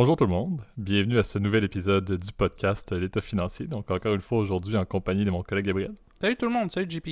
Bonjour 0.00 0.16
tout 0.16 0.24
le 0.24 0.30
monde, 0.30 0.62
bienvenue 0.78 1.18
à 1.18 1.22
ce 1.22 1.38
nouvel 1.38 1.62
épisode 1.62 2.10
du 2.10 2.32
podcast 2.32 2.90
L'État 2.90 3.20
financier. 3.20 3.66
Donc 3.66 3.90
encore 3.90 4.14
une 4.14 4.22
fois 4.22 4.38
aujourd'hui 4.38 4.78
en 4.78 4.86
compagnie 4.86 5.26
de 5.26 5.30
mon 5.30 5.42
collègue 5.42 5.66
Gabriel. 5.66 5.92
Salut 6.22 6.36
tout 6.36 6.46
le 6.46 6.52
monde, 6.52 6.72
salut 6.72 6.88
JP. 6.88 7.08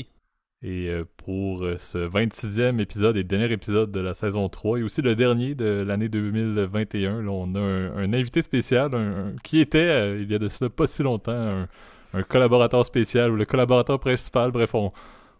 Et 0.62 0.88
euh, 0.88 1.04
pour 1.18 1.64
euh, 1.64 1.76
ce 1.76 1.98
26e 1.98 2.80
épisode 2.80 3.18
et 3.18 3.24
dernier 3.24 3.52
épisode 3.52 3.92
de 3.92 4.00
la 4.00 4.14
saison 4.14 4.48
3 4.48 4.78
et 4.78 4.82
aussi 4.84 5.02
le 5.02 5.14
dernier 5.14 5.54
de 5.54 5.84
l'année 5.86 6.08
2021, 6.08 7.24
là, 7.24 7.30
on 7.30 7.54
a 7.56 7.60
un, 7.60 8.10
invité 8.14 8.40
spécial 8.40 9.34
qui 9.42 9.60
était, 9.60 9.80
euh, 9.80 10.22
il 10.22 10.32
y 10.32 10.34
a 10.34 10.38
de 10.38 10.48
cela 10.48 10.70
pas 10.70 10.86
si 10.86 11.02
longtemps, 11.02 11.66
un, 12.14 12.22
collaborateur 12.22 12.86
spécial 12.86 13.32
ou 13.32 13.36
le 13.36 13.44
collaborateur 13.44 14.00
principal. 14.00 14.50
Bref, 14.50 14.74
on, 14.74 14.92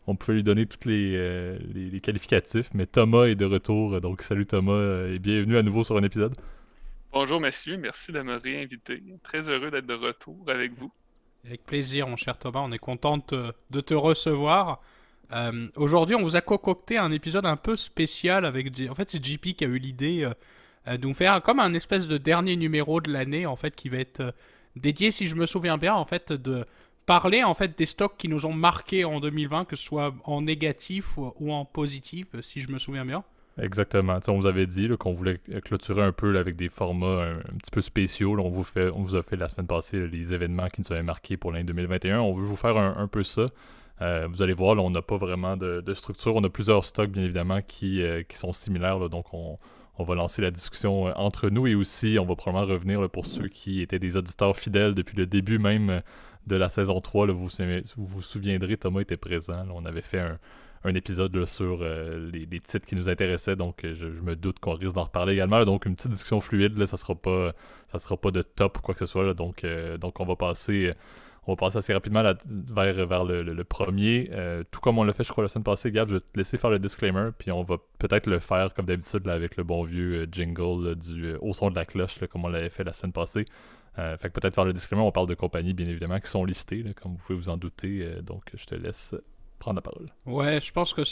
on 0.06 0.16
peut 0.16 0.34
lui 0.34 0.42
donner 0.42 0.66
tous 0.66 0.86
les, 0.86 1.56
les, 1.72 2.00
qualificatifs. 2.00 2.68
Mais 2.74 2.84
Thomas 2.84 3.24
est 3.24 3.36
de 3.36 3.46
retour, 3.46 4.02
donc 4.02 4.20
salut 4.20 4.44
Thomas 4.44 5.06
et 5.06 5.18
bienvenue 5.18 5.56
à 5.56 5.62
nouveau 5.62 5.82
sur 5.82 5.96
un 5.96 6.02
épisode. 6.02 6.34
Bonjour 7.20 7.40
messieurs, 7.40 7.76
merci 7.76 8.12
de 8.12 8.22
me 8.22 8.36
réinviter. 8.36 9.02
Très 9.24 9.50
heureux 9.50 9.72
d'être 9.72 9.88
de 9.88 9.94
retour 9.94 10.36
avec 10.46 10.78
vous. 10.78 10.92
Avec 11.44 11.66
plaisir, 11.66 12.06
mon 12.06 12.14
cher 12.14 12.38
Thomas, 12.38 12.60
on 12.60 12.70
est 12.70 12.78
content 12.78 13.18
de 13.18 13.80
te 13.80 13.92
recevoir. 13.92 14.80
Euh, 15.32 15.66
aujourd'hui, 15.74 16.14
on 16.14 16.22
vous 16.22 16.36
a 16.36 16.40
concocté 16.40 16.96
un 16.96 17.10
épisode 17.10 17.44
un 17.44 17.56
peu 17.56 17.74
spécial 17.74 18.44
avec. 18.44 18.68
En 18.88 18.94
fait, 18.94 19.10
c'est 19.10 19.24
JP 19.24 19.56
qui 19.56 19.64
a 19.64 19.66
eu 19.66 19.78
l'idée 19.78 20.22
euh, 20.22 20.32
euh, 20.86 20.96
de 20.96 21.08
nous 21.08 21.12
faire 21.12 21.42
comme 21.42 21.58
un 21.58 21.74
espèce 21.74 22.06
de 22.06 22.18
dernier 22.18 22.54
numéro 22.54 23.00
de 23.00 23.10
l'année, 23.10 23.46
en 23.46 23.56
fait, 23.56 23.74
qui 23.74 23.88
va 23.88 23.98
être 23.98 24.32
dédié, 24.76 25.10
si 25.10 25.26
je 25.26 25.34
me 25.34 25.46
souviens 25.46 25.76
bien, 25.76 25.94
en 25.94 26.04
fait, 26.04 26.32
de 26.32 26.66
parler 27.04 27.42
en 27.42 27.54
fait 27.54 27.76
des 27.76 27.86
stocks 27.86 28.16
qui 28.16 28.28
nous 28.28 28.46
ont 28.46 28.52
marqués 28.52 29.04
en 29.04 29.18
2020, 29.18 29.64
que 29.64 29.74
ce 29.74 29.82
soit 29.82 30.14
en 30.22 30.42
négatif 30.42 31.16
ou, 31.16 31.52
en 31.52 31.64
positif, 31.64 32.28
si 32.42 32.60
je 32.60 32.70
me 32.70 32.78
souviens 32.78 33.04
bien. 33.04 33.24
Exactement. 33.60 34.18
on 34.28 34.38
vous 34.38 34.46
avait 34.46 34.66
dit 34.66 34.88
qu'on 34.98 35.12
voulait 35.12 35.38
clôturer 35.64 36.02
un 36.02 36.12
peu 36.12 36.38
avec 36.38 36.56
des 36.56 36.68
formats 36.68 37.24
un, 37.24 37.56
petit 37.58 37.70
peu 37.72 37.80
spéciaux. 37.80 38.38
on, 38.38 38.50
vous 38.50 38.62
fait, 38.62 38.90
on 38.90 39.02
vous 39.02 39.16
a 39.16 39.22
fait 39.22 39.36
la 39.36 39.48
semaine 39.48 39.66
passée 39.66 40.06
les 40.06 40.32
événements 40.32 40.68
qui 40.68 40.82
nous 40.82 40.92
avaient 40.92 41.02
marqués 41.02 41.36
pour 41.36 41.52
l'année 41.52 41.64
2021. 41.64 42.20
On 42.20 42.34
veut 42.34 42.44
vous 42.44 42.56
faire 42.56 42.76
un, 42.76 43.08
peu 43.08 43.22
ça. 43.22 43.46
Euh, 44.00 44.28
vous 44.30 44.42
allez 44.42 44.52
voir, 44.52 44.76
là, 44.76 44.82
on 44.82 44.90
n'a 44.90 45.02
pas 45.02 45.16
vraiment 45.16 45.56
de, 45.56 45.94
structure. 45.94 46.36
On 46.36 46.44
a 46.44 46.50
plusieurs 46.50 46.84
stocks, 46.84 47.10
bien 47.10 47.24
évidemment, 47.24 47.60
qui, 47.62 48.02
euh, 48.02 48.22
qui 48.22 48.36
sont 48.36 48.52
similaires. 48.52 49.08
donc, 49.08 49.26
on, 49.32 49.58
va 49.98 50.14
lancer 50.14 50.40
la 50.40 50.52
discussion 50.52 51.08
euh, 51.08 51.12
entre 51.16 51.50
nous 51.50 51.66
et 51.66 51.74
aussi, 51.74 52.18
on 52.20 52.24
va 52.24 52.36
probablement 52.36 52.72
revenir 52.72 53.10
pour 53.10 53.26
ceux 53.26 53.48
qui 53.48 53.80
étaient 53.80 53.98
des 53.98 54.16
auditeurs 54.16 54.56
fidèles 54.56 54.94
depuis 54.94 55.16
le 55.16 55.26
début 55.26 55.58
même 55.58 56.02
de 56.46 56.54
la 56.54 56.68
saison 56.68 57.00
3. 57.00 57.26
vous, 57.32 57.48
vous 57.96 58.06
vous 58.06 58.22
souviendrez, 58.22 58.76
Thomas 58.76 59.00
était 59.00 59.16
présent. 59.16 59.66
on 59.74 59.84
avait 59.84 60.02
fait 60.02 60.20
un, 60.20 60.38
un 60.88 60.94
épisode 60.94 61.44
sur 61.44 61.80
euh, 61.82 62.30
les, 62.32 62.46
titres 62.60 62.86
qui 62.86 62.96
nous 62.96 63.08
intéressaient, 63.08 63.56
donc 63.56 63.84
euh, 63.84 63.94
je, 63.94 64.06
me 64.06 64.34
doute 64.34 64.58
qu'on 64.58 64.74
risque 64.74 64.94
d'en 64.94 65.04
reparler 65.04 65.34
également. 65.34 65.64
donc 65.64 65.86
une 65.86 65.94
petite 65.94 66.10
discussion 66.10 66.40
fluide, 66.40 66.84
ça 66.86 66.96
sera 66.96 67.14
pas 67.14 67.52
ça 67.92 67.98
sera 67.98 68.16
pas 68.16 68.30
de 68.30 68.42
top 68.42 68.78
ou 68.78 68.80
quoi 68.82 68.94
que 68.94 69.00
ce 69.00 69.06
soit. 69.06 69.32
donc, 69.34 69.64
euh, 69.64 69.96
donc 69.98 70.20
on 70.20 70.24
va 70.24 70.36
passer 70.36 70.92
on 71.46 71.52
va 71.52 71.56
passer 71.56 71.78
assez 71.78 71.94
rapidement 71.94 72.22
vers, 72.44 73.06
vers 73.06 73.24
le, 73.24 73.64
premier. 73.64 74.30
tout 74.70 74.80
comme 74.80 74.98
on 74.98 75.04
l'a 75.04 75.14
fait, 75.14 75.24
je 75.24 75.32
crois, 75.32 75.42
la 75.42 75.48
semaine 75.48 75.64
passée, 75.64 75.90
Gab, 75.90 76.08
je 76.08 76.14
vais 76.14 76.20
te 76.20 76.36
laisser 76.36 76.58
faire 76.58 76.68
le 76.68 76.78
disclaimer, 76.78 77.30
puis 77.38 77.50
on 77.52 77.62
va 77.62 77.76
peut-être 77.98 78.26
le 78.26 78.38
faire 78.38 78.74
comme 78.74 78.84
d'habitude 78.84 79.26
avec 79.28 79.56
le 79.56 79.64
bon 79.64 79.82
vieux 79.82 80.28
jingle 80.30 80.94
du 80.96 81.36
au 81.40 81.54
son 81.54 81.70
de 81.70 81.74
la 81.76 81.86
cloche, 81.86 82.18
comme 82.30 82.44
on 82.44 82.48
l'avait 82.48 82.68
fait 82.68 82.84
la 82.84 82.92
semaine 82.92 83.14
passée. 83.14 83.46
fait 83.96 84.28
que 84.28 84.38
peut-être 84.40 84.54
faire 84.54 84.66
le 84.66 84.74
disclaimer, 84.74 85.02
on 85.02 85.10
parle 85.10 85.28
de 85.28 85.34
compagnies, 85.34 85.72
bien 85.72 85.88
évidemment, 85.88 86.20
qui 86.20 86.28
sont 86.28 86.44
listées, 86.44 86.84
comme 87.00 87.12
vous 87.12 87.18
pouvez 87.26 87.38
vous 87.38 87.48
en 87.48 87.56
douter. 87.56 88.06
donc 88.22 88.42
je 88.54 88.66
te 88.66 88.74
laisse 88.74 89.14
prendre 89.58 89.76
la 89.76 89.82
parole. 89.82 90.06
Ouais, 90.26 90.60
je 90.60 90.72
pense 90.72 90.94
que 90.94 91.02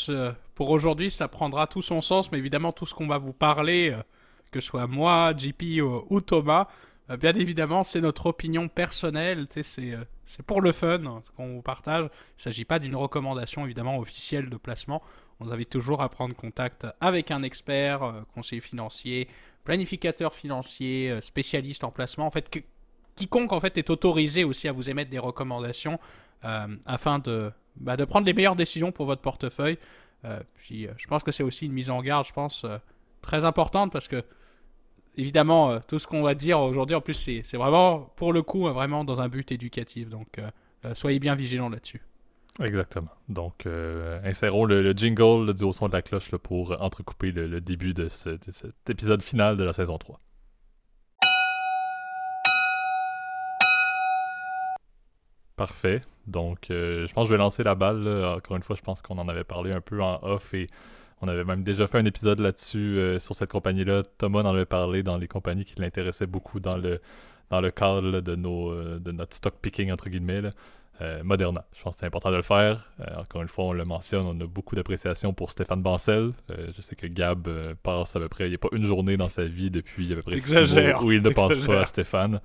pour 0.54 0.70
aujourd'hui, 0.70 1.10
ça 1.10 1.28
prendra 1.28 1.66
tout 1.66 1.82
son 1.82 2.00
sens, 2.00 2.32
mais 2.32 2.38
évidemment, 2.38 2.72
tout 2.72 2.86
ce 2.86 2.94
qu'on 2.94 3.06
va 3.06 3.18
vous 3.18 3.32
parler, 3.32 3.90
euh, 3.90 4.02
que 4.50 4.60
ce 4.60 4.68
soit 4.68 4.86
moi, 4.86 5.32
JP 5.36 5.82
ou, 6.08 6.20
Thomas, 6.20 6.68
euh, 7.10 7.16
bien 7.16 7.34
évidemment, 7.34 7.82
c'est 7.84 8.00
notre 8.00 8.26
opinion 8.26 8.68
personnelle, 8.68 9.46
c'est 9.50 9.92
euh, 9.92 10.04
c'est 10.24 10.44
pour 10.44 10.60
le 10.60 10.72
fun 10.72 11.04
hein, 11.04 11.22
qu'on 11.36 11.54
vous 11.54 11.62
partage. 11.62 12.04
Il 12.04 12.38
ne 12.38 12.42
s'agit 12.42 12.64
pas 12.64 12.80
d'une 12.80 12.96
recommandation, 12.96 13.64
évidemment, 13.64 13.98
officielle 13.98 14.50
de 14.50 14.56
placement. 14.56 15.02
On 15.38 15.44
vous 15.44 15.52
invite 15.52 15.70
toujours 15.70 16.02
à 16.02 16.08
prendre 16.08 16.34
contact 16.34 16.86
avec 17.00 17.30
un 17.30 17.42
expert, 17.42 18.24
conseiller 18.34 18.60
financier, 18.60 19.28
planificateur 19.62 20.34
financier, 20.34 21.16
spécialiste 21.20 21.84
en 21.84 21.90
placement. 21.90 22.26
En 22.26 22.30
fait, 22.32 22.64
quiconque 23.14 23.52
en 23.52 23.60
fait 23.60 23.78
est 23.78 23.90
autorisé 23.90 24.42
aussi 24.42 24.66
à 24.66 24.72
vous 24.72 24.90
émettre 24.90 25.10
des 25.10 25.18
recommandations 25.18 26.00
afin 26.42 27.18
de 27.20 27.52
bah, 27.78 27.96
de 27.96 28.04
prendre 28.04 28.26
les 28.26 28.32
meilleures 28.32 28.56
décisions 28.56 28.92
pour 28.92 29.06
votre 29.06 29.22
portefeuille. 29.22 29.78
Euh, 30.24 30.40
puis, 30.54 30.86
euh, 30.86 30.90
je 30.96 31.06
pense 31.06 31.22
que 31.22 31.32
c'est 31.32 31.42
aussi 31.42 31.66
une 31.66 31.72
mise 31.72 31.90
en 31.90 32.00
garde, 32.02 32.26
je 32.26 32.32
pense, 32.32 32.64
euh, 32.64 32.78
très 33.22 33.44
importante 33.44 33.92
parce 33.92 34.08
que, 34.08 34.24
évidemment, 35.16 35.80
tout 35.80 35.98
ce 35.98 36.06
qu'on 36.06 36.22
va 36.22 36.34
dire 36.34 36.60
aujourd'hui, 36.60 36.96
en 36.96 37.00
plus, 37.00 37.14
c'est 37.14 37.56
vraiment, 37.56 38.12
pour 38.16 38.32
le 38.32 38.42
coup, 38.42 38.68
vraiment 38.68 39.04
dans 39.04 39.20
un 39.20 39.28
but 39.28 39.50
éducatif. 39.52 40.08
Donc, 40.08 40.40
soyez 40.94 41.18
bien 41.18 41.34
vigilants 41.34 41.70
là-dessus. 41.70 42.02
Exactement. 42.60 43.10
Donc, 43.28 43.66
insérons 44.24 44.66
le, 44.66 44.92
jingle 44.92 45.54
du 45.54 45.64
haut 45.64 45.72
son 45.72 45.88
de 45.88 45.94
la 45.94 46.02
cloche 46.02 46.30
pour 46.36 46.80
entrecouper 46.82 47.32
le, 47.32 47.60
début 47.62 47.94
de, 47.94 48.08
cet 48.08 48.90
épisode 48.90 49.22
final 49.22 49.56
de 49.56 49.64
la 49.64 49.72
saison 49.72 49.96
3. 49.96 50.20
Parfait. 55.56 56.02
Donc, 56.26 56.70
euh, 56.70 57.06
je 57.06 57.12
pense 57.14 57.24
que 57.24 57.28
je 57.28 57.34
vais 57.34 57.38
lancer 57.38 57.62
la 57.62 57.74
balle. 57.74 58.06
Encore 58.06 58.56
une 58.56 58.62
fois, 58.62 58.76
je 58.76 58.82
pense 58.82 59.00
qu'on 59.00 59.18
en 59.18 59.28
avait 59.28 59.44
parlé 59.44 59.72
un 59.72 59.80
peu 59.80 60.02
en 60.02 60.22
off 60.22 60.52
et 60.52 60.66
on 61.22 61.28
avait 61.28 61.44
même 61.44 61.62
déjà 61.62 61.86
fait 61.86 61.98
un 61.98 62.04
épisode 62.04 62.40
là-dessus 62.40 62.98
euh, 62.98 63.18
sur 63.18 63.34
cette 63.34 63.50
compagnie-là. 63.50 64.02
Thomas 64.18 64.42
en 64.42 64.54
avait 64.54 64.66
parlé 64.66 65.02
dans 65.02 65.16
les 65.16 65.28
compagnies 65.28 65.64
qui 65.64 65.80
l'intéressaient 65.80 66.26
beaucoup 66.26 66.60
dans 66.60 66.76
le, 66.76 67.00
dans 67.50 67.62
le 67.62 67.70
cadre 67.70 68.02
euh, 68.04 68.98
de 68.98 69.12
notre 69.12 69.34
stock 69.34 69.54
picking, 69.62 69.90
entre 69.90 70.10
guillemets. 70.10 70.42
Moderna. 71.22 71.64
Je 71.76 71.82
pense 71.82 71.94
que 71.94 72.00
c'est 72.00 72.06
important 72.06 72.30
de 72.30 72.36
le 72.36 72.42
faire. 72.42 72.90
encore 73.18 73.42
une 73.42 73.48
fois, 73.48 73.66
on 73.66 73.72
le 73.72 73.84
mentionne, 73.84 74.24
on 74.24 74.40
a 74.40 74.46
beaucoup 74.46 74.76
d'appréciation 74.76 75.32
pour 75.34 75.50
Stéphane 75.50 75.82
Bancel. 75.82 76.32
je 76.48 76.80
sais 76.80 76.96
que 76.96 77.06
Gab 77.06 77.48
passe 77.82 78.16
à 78.16 78.20
peu 78.20 78.28
près, 78.28 78.46
il 78.46 78.50
n'y 78.50 78.54
a 78.54 78.58
pas 78.58 78.68
une 78.72 78.84
journée 78.84 79.16
dans 79.16 79.28
sa 79.28 79.44
vie 79.44 79.70
depuis 79.70 80.12
à 80.12 80.16
peu 80.16 80.22
près 80.22 80.40
six 80.40 80.74
mois 80.74 81.04
où 81.04 81.12
il 81.12 81.22
ne 81.22 81.28
pense 81.30 81.58
pas 81.58 81.80
à 81.80 81.84
Stéphane. 81.84 82.40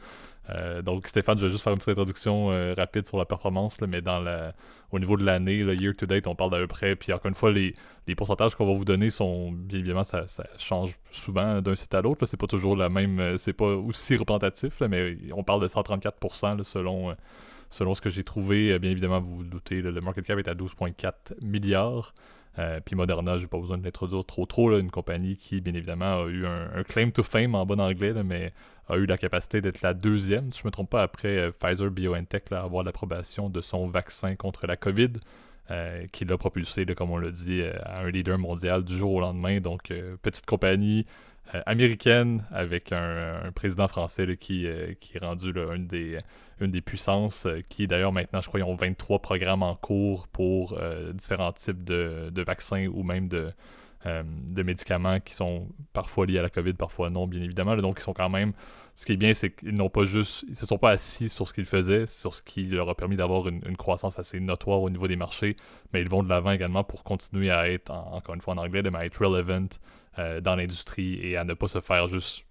Euh, 0.50 0.82
donc, 0.82 1.08
Stéphane, 1.08 1.38
je 1.38 1.46
vais 1.46 1.52
juste 1.52 1.64
faire 1.64 1.74
une 1.74 1.80
petite 1.80 1.92
introduction 1.92 2.52
euh, 2.52 2.74
rapide 2.76 3.06
sur 3.06 3.18
la 3.18 3.26
performance, 3.26 3.80
mais 3.82 4.02
dans 4.02 4.20
la, 4.20 4.54
au 4.92 5.00
niveau 5.00 5.16
de 5.16 5.24
l'année, 5.24 5.58
year 5.58 5.94
to 5.96 6.06
date, 6.06 6.28
on 6.28 6.36
parle 6.36 6.52
d'à 6.52 6.58
peu 6.58 6.68
près. 6.68 6.96
Puis 6.96 7.14
encore 7.14 7.30
une 7.30 7.36
fois, 7.36 7.52
les, 7.52 7.74
pourcentages 8.18 8.56
qu'on 8.56 8.66
va 8.66 8.74
vous 8.74 8.86
donner 8.86 9.10
sont, 9.10 9.52
bien 9.52 9.80
évidemment, 9.80 10.04
ça, 10.04 10.26
change 10.58 10.98
souvent 11.12 11.62
d'un 11.62 11.76
site 11.76 11.94
à 11.94 12.02
l'autre. 12.02 12.26
C'est 12.26 12.38
pas 12.38 12.48
toujours 12.48 12.76
la 12.76 12.90
même, 12.90 13.20
euh, 13.20 13.38
c'est 13.38 13.54
pas 13.54 13.68
aussi 13.68 14.16
représentatif, 14.18 14.82
mais 14.82 15.18
on 15.34 15.44
parle 15.44 15.62
de 15.62 15.68
134% 15.68 16.64
selon, 16.64 17.16
selon 17.72 17.96
ce 17.96 18.02
que 18.02 18.10
j'ai 18.10 18.24
trouvé. 18.24 18.78
Bien 18.78 18.92
évidemment, 18.92 19.20
vous 19.20 19.38
vous 19.38 19.44
doutez, 19.44 19.82
le 19.82 20.00
market 20.02 20.26
cap 20.26 20.38
est 20.38 20.48
à 20.48 20.54
12,4 20.54 21.12
milliards. 21.42 22.14
puis 22.86 22.96
Moderna, 22.96 23.38
j'ai 23.38 23.48
pas 23.48 23.58
besoin 23.58 23.80
de 23.80 23.84
l'introduire 23.84 24.24
trop 24.24 24.46
trop, 24.46 24.78
une 24.78 24.92
compagnie 24.92 25.38
qui, 25.38 25.62
bien 25.62 25.74
évidemment, 25.74 26.22
a 26.22 26.28
eu 26.28 26.46
un, 26.46 26.84
claim 26.84 27.10
to 27.10 27.24
fame 27.24 27.56
en 27.56 27.66
bon 27.66 27.82
anglais, 27.82 28.14
mais 28.24 28.54
a 28.92 28.98
eu 28.98 29.06
la 29.06 29.18
capacité 29.18 29.62
d'être 29.62 29.82
la 29.82 29.94
deuxième, 29.94 30.52
si 30.52 30.60
je 30.60 30.64
ne 30.64 30.68
me 30.68 30.72
trompe 30.72 30.90
pas, 30.90 31.02
après 31.02 31.38
euh, 31.38 31.52
Pfizer 31.52 31.90
BioNTech, 31.90 32.52
à 32.52 32.62
avoir 32.62 32.84
l'approbation 32.84 33.50
de 33.50 33.62
son 33.62 33.88
vaccin 33.88 34.36
contre 34.36 34.68
la 34.68 34.76
COVID, 34.76 35.14
euh, 35.70 36.06
qui 36.12 36.26
l'a 36.26 36.38
propulsé, 36.38 36.86
comme 36.86 37.12
on 37.12 37.18
l'a 37.18 37.32
dit, 37.32 37.62
euh, 37.62 37.74
à 37.84 38.02
un 38.02 38.10
leader 38.10 38.38
mondial 38.38 38.84
du 38.84 38.98
jour 38.98 39.14
au 39.14 39.22
lendemain. 39.22 39.60
Donc, 39.60 39.94
petite 40.22 40.46
compagnie 40.46 41.06
américaine 41.66 42.46
avec 42.52 42.92
un, 42.92 43.52
président 43.54 43.88
français 43.88 44.38
qui, 44.38 44.68
qui 45.00 45.18
est 45.18 45.26
rendu 45.26 45.52
une, 45.76 45.88
des, 45.88 46.20
une 46.60 46.72
des 46.72 46.82
puissances, 46.82 47.48
qui 47.70 47.88
d'ailleurs 47.88 48.14
maintenant, 48.14 48.42
je 48.42 48.48
crois, 48.48 48.62
ont 48.62 48.76
23 48.76 49.20
programmes 49.20 49.64
en 49.64 49.76
cours 49.76 50.28
pour 50.28 50.80
différents 51.14 51.54
types 51.54 51.84
de, 51.84 52.30
de 52.32 52.42
vaccins 52.44 52.88
ou 52.88 53.04
même 53.04 53.28
de 53.28 53.52
euh, 54.08 54.24
de 54.26 54.64
médicaments 54.64 55.20
qui 55.20 55.36
sont 55.36 55.68
parfois 55.94 56.26
liés 56.26 56.40
à 56.40 56.42
la 56.42 56.50
COVID, 56.50 56.74
parfois 56.74 57.12
non, 57.12 57.28
bien 57.28 57.42
évidemment. 57.44 57.76
donc, 57.78 58.00
ils 58.00 58.04
sont 58.04 58.14
quand 58.14 58.30
même. 58.30 58.54
Ce 58.96 59.06
qui 59.06 59.12
est 59.12 59.18
bien, 59.18 59.32
c'est 59.36 59.52
qu'ils 59.52 59.76
n'ont 59.76 59.92
pas 59.92 60.06
juste. 60.06 60.44
Ils 60.50 60.56
se 60.56 60.66
sont 60.66 60.80
pas 60.80 60.90
assis 60.90 61.30
sur 61.30 61.48
ce 61.48 61.54
qu'ils 61.54 61.66
faisaient, 61.66 62.08
sur 62.08 62.34
ce 62.34 62.42
qui 62.42 62.64
leur 62.64 62.90
a 62.90 62.96
permis 62.96 63.16
d'avoir 63.16 63.48
une, 63.48 63.78
croissance 63.78 64.18
assez 64.18 64.40
notoire 64.40 64.82
au 64.82 64.90
niveau 64.90 65.08
des 65.08 65.16
marchés, 65.16 65.56
mais 65.94 66.02
ils 66.02 66.10
vont 66.10 66.24
de 66.24 66.30
l'avant 66.30 66.50
également 66.50 66.84
pour 66.84 67.04
continuer 67.04 67.52
à 67.52 67.70
être, 67.70 67.92
encore 67.92 68.34
une 68.34 68.42
fois 68.42 68.56
en 68.56 68.58
anglais, 68.58 68.82
de 68.82 68.90
être 68.90 69.24
relevant 69.24 69.68
euh, 70.20 70.42
dans 70.42 70.56
l'industrie 70.56 71.20
et 71.26 71.38
à 71.38 71.44
ne 71.44 71.54
pas 71.54 71.68
se 71.68 71.82
faire 71.82 72.08
juste 72.08 72.46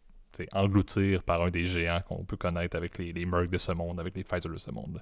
engloutir 0.52 1.22
par 1.22 1.42
un 1.42 1.50
des 1.50 1.66
géants 1.66 2.00
qu'on 2.02 2.24
peut 2.24 2.36
connaître 2.36 2.76
avec 2.76 2.96
les, 2.98 3.12
les 3.12 3.26
Merck 3.26 3.50
de 3.50 3.58
ce 3.58 3.72
monde, 3.72 4.00
avec 4.00 4.16
les 4.16 4.24
Pfizer 4.24 4.50
de 4.50 4.58
ce 4.58 4.70
monde. 4.70 5.00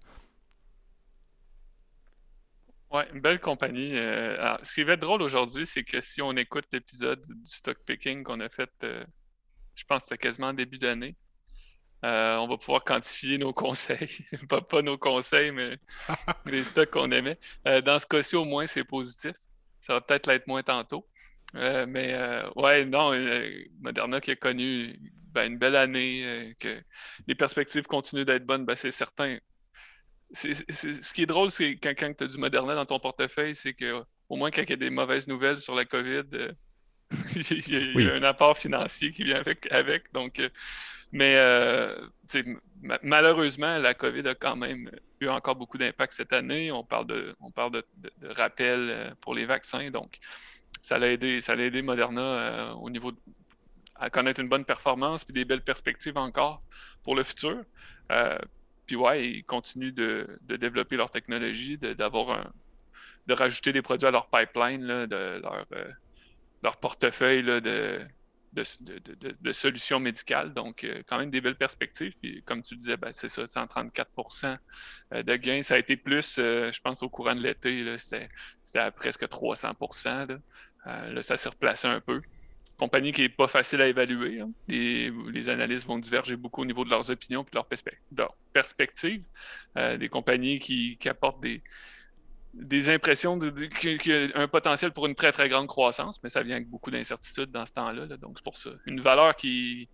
Ouais, 2.91 3.07
une 3.13 3.21
belle 3.21 3.41
compagnie. 3.41 3.97
Euh, 3.97 4.57
ce 4.63 4.75
qui 4.75 4.85
va 4.85 4.95
être 4.95 5.01
drôle 5.01 5.21
aujourd'hui, 5.21 5.67
c'est 5.67 5.85
que 5.85 6.01
si 6.01 6.23
on 6.23 6.33
écoute 6.33 6.65
l'épisode 6.73 7.23
du 7.23 7.35
stock 7.45 7.77
picking 7.85 8.23
qu'on 8.25 8.41
a 8.41 8.49
fait, 8.49 8.71
euh, 8.83 9.05
je 9.75 9.85
pense 9.85 10.03
que 10.03 10.09
c'était 10.09 10.19
quasiment 10.19 10.55
début 10.55 10.79
d'année, 10.79 11.15
euh, 12.05 12.37
on 12.37 12.49
va 12.49 12.57
pouvoir 12.57 12.85
quantifier 12.85 13.37
nos 13.37 13.53
conseils. 13.53 14.25
pas, 14.49 14.63
pas, 14.63 14.81
nos 14.81 14.97
conseils, 14.97 15.51
mais 15.51 15.79
les 16.47 16.65
stocks 16.65 16.91
qu'on 16.91 17.11
aimait. 17.11 17.39
dans 17.65 17.99
ce 17.99 18.07
cas-ci, 18.07 18.37
au 18.37 18.47
moins, 18.47 18.67
c'est 18.67 18.85
positif. 18.85 19.35
Ça 19.81 19.95
va 19.95 20.01
peut-être 20.01 20.27
l'être 20.27 20.47
moins 20.47 20.63
tantôt. 20.63 21.07
Mais 21.55 22.43
ouais, 22.57 22.85
non, 22.85 23.13
Moderna 23.81 24.21
qui 24.21 24.31
a 24.33 24.37
connu 24.37 24.99
ben, 25.33 25.53
une 25.53 25.59
belle 25.59 25.77
année, 25.77 26.55
que 26.61 26.81
les 27.27 27.35
perspectives 27.35 27.87
continuent 27.87 28.25
d'être 28.25 28.45
bonnes, 28.45 28.65
ben, 28.65 28.77
c'est 28.77 28.91
certain. 28.91 29.39
ce 30.33 31.13
qui 31.13 31.23
est 31.23 31.27
drôle, 31.27 31.51
c'est 31.51 31.77
quand, 31.77 31.95
quand 31.99 32.13
tu 32.17 32.25
as 32.25 32.29
du 32.29 32.39
Moderna 32.39 32.75
dans 32.75 32.87
ton 32.87 32.99
portefeuille, 32.99 33.55
c'est 33.55 33.75
que 33.75 34.03
au 34.29 34.37
moins 34.37 34.51
quand 34.51 34.63
il 34.63 34.71
y 34.71 34.75
a 34.75 34.77
des 34.77 34.91
mauvaises 34.91 35.27
nouvelles 35.27 35.59
sur 35.59 35.75
la 35.75 35.85
COVID, 35.85 36.25
il, 37.37 38.05
y 38.05 38.11
a, 38.11 38.15
un 38.15 38.23
apport 38.23 38.59
financier 38.59 39.13
qui 39.13 39.25
vient 39.25 39.39
avec. 39.39 39.71
avec 39.73 40.13
donc, 40.13 40.41
mais 41.11 41.37
malheureusement, 43.03 43.79
la 43.79 43.95
COVID 43.95 44.29
a 44.29 44.35
quand 44.35 44.57
même 44.57 44.91
eu 45.21 45.29
encore 45.29 45.57
beaucoup 45.57 45.79
d'impact 45.79 46.13
cette 46.13 46.33
année. 46.33 46.71
On 46.71 46.85
parle 46.85 47.07
de, 47.07 47.35
on 47.41 47.51
parle 47.51 47.73
de, 47.73 47.85
rappel 48.23 49.15
pour 49.21 49.35
les 49.35 49.47
vaccins. 49.47 49.91
Donc, 49.91 50.19
ça 50.83 50.99
l'a 50.99 51.09
aidé, 51.13 51.83
Moderna 51.83 52.75
au 52.77 52.91
niveau 52.91 53.13
à 53.99 54.11
connaître 54.11 54.41
une 54.41 54.49
bonne 54.49 54.65
performance 54.65 55.25
puis 55.25 55.35
des 55.35 55.45
belles 55.45 55.63
perspectives 55.63 56.17
encore 56.17 56.63
pour 57.03 57.17
le 57.17 57.23
futur. 57.23 57.65
Euh, 58.13 58.39
puis 58.87 58.97
ouais, 58.97 59.29
ils 59.29 59.45
continuent 59.45 59.93
de, 59.93 60.39
développer 60.43 60.97
leur 60.97 61.11
technologie, 61.11 61.77
d'avoir 61.79 62.53
de 63.27 63.35
rajouter 63.35 63.73
des 63.73 63.83
produits 63.83 64.07
à 64.07 64.11
leur 64.11 64.29
pipeline, 64.29 65.07
de 65.07 65.41
leur, 65.43 65.67
euh, 65.73 65.85
leur 66.63 66.77
portefeuille 66.79 67.43
de, 67.43 68.01
de, 68.53 69.53
solutions 69.53 70.01
médicales. 70.01 70.53
Donc, 70.53 70.85
euh, 70.85 71.03
quand 71.07 71.19
même 71.19 71.31
des 71.31 71.41
belles 71.41 71.57
perspectives. 71.57 72.15
Puis, 72.21 72.43
comme 72.45 72.63
tu 72.63 72.77
disais, 72.77 72.97
ben, 72.97 73.11
c'est 73.13 73.29
ça, 73.29 73.45
134% 73.45 74.59
de 75.13 75.37
gains. 75.37 75.63
Ça 75.63 75.75
a 75.75 75.79
été 75.79 75.97
plus, 75.97 76.37
je 76.37 76.81
pense, 76.81 77.03
au 77.03 77.09
courant 77.09 77.35
de 77.35 77.41
l'été. 77.41 77.97
C'était 77.99 78.29
à 78.79 78.91
presque 78.91 79.25
300% 79.25 80.39
là. 80.85 81.23
ça 81.23 81.37
s'est 81.37 81.49
replacé 81.49 81.89
un 81.89 82.01
peu 82.01 82.21
compagnie 82.79 83.13
qui 83.13 83.23
n'est 83.23 83.29
pas 83.29 83.49
facile 83.49 83.83
à 83.83 83.89
évaluer. 83.89 84.41
Hein. 84.41 84.51
Les, 84.69 85.49
analystes 85.49 85.87
vont 85.87 85.99
diverger 85.99 86.37
beaucoup 86.37 86.63
au 86.63 86.65
niveau 86.65 86.85
de 86.85 86.91
leurs 86.91 87.11
opinions 87.11 87.43
et 87.43 87.51
de 87.51 88.17
leurs, 88.17 88.37
perspectives. 88.53 89.25
Euh, 89.77 89.99
des 89.99 90.09
compagnies 90.09 90.59
qui, 90.59 90.97
apportent 91.07 91.43
des, 91.43 91.63
des 92.55 92.91
impressions 92.91 93.37
de, 93.37 93.53
un 94.35 94.49
potentiel 94.49 94.93
pour 94.93 95.07
une 95.07 95.15
très 95.15 95.33
très 95.33 95.49
grande 95.49 95.67
croissance, 95.67 96.23
mais 96.23 96.29
ça 96.29 96.43
vient 96.43 96.57
avec 96.57 96.69
beaucoup 96.69 96.91
d'incertitudes 96.91 97.51
dans 97.51 97.67
ce 97.67 97.73
temps-là. 97.73 98.07
donc 98.17 98.39
c'est 98.39 98.45
pour 98.45 98.57
ça. 98.57 98.71
Une 98.87 99.01
valeur 99.01 99.37
qui, 99.37 99.89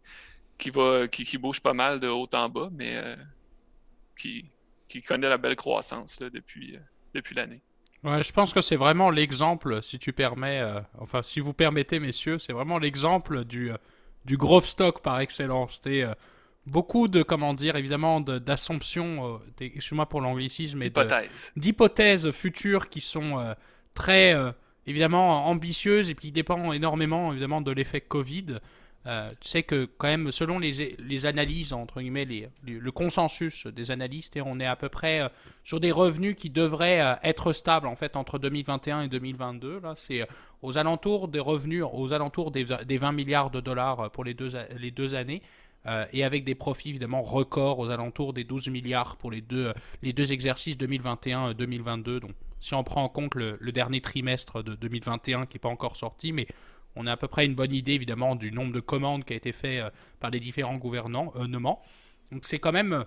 qui, 0.58 0.70
va, 0.70 1.08
qui, 1.08 1.38
bouge 1.38 1.60
pas 1.60 1.74
mal 1.74 2.00
de 2.00 2.08
haut 2.08 2.28
en 2.32 2.48
bas, 2.48 2.68
mais 2.72 2.96
euh, 2.96 3.16
qui, 4.18 4.46
qui 4.88 5.02
connaît 5.02 5.28
la 5.28 5.38
belle 5.38 5.56
croissance 5.56 6.20
depuis, 6.20 6.76
euh, 6.76 6.80
depuis 7.14 7.34
l'année. 7.34 7.60
Ouais, 8.04 8.22
je 8.22 8.32
pense 8.32 8.52
que 8.52 8.60
c'est 8.60 8.76
vraiment 8.76 9.08
l'exemple, 9.08 9.82
si 9.82 9.98
tu 9.98 10.12
permets, 10.12 10.60
euh, 10.60 10.80
enfin 10.98 11.22
si 11.22 11.40
vous 11.40 11.54
permettez 11.54 11.98
messieurs, 11.98 12.38
c'est 12.38 12.52
vraiment 12.52 12.78
l'exemple 12.78 13.44
du, 13.44 13.72
du 14.26 14.36
growth 14.36 14.66
stock 14.66 15.00
par 15.02 15.20
excellence. 15.20 15.80
Euh, 15.86 16.14
beaucoup 16.66 17.08
de, 17.08 17.22
comment 17.22 17.54
dire, 17.54 17.76
évidemment, 17.76 18.20
d'assomptions, 18.20 19.40
excuse-moi 19.60 20.06
pour 20.06 20.20
l'anglicisme, 20.20 20.78
mais 20.78 20.90
d'hypothèses 21.56 22.30
futures 22.30 22.88
qui 22.88 23.00
sont 23.00 23.54
très, 23.94 24.34
évidemment, 24.86 25.46
ambitieuses 25.46 26.10
et 26.10 26.14
qui 26.14 26.32
dépendent 26.32 26.74
énormément, 26.74 27.32
évidemment, 27.32 27.60
de 27.60 27.70
l'effet 27.70 28.00
Covid. 28.00 28.58
Euh, 29.06 29.30
tu 29.40 29.48
sais 29.48 29.62
que 29.62 29.84
quand 29.84 30.08
même, 30.08 30.32
selon 30.32 30.58
les, 30.58 30.96
les 30.98 31.26
analyses, 31.26 31.74
entre 31.74 32.00
guillemets, 32.00 32.24
les, 32.24 32.48
le 32.66 32.90
consensus 32.90 33.66
des 33.66 33.90
analystes, 33.90 34.36
et 34.36 34.40
on 34.40 34.58
est 34.58 34.66
à 34.66 34.76
peu 34.76 34.88
près 34.88 35.20
euh, 35.20 35.28
sur 35.62 35.78
des 35.78 35.92
revenus 35.92 36.36
qui 36.36 36.48
devraient 36.48 37.02
euh, 37.02 37.14
être 37.22 37.52
stables 37.52 37.86
en 37.86 37.96
fait 37.96 38.16
entre 38.16 38.38
2021 38.38 39.02
et 39.02 39.08
2022. 39.08 39.80
Là, 39.80 39.92
c'est 39.96 40.26
aux 40.62 40.78
alentours 40.78 41.28
des 41.28 41.40
revenus, 41.40 41.84
aux 41.92 42.14
alentours 42.14 42.50
des, 42.50 42.64
des 42.64 42.96
20 42.96 43.12
milliards 43.12 43.50
de 43.50 43.60
dollars 43.60 44.10
pour 44.10 44.24
les 44.24 44.32
deux, 44.32 44.52
les 44.78 44.90
deux 44.90 45.14
années. 45.14 45.42
Et 46.12 46.24
avec 46.24 46.44
des 46.44 46.54
profits 46.54 46.90
évidemment 46.90 47.22
records 47.22 47.78
aux 47.78 47.90
alentours 47.90 48.32
des 48.32 48.44
12 48.44 48.68
milliards 48.68 49.16
pour 49.16 49.30
les 49.30 49.40
deux, 49.42 49.72
les 50.02 50.12
deux 50.12 50.32
exercices 50.32 50.76
2021-2022. 50.76 52.20
Donc 52.20 52.32
si 52.64 52.72
on 52.72 52.82
prend 52.82 53.04
en 53.04 53.10
compte 53.10 53.34
le, 53.34 53.58
dernier 53.72 54.00
trimestre 54.00 54.62
de 54.62 54.74
2021 54.74 55.44
qui 55.44 55.56
n'est 55.56 55.60
pas 55.60 55.68
encore 55.68 55.96
sorti, 55.98 56.32
mais 56.32 56.46
on 56.96 57.06
a 57.06 57.12
à 57.12 57.16
peu 57.18 57.28
près 57.28 57.44
une 57.44 57.54
bonne 57.54 57.74
idée 57.74 57.92
évidemment 57.92 58.36
du 58.36 58.52
nombre 58.52 58.72
de 58.72 58.80
commandes 58.80 59.24
qui 59.24 59.34
a 59.34 59.36
été 59.36 59.52
fait 59.52 59.80
euh, 59.80 59.90
par 60.18 60.30
les 60.30 60.40
différents 60.40 60.76
gouvernements. 60.76 61.82
Donc 62.32 62.44
c'est 62.44 62.58
quand 62.58 62.72
même 62.72 62.94
euh, 62.94 63.04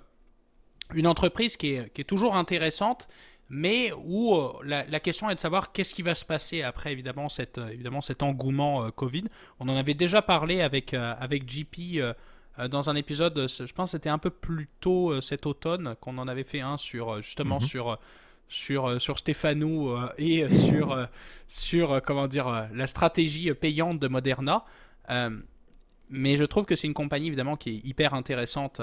une 0.93 1.07
entreprise 1.07 1.57
qui 1.57 1.69
est, 1.73 2.07
toujours 2.07 2.35
intéressante, 2.35 3.07
mais 3.49 3.91
où 4.05 4.35
euh, 4.35 4.53
la, 4.63 4.99
question 4.99 5.27
est 5.31 5.35
de 5.35 5.39
savoir 5.39 5.71
qu'est-ce 5.71 5.95
qui 5.95 6.03
va 6.03 6.13
se 6.13 6.25
passer 6.25 6.61
après 6.61 6.91
évidemment, 6.91 7.27
cette, 7.27 7.57
évidemment 7.57 8.01
cet 8.01 8.21
engouement 8.21 8.91
Covid. 8.91 9.23
On 9.59 9.67
en 9.69 9.75
avait 9.75 9.95
déjà 9.95 10.21
parlé 10.21 10.61
avec, 10.61 10.93
avec 10.93 11.49
JP 11.49 11.99
dans 12.69 12.89
un 12.89 12.95
épisode, 12.95 13.47
je 13.47 13.71
pense 13.73 13.91
que 13.91 13.97
c'était 13.97 14.09
un 14.09 14.17
peu 14.17 14.29
plus 14.29 14.67
tôt 14.79 15.21
cet 15.21 15.45
automne 15.45 15.95
qu'on 16.01 16.17
en 16.17 16.27
avait 16.27 16.43
fait 16.43 16.61
un 16.61 16.77
sur 16.77 17.21
justement 17.21 17.59
mhm. 17.59 17.67
sur 17.67 17.99
sur, 18.47 18.85
euh, 18.85 18.99
sur 18.99 19.19
Stéphanou 19.19 19.89
euh, 19.89 20.09
et 20.17 20.47
sur, 20.67 20.91
euh, 20.91 21.05
sur 21.47 22.01
comment 22.01 22.27
dire, 22.27 22.67
la 22.73 22.87
stratégie 22.87 23.53
payante 23.53 23.99
de 23.99 24.07
Moderna. 24.07 24.65
mais 26.09 26.37
je 26.37 26.43
trouve 26.43 26.65
que 26.65 26.75
c'est 26.75 26.87
une 26.87 26.93
compagnie 26.93 27.27
évidemment 27.27 27.57
qui 27.57 27.69
est 27.69 27.85
hyper 27.85 28.13
intéressante 28.13 28.81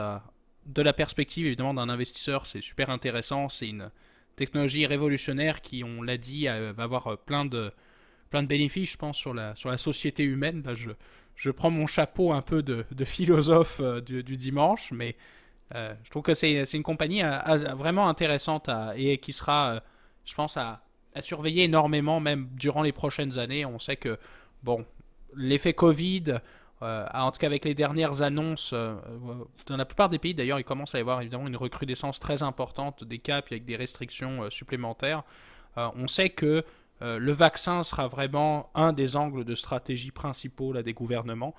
de 0.67 0.83
la 0.83 0.93
perspective 0.93 1.47
évidemment 1.47 1.75
d'un 1.75 1.89
investisseur. 1.89 2.47
C'est 2.47 2.63
super 2.63 2.91
intéressant. 2.91 3.49
C'est 3.49 3.69
une 3.69 3.91
technologie 4.37 4.87
révolutionnaire 4.87 5.61
qui, 5.61 5.85
on 5.85 6.03
l'a 6.03 6.17
dit, 6.17 6.47
va 6.47 6.83
avoir 6.83 7.19
plein 7.19 7.45
de, 7.45 7.71
plein 8.31 8.43
de 8.43 8.49
bénéfices, 8.49 8.93
je 8.93 8.97
pense, 8.97 9.17
sur 9.17 9.35
la, 9.35 9.55
sur 9.55 9.71
la 9.71 9.79
société 9.79 10.23
humaine. 10.23 10.63
Là, 10.65 10.75
je, 10.75 10.91
je 11.37 11.51
prends 11.51 11.71
mon 11.71 11.87
chapeau 11.87 12.33
un 12.33 12.43
peu 12.43 12.63
de, 12.63 12.85
philosophe 13.05 13.81
du, 14.05 14.23
du, 14.23 14.37
dimanche, 14.37 14.93
mais 14.93 15.17
euh, 15.75 15.95
je 16.05 16.11
trouve 16.11 16.23
que 16.23 16.35
c'est 16.35 16.73
une 16.73 16.83
compagnie 16.83 17.23
euh, 17.23 17.39
vraiment 17.77 18.09
intéressante 18.09 18.71
et 18.97 19.19
qui 19.19 19.33
sera, 19.33 19.71
euh, 19.71 19.81
je 20.25 20.35
pense, 20.35 20.57
à, 20.57 20.83
surveiller 21.21 21.65
énormément, 21.65 22.19
même 22.19 22.49
durant 22.55 22.83
les 22.83 22.93
prochaines 22.93 23.39
années. 23.39 23.65
On 23.65 23.79
sait 23.79 23.97
que, 23.97 24.19
bon, 24.65 24.85
l'effet 25.37 25.73
Covid, 25.73 26.41
en 26.81 27.31
tout 27.31 27.39
cas 27.39 27.47
avec 27.47 27.65
les 27.65 27.75
dernières 27.75 28.21
annonces, 28.21 28.75
dans 28.75 29.77
la 29.77 29.85
plupart 29.85 30.09
des 30.09 30.19
pays 30.19 30.35
d'ailleurs, 30.35 30.59
il 30.59 30.65
commence 30.65 30.93
à 30.97 30.99
y 30.99 31.01
avoir 31.01 31.21
évidemment 31.21 31.47
une 31.47 31.57
recrudescence 31.57 32.19
très 32.19 32.43
importante 32.43 33.05
des 33.05 33.21
cas, 33.21 33.43
puis 33.43 33.55
avec 33.55 33.65
des 33.65 33.77
restrictions 33.77 34.51
supplémentaires. 34.51 35.23
on 35.77 36.09
sait 36.09 36.31
que 36.31 36.65
le 37.05 37.33
vaccin 37.33 37.83
sera 37.83 38.09
vraiment 38.09 38.71
un 38.75 38.93
des 38.93 39.17
angles 39.17 39.45
de 39.45 39.55
stratégie 39.55 40.11
principaux 40.11 40.73
des 40.83 40.95
gouvernements. 40.95 41.55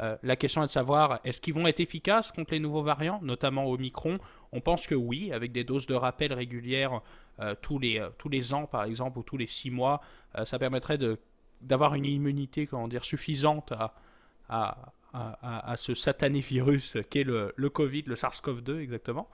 Euh, 0.00 0.16
la 0.22 0.36
question 0.36 0.62
est 0.62 0.66
de 0.66 0.70
savoir, 0.70 1.20
est-ce 1.24 1.40
qu'ils 1.40 1.54
vont 1.54 1.66
être 1.66 1.80
efficaces 1.80 2.30
contre 2.30 2.52
les 2.52 2.60
nouveaux 2.60 2.82
variants, 2.82 3.20
notamment 3.22 3.66
Omicron? 3.66 4.18
On 4.52 4.60
pense 4.60 4.86
que 4.86 4.94
oui, 4.94 5.32
avec 5.32 5.52
des 5.52 5.64
doses 5.64 5.86
de 5.86 5.94
rappel 5.94 6.32
régulières 6.32 7.02
euh, 7.40 7.54
tous, 7.60 7.78
les, 7.78 7.98
euh, 7.98 8.10
tous 8.16 8.28
les 8.28 8.54
ans, 8.54 8.66
par 8.66 8.84
exemple, 8.84 9.18
ou 9.18 9.22
tous 9.22 9.36
les 9.36 9.46
six 9.46 9.70
mois, 9.70 10.00
ça 10.44 10.58
permettrait 10.58 10.98
d'avoir 11.62 11.94
une 11.94 12.04
immunité 12.04 12.66
comment 12.66 12.86
dire, 12.86 13.04
suffisante 13.04 13.72
à, 14.48 14.82
ce 15.76 15.94
satané 15.94 16.40
virus 16.40 16.98
qu'est 17.10 17.24
le 17.24 17.68
Covid, 17.70 18.02
le 18.02 18.14
SARS-CoV-2 18.14 18.78
exactement. 18.78 19.28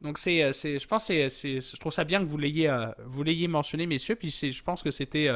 Donc 0.00 0.18
c'est, 0.18 0.52
je 0.52 0.86
pense 0.86 1.04
c'est, 1.06 1.28
je 1.30 1.76
trouve 1.76 1.92
ça 1.92 2.04
bien 2.04 2.20
que 2.20 2.26
vous 2.28 2.38
l'ayez, 2.38 2.74
vous 3.06 3.22
l'ayez 3.22 3.48
mentionné, 3.48 3.86
messieurs, 3.86 4.16
puis 4.16 4.30
je 4.30 4.62
pense 4.62 4.82
que 4.82 4.90
c'était 4.90 5.30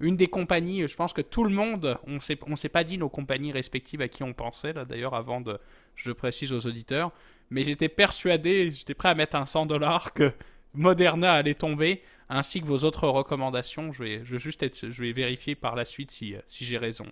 une 0.00 0.16
des 0.16 0.26
compagnies, 0.26 0.86
je 0.88 0.96
pense 0.96 1.12
que 1.12 1.22
tout 1.22 1.44
le 1.44 1.50
monde, 1.50 1.98
on 2.06 2.20
s'est, 2.20 2.38
on 2.46 2.56
s'est 2.56 2.68
pas 2.68 2.84
dit 2.84 2.98
nos 2.98 3.08
compagnies 3.08 3.52
respectives 3.52 4.02
à 4.02 4.08
qui 4.08 4.22
on 4.22 4.32
pensait, 4.34 4.72
là 4.72 4.84
d'ailleurs, 4.84 5.14
avant 5.14 5.40
de, 5.40 5.58
je 5.96 6.12
précise 6.12 6.52
aux 6.52 6.66
auditeurs, 6.66 7.12
mais 7.50 7.64
j'étais 7.64 7.88
persuadé, 7.88 8.72
j'étais 8.72 8.94
prêt 8.94 9.08
à 9.08 9.14
mettre 9.14 9.36
un 9.36 9.46
100 9.46 9.66
dollars 9.66 10.12
que 10.12 10.32
Moderna 10.74 11.34
allait 11.34 11.54
tomber, 11.54 12.02
ainsi 12.28 12.60
que 12.60 12.66
vos 12.66 12.78
autres 12.84 13.06
recommandations. 13.08 13.92
Je 13.92 14.02
vais, 14.02 14.20
je 14.24 14.38
juste 14.38 14.62
être, 14.62 14.90
je 14.90 15.02
vais 15.02 15.12
vérifier 15.12 15.54
par 15.54 15.76
la 15.76 15.84
suite 15.84 16.10
si, 16.10 16.34
si 16.48 16.64
j'ai 16.64 16.78
raison. 16.78 17.06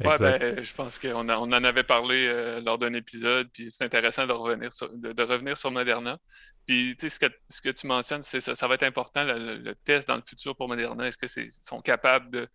Ouais, 0.00 0.16
ben, 0.18 0.62
je 0.62 0.74
pense 0.74 0.98
qu'on 0.98 1.28
on 1.28 1.52
en 1.52 1.64
avait 1.64 1.82
parlé 1.82 2.26
euh, 2.28 2.60
lors 2.60 2.78
d'un 2.78 2.92
épisode, 2.92 3.48
puis 3.52 3.70
c'est 3.70 3.84
intéressant 3.84 4.26
de 4.26 4.32
revenir 4.32 4.72
sur, 4.72 4.88
de, 4.92 5.22
revenir 5.22 5.58
sur 5.58 5.70
Moderna. 5.70 6.18
Puis, 6.66 6.94
tu 6.96 7.08
sais, 7.08 7.08
ce 7.08 7.18
que, 7.18 7.32
ce 7.48 7.60
que 7.60 7.70
tu 7.70 7.86
mentionnes, 7.86 8.22
c'est 8.22 8.40
ça, 8.40 8.54
ça 8.54 8.68
va 8.68 8.74
être 8.74 8.84
important, 8.84 9.24
le, 9.24 9.74
test 9.84 10.06
dans 10.06 10.16
le 10.16 10.22
futur 10.26 10.56
pour 10.56 10.68
Moderna. 10.68 11.08
Est-ce 11.08 11.18
qu'ils 11.18 11.50
sont 11.50 11.80
capables 11.80 12.48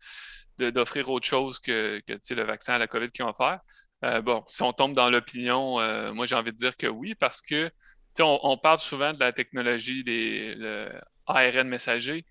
de, 0.58 0.70
d'offrir 0.70 1.10
autre 1.10 1.28
chose 1.28 1.60
que, 1.60 2.02
que 2.08 2.34
le 2.34 2.44
vaccin 2.44 2.76
à 2.76 2.78
la 2.78 2.88
COVID 2.88 3.12
qu'ils 3.12 3.26
ont 3.26 3.30
offert? 3.30 3.60
Euh, 4.06 4.22
bon, 4.22 4.44
si 4.48 4.62
on 4.64 4.72
tombe 4.72 4.94
dans 4.94 5.10
l'opinion, 5.10 5.80
euh, 5.80 6.14
moi 6.14 6.26
j'ai 6.26 6.36
envie 6.36 6.52
de 6.52 6.58
dire 6.58 6.76
que 6.76 6.88
oui, 6.88 7.16
parce 7.16 7.42
que 7.42 7.72
on, 8.20 8.40
on 8.44 8.58
parle 8.58 8.80
souvent 8.80 9.14
de 9.14 9.20
la 9.20 9.32
technologie 9.32 10.04
des 10.04 10.56
le 10.56 10.90
ARN 11.26 11.68
messager. 11.68 12.26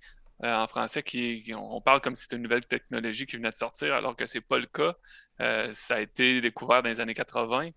Euh, 0.45 0.55
en 0.55 0.67
français, 0.67 1.03
on 1.55 1.81
parle 1.81 2.01
comme 2.01 2.17
si 2.17 2.25
c'était 2.25 2.37
une 2.37 2.43
nouvelle 2.43 2.67
technologie 2.67 3.27
qui 3.27 3.37
venait 3.37 3.53
de 3.53 3.57
sortir, 3.57 3.95
alors 3.95 4.17
que 4.17 4.27
ce 4.27 4.39
n'est 4.39 4.43
pas 4.43 4.59
le 4.59 4.67
cas. 4.67 4.95
Euh, 5.41 5.73
ça 5.73 5.97
a 5.97 6.01
été 6.01 6.41
découvert 6.41 6.83
dans 6.83 6.89
les 6.89 7.01
années 7.01 7.15
80. 7.15 7.71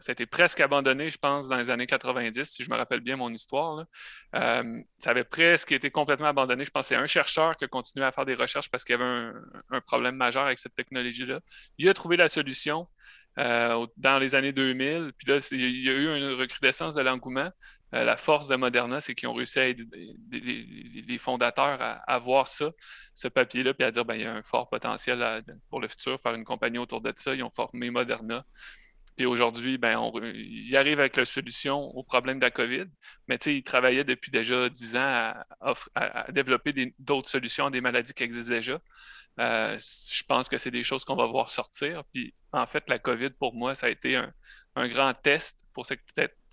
Ça 0.00 0.10
a 0.10 0.12
été 0.12 0.24
presque 0.24 0.60
abandonné, 0.60 1.10
je 1.10 1.18
pense, 1.18 1.48
dans 1.48 1.56
les 1.56 1.68
années 1.68 1.86
90, 1.86 2.44
si 2.44 2.64
je 2.64 2.70
me 2.70 2.76
rappelle 2.76 3.00
bien 3.00 3.16
mon 3.16 3.30
histoire. 3.32 3.84
Euh, 4.34 4.80
ça 4.98 5.10
avait 5.10 5.24
presque 5.24 5.72
été 5.72 5.90
complètement 5.90 6.28
abandonné. 6.28 6.64
Je 6.64 6.70
pense 6.70 6.84
que 6.84 6.88
c'est 6.88 6.96
un 6.96 7.06
chercheur 7.06 7.56
qui 7.56 7.64
a 7.64 7.68
continué 7.68 8.06
à 8.06 8.12
faire 8.12 8.24
des 8.24 8.34
recherches 8.34 8.70
parce 8.70 8.84
qu'il 8.84 8.94
y 8.94 9.02
avait 9.02 9.32
un, 9.70 9.80
problème 9.80 10.16
majeur 10.16 10.44
avec 10.44 10.58
cette 10.58 10.74
technologie-là. 10.74 11.40
Il 11.78 11.88
a 11.88 11.94
trouvé 11.94 12.16
la 12.16 12.28
solution. 12.28 12.86
dans 13.36 14.18
les 14.20 14.34
années 14.34 14.52
2000. 14.52 15.12
Puis 15.18 15.26
là, 15.26 15.38
il 15.52 15.80
y 15.82 15.88
a 15.90 15.92
eu 15.92 16.16
une 16.16 16.34
recrudescence 16.34 16.94
de 16.94 17.02
l'engouement. 17.02 17.50
La 17.92 18.16
force 18.16 18.46
de 18.46 18.56
Moderna, 18.56 19.00
c'est 19.00 19.14
qu'ils 19.14 19.28
ont 19.28 19.34
réussi 19.34 19.58
à 19.58 19.66
aider 19.66 19.84
les, 20.30 21.18
fondateurs 21.18 21.78
à, 21.80 22.18
voir 22.18 22.46
ça, 22.46 22.70
ce 23.14 23.26
papier-là, 23.26 23.74
puis 23.74 23.84
à 23.84 23.90
dire 23.90 24.04
ben, 24.04 24.14
il 24.14 24.22
y 24.22 24.26
a 24.26 24.32
un 24.32 24.42
fort 24.42 24.68
potentiel 24.68 25.44
pour 25.68 25.80
le 25.80 25.88
futur, 25.88 26.20
faire 26.20 26.34
une 26.34 26.44
compagnie 26.44 26.78
autour 26.78 27.00
de 27.00 27.12
ça. 27.16 27.34
Ils 27.34 27.42
ont 27.42 27.50
formé 27.50 27.90
Moderna. 27.90 28.44
Puis 29.16 29.26
aujourd'hui, 29.26 29.76
ben, 29.76 29.98
on, 29.98 30.12
il 30.22 30.74
arrive 30.76 31.00
avec 31.00 31.16
la 31.16 31.24
solution 31.24 31.78
au 31.78 32.02
problème 32.02 32.38
de 32.38 32.44
la 32.44 32.50
COVID, 32.50 32.86
mais 33.28 33.36
il 33.36 33.62
travaillait 33.62 34.04
depuis 34.04 34.30
déjà 34.30 34.68
10 34.68 34.96
ans 34.96 35.34
à, 35.60 36.26
développer 36.30 36.94
d'autres 36.98 37.28
solutions 37.28 37.66
à 37.66 37.70
des 37.70 37.80
maladies 37.80 38.12
qui 38.12 38.22
existent 38.22 38.52
déjà. 38.52 38.80
Euh, 39.38 39.78
je 39.78 40.22
pense 40.24 40.48
que 40.48 40.58
c'est 40.58 40.70
des 40.70 40.82
choses 40.82 41.04
qu'on 41.04 41.16
va 41.16 41.26
voir 41.26 41.50
sortir. 41.50 42.02
Puis 42.12 42.34
en 42.52 42.66
fait, 42.66 42.88
la 42.88 42.98
COVID, 42.98 43.30
pour 43.30 43.54
moi, 43.54 43.74
ça 43.74 43.86
a 43.86 43.90
été 43.90 44.16
un, 44.16 44.32
grand 44.88 45.12
test 45.12 45.66
pour 45.74 45.84
cette, 45.86 46.00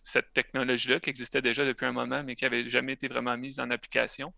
cette 0.07 0.31
technologie-là 0.31 1.01
qui 1.01 1.09
existait 1.09 1.41
déjà 1.41 1.65
depuis 1.65 1.85
un 1.85 1.91
moment, 1.91 2.23
mais 2.23 2.35
qui 2.35 2.45
n'avait 2.45 2.69
jamais 2.69 2.93
été 2.93 3.09
vraiment 3.09 3.35
mise 3.35 3.59
en 3.59 3.69
application. 3.71 4.33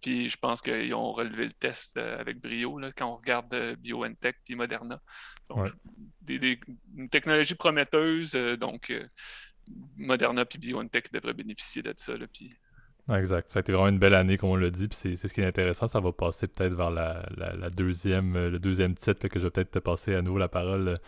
Puis 0.00 0.30
je 0.30 0.38
pense 0.38 0.62
qu'ils 0.62 0.94
ont 0.94 1.12
relevé 1.12 1.44
le 1.44 1.52
test 1.52 1.98
euh, 1.98 2.18
avec 2.18 2.40
brio 2.40 2.78
là, 2.78 2.92
quand 2.96 3.06
on 3.06 3.16
regarde 3.16 3.52
euh, 3.52 3.76
BioNTech 3.76 4.36
puis 4.42 4.54
Moderna. 4.54 5.02
Donc, 5.50 5.68
des, 6.22 6.58
une 6.96 7.10
technologie 7.10 7.54
prometteuse, 7.54 8.34
euh, 8.34 8.56
donc 8.56 8.90
Moderna 9.96 10.46
puis 10.46 10.58
BioNTech 10.58 11.12
devraient 11.12 11.34
bénéficier 11.34 11.82
de 11.82 11.92
ça. 11.94 12.16
Là, 12.16 12.26
puis... 12.32 12.54
exact. 13.10 13.50
Ça 13.50 13.58
a 13.58 13.60
été 13.60 13.72
vraiment 13.72 13.88
une 13.88 13.98
belle 13.98 14.14
année, 14.14 14.38
comme 14.38 14.50
on 14.50 14.56
l'a 14.56 14.70
dit. 14.70 14.88
Puis 14.88 14.96
c'est 14.98 15.16
ce 15.16 15.34
qui 15.34 15.42
est 15.42 15.46
intéressant. 15.46 15.88
Ça 15.88 16.00
va 16.00 16.10
passer 16.10 16.48
peut-être 16.48 16.74
vers 16.74 16.90
la, 16.90 17.28
la, 17.36 17.68
deuxième, 17.68 18.48
le 18.48 18.58
deuxième 18.58 18.94
titre 18.94 19.28
que 19.28 19.38
je 19.38 19.44
vais 19.44 19.50
peut-être 19.50 19.72
te 19.72 19.78
passer 19.78 20.14
à 20.14 20.22
nouveau 20.22 20.38
la 20.38 20.48
parole. 20.48 20.98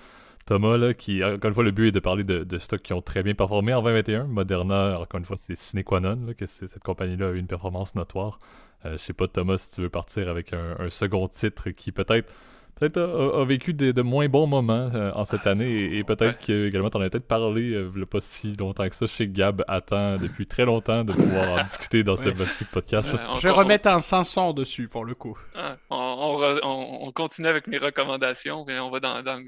Thomas, 0.49 0.79
là, 0.79 0.95
qui, 0.95 1.23
encore 1.23 1.49
une 1.49 1.55
fois, 1.55 1.63
le 1.63 1.73
but 1.73 1.89
est 1.89 1.93
de 1.93 2.01
parler 2.01 2.25
de, 2.25 2.43
de 2.43 2.59
stocks 2.59 2.81
qui 2.81 2.95
ont 2.95 3.03
très 3.03 3.23
bien 3.23 3.35
performé 3.35 3.75
en 3.75 3.83
2021. 3.83 4.25
Moderna, 4.25 4.99
encore 4.99 5.19
une 5.19 5.27
fois, 5.27 5.37
c'est 5.39 5.55
sine 5.55 5.85
qua 5.85 6.01
non, 6.01 6.19
que 6.39 6.47
cette 6.47 6.83
compagnie-là 6.83 7.29
a 7.29 7.31
eu 7.33 7.39
une 7.39 7.47
performance 7.47 7.95
notoire. 7.95 8.39
Euh, 8.87 8.93
je 8.93 8.97
sais 8.97 9.13
pas, 9.13 9.29
Thomas, 9.29 9.59
si 9.59 9.73
tu 9.73 9.83
veux 9.83 9.91
partir 9.91 10.31
avec 10.31 10.55
un, 10.55 10.89
second 10.89 11.29
titre 11.29 11.69
qui 11.69 11.93
peut-être 11.93 12.33
peut-être 12.77 12.99
a, 12.99 13.45
vécu 13.45 13.75
de, 13.75 14.01
moins 14.01 14.29
bons 14.29 14.47
moments 14.47 14.91
euh, 14.95 15.13
en 15.13 15.27
cette 15.27 15.47
ah, 15.47 15.51
année 15.51 15.97
et, 15.99 16.03
peut-être 16.03 16.39
que 16.47 16.69
également 16.69 16.89
t'en 16.89 17.01
as 17.03 17.11
peut-être 17.11 17.27
parlé 17.27 17.75
euh, 17.75 18.07
pas 18.07 18.21
si 18.23 18.57
longtemps 18.57 18.89
que 18.89 18.95
ça. 18.95 19.05
Je 19.05 19.13
sais 19.13 19.27
que 19.27 19.33
Gab 19.33 19.65
attend 19.69 20.17
depuis 20.17 20.47
très 20.47 20.65
longtemps 20.65 21.05
de 21.05 21.13
pouvoir 21.13 21.61
en 21.61 21.63
discuter 21.65 22.05
dans 22.05 22.17
ce 22.17 22.31
podcast. 22.73 23.13
je 23.37 23.43
vais 23.43 23.51
remettre 23.51 23.89
un 23.89 23.99
500 23.99 24.55
dessus 24.55 24.89
pour 24.89 25.05
le 25.05 25.15
coup. 25.15 25.37
Ah, 25.55 25.77
on, 25.91 27.13
continue 27.15 27.49
avec 27.49 27.67
mes 27.67 27.79
recommandations 27.79 28.67
et 28.69 28.79
on 28.79 28.91
va 28.91 29.01
dans, 29.01 29.23
dans, 29.23 29.43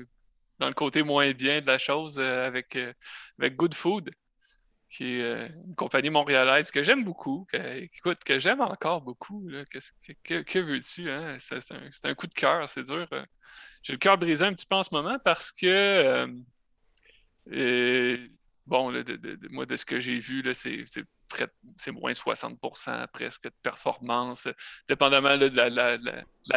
le 0.67 0.75
côté 0.75 1.03
moins 1.03 1.31
bien 1.33 1.61
de 1.61 1.67
la 1.67 1.79
chose 1.79 2.19
avec, 2.19 2.79
avec 3.39 3.57
Good 3.57 3.75
Food 3.75 4.11
qui 4.91 5.05
est 5.05 5.23
euh, 5.23 5.49
une 5.67 5.75
compagnie 5.77 6.11
montréalaise 6.11 6.71
que 6.71 6.83
j'aime 6.83 7.05
beaucoup, 7.05 7.47
que, 7.53 7.85
écoute, 7.85 8.19
que 8.25 8.39
j'aime 8.39 8.61
encore 8.61 9.01
beaucoup. 9.01 9.49
que, 10.25 10.59
veux-tu? 10.59 11.11
Hein? 11.11 11.37
C'est 11.39 12.05
un, 12.05 12.15
coup 12.15 12.27
de 12.27 12.35
cœur, 12.35 12.69
c'est 12.69 12.83
dur. 12.83 13.07
Euh. 13.13 13.25
J'ai 13.83 13.93
le 13.93 13.99
cœur 13.99 14.19
brisé 14.19 14.45
un 14.45 14.53
petit 14.53 14.67
peu 14.67 14.75
en 14.75 14.83
ce 14.83 14.93
moment 14.93 15.19
parce 15.23 15.53
que, 15.53 16.27
euh, 17.47 18.19
bon, 18.67 18.93
moi, 19.51 19.65
de 19.65 19.77
ce 19.77 19.87
que 19.87 20.01
j'ai 20.01 20.19
vu, 20.19 20.43
c'est 20.53 21.93
moins 21.93 22.13
60% 22.13 23.07
presque 23.13 23.45
de 23.45 23.53
performance, 23.63 24.49
dépendamment 24.89 25.39
de 25.39 25.47
la, 25.47 25.99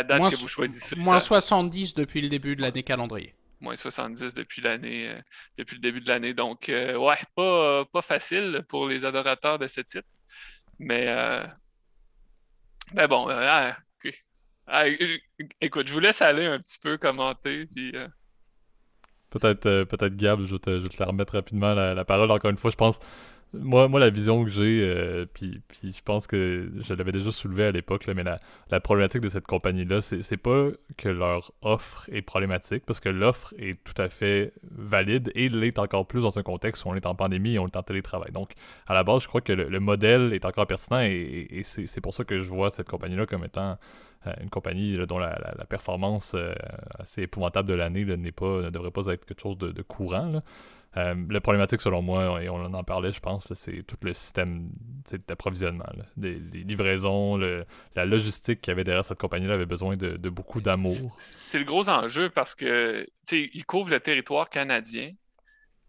date 0.04 0.32
que 0.32 0.36
vous 0.38 0.48
choisissez. 0.48 0.96
Moins 0.96 1.20
70 1.20 1.94
depuis 1.94 2.22
le 2.22 2.30
début 2.30 2.56
de 2.56 2.64
l'année 2.64 2.84
calendrier 2.84 3.36
moins 3.64 3.76
70 3.76 4.34
depuis 4.34 4.62
l'année, 4.62 5.10
euh, 5.10 5.20
depuis 5.58 5.76
le 5.76 5.82
début 5.82 6.02
de 6.02 6.08
l'année. 6.08 6.34
Donc, 6.34 6.70
euh, 6.70 6.96
ouais, 6.98 7.16
pas, 7.36 7.86
pas 7.86 8.02
facile 8.02 8.64
pour 8.68 8.88
les 8.88 9.06
adorateurs 9.06 9.58
de 9.58 9.68
ce 9.68 9.82
titre. 9.82 10.08
Mais, 10.80 11.06
euh, 11.08 11.46
ben 12.94 13.08
bon, 13.08 13.28
ah, 13.30 13.76
ah, 14.68 14.86
écoute, 15.62 15.88
je 15.88 15.94
vous 15.94 16.00
laisse 16.00 16.22
aller 16.22 16.46
un 16.46 16.60
petit 16.60 16.80
peu 16.80 16.98
commenter. 16.98 17.68
Peut-être, 19.30 19.84
peut-être 19.86 20.16
Gab, 20.16 20.42
je 20.44 20.54
vais, 20.54 20.60
te, 20.60 20.80
je 20.80 20.88
te 20.88 20.98
la 21.00 21.08
remettre 21.08 21.34
rapidement 21.34 21.74
la, 21.74 22.06
parole. 22.06 22.30
Encore 22.32 22.52
une 22.52 22.58
fois, 22.58 22.72
je 22.72 22.76
pense 22.76 23.00
moi, 23.54 23.88
moi, 23.88 24.00
la 24.00 24.10
vision 24.10 24.44
que 24.44 24.50
j'ai, 24.50 24.82
euh, 24.84 25.26
puis, 25.32 25.62
puis 25.68 25.94
je 25.96 26.02
pense 26.04 26.26
que 26.26 26.72
je 26.76 26.94
l'avais 26.94 27.12
déjà 27.12 27.30
soulevé 27.32 27.66
à 27.66 27.72
l'époque, 27.72 28.08
mais 28.08 28.24
la, 28.24 28.80
problématique 28.80 29.22
de 29.22 29.30
cette 29.30 29.46
compagnie-là, 29.46 30.02
c'est 30.02 30.38
pas 30.38 30.70
que 30.98 31.10
leur 31.10 31.52
offre 31.62 32.10
est 32.12 32.24
problématique, 32.24 32.84
parce 32.86 33.00
que 33.00 33.10
l'offre 33.10 33.54
est 33.58 33.82
tout 33.84 34.00
à 34.02 34.10
fait 34.10 34.54
valide 34.72 35.32
et 35.36 35.50
l'est 35.50 35.78
encore 35.78 36.08
plus 36.08 36.22
dans 36.22 36.38
un 36.40 36.44
contexte 36.44 36.86
où 36.86 36.90
on 36.90 36.96
est 36.96 37.06
en 37.06 37.16
pandémie 37.16 37.54
et 37.54 37.60
on 37.60 37.68
est 37.68 37.78
en 37.78 37.84
télétravail. 37.84 38.32
Donc, 38.32 38.54
à 38.88 38.94
la 38.94 39.04
base, 39.04 39.24
je 39.24 39.28
crois 39.28 39.42
que 39.42 39.54
le, 39.54 39.80
modèle 39.80 40.34
est 40.34 40.46
encore 40.46 40.66
pertinent 40.66 41.02
et, 41.02 41.62
c'est 41.64 42.02
pour 42.02 42.14
ça 42.14 42.24
que 42.24 42.40
je 42.40 42.50
vois 42.50 42.72
cette 42.72 42.90
compagnie-là 42.90 43.26
comme 43.26 43.44
étant 43.44 43.78
euh, 44.28 44.34
une 44.42 44.50
compagnie 44.50 44.98
dont 45.06 45.20
la, 45.20 45.36
performance 45.70 46.34
euh, 46.36 46.54
assez 46.98 47.24
épouvantable 47.24 47.68
de 47.70 47.74
l'année 47.74 48.06
ne 48.06 48.70
devrait 48.70 48.92
pas 48.92 49.08
être 49.08 49.26
quelque 49.26 49.42
chose 49.42 49.58
de, 49.58 49.82
courant. 49.82 50.42
Euh, 50.96 51.16
la 51.30 51.42
problématique, 51.42 51.82
selon 51.82 52.02
moi, 52.02 52.44
et 52.44 52.50
on 52.50 52.64
en 52.64 52.84
parlait, 52.84 53.12
je 53.12 53.20
pense, 53.20 53.52
c'est 53.56 53.84
tout 53.84 53.98
le 54.02 54.14
système 54.14 54.70
d'approvisionnement. 55.28 55.86
Les, 56.18 56.36
livraisons, 56.36 57.38
la 57.96 58.06
logistique 58.06 58.62
qu'il 58.62 58.72
y 58.72 58.74
avait 58.74 58.84
derrière 58.84 59.06
cette 59.06 59.18
compagnie-là 59.18 59.56
avait 59.56 59.66
besoin 59.66 59.96
de, 59.96 60.30
beaucoup 60.30 60.62
d'amour. 60.62 61.16
C'est 61.18 61.60
le 61.60 61.66
gros 61.66 61.90
enjeu 61.90 62.30
parce 62.30 62.54
que 62.56 63.08
il 63.32 63.66
couvre 63.66 63.90
le 63.90 64.00
territoire 64.00 64.50
canadien, 64.50 65.12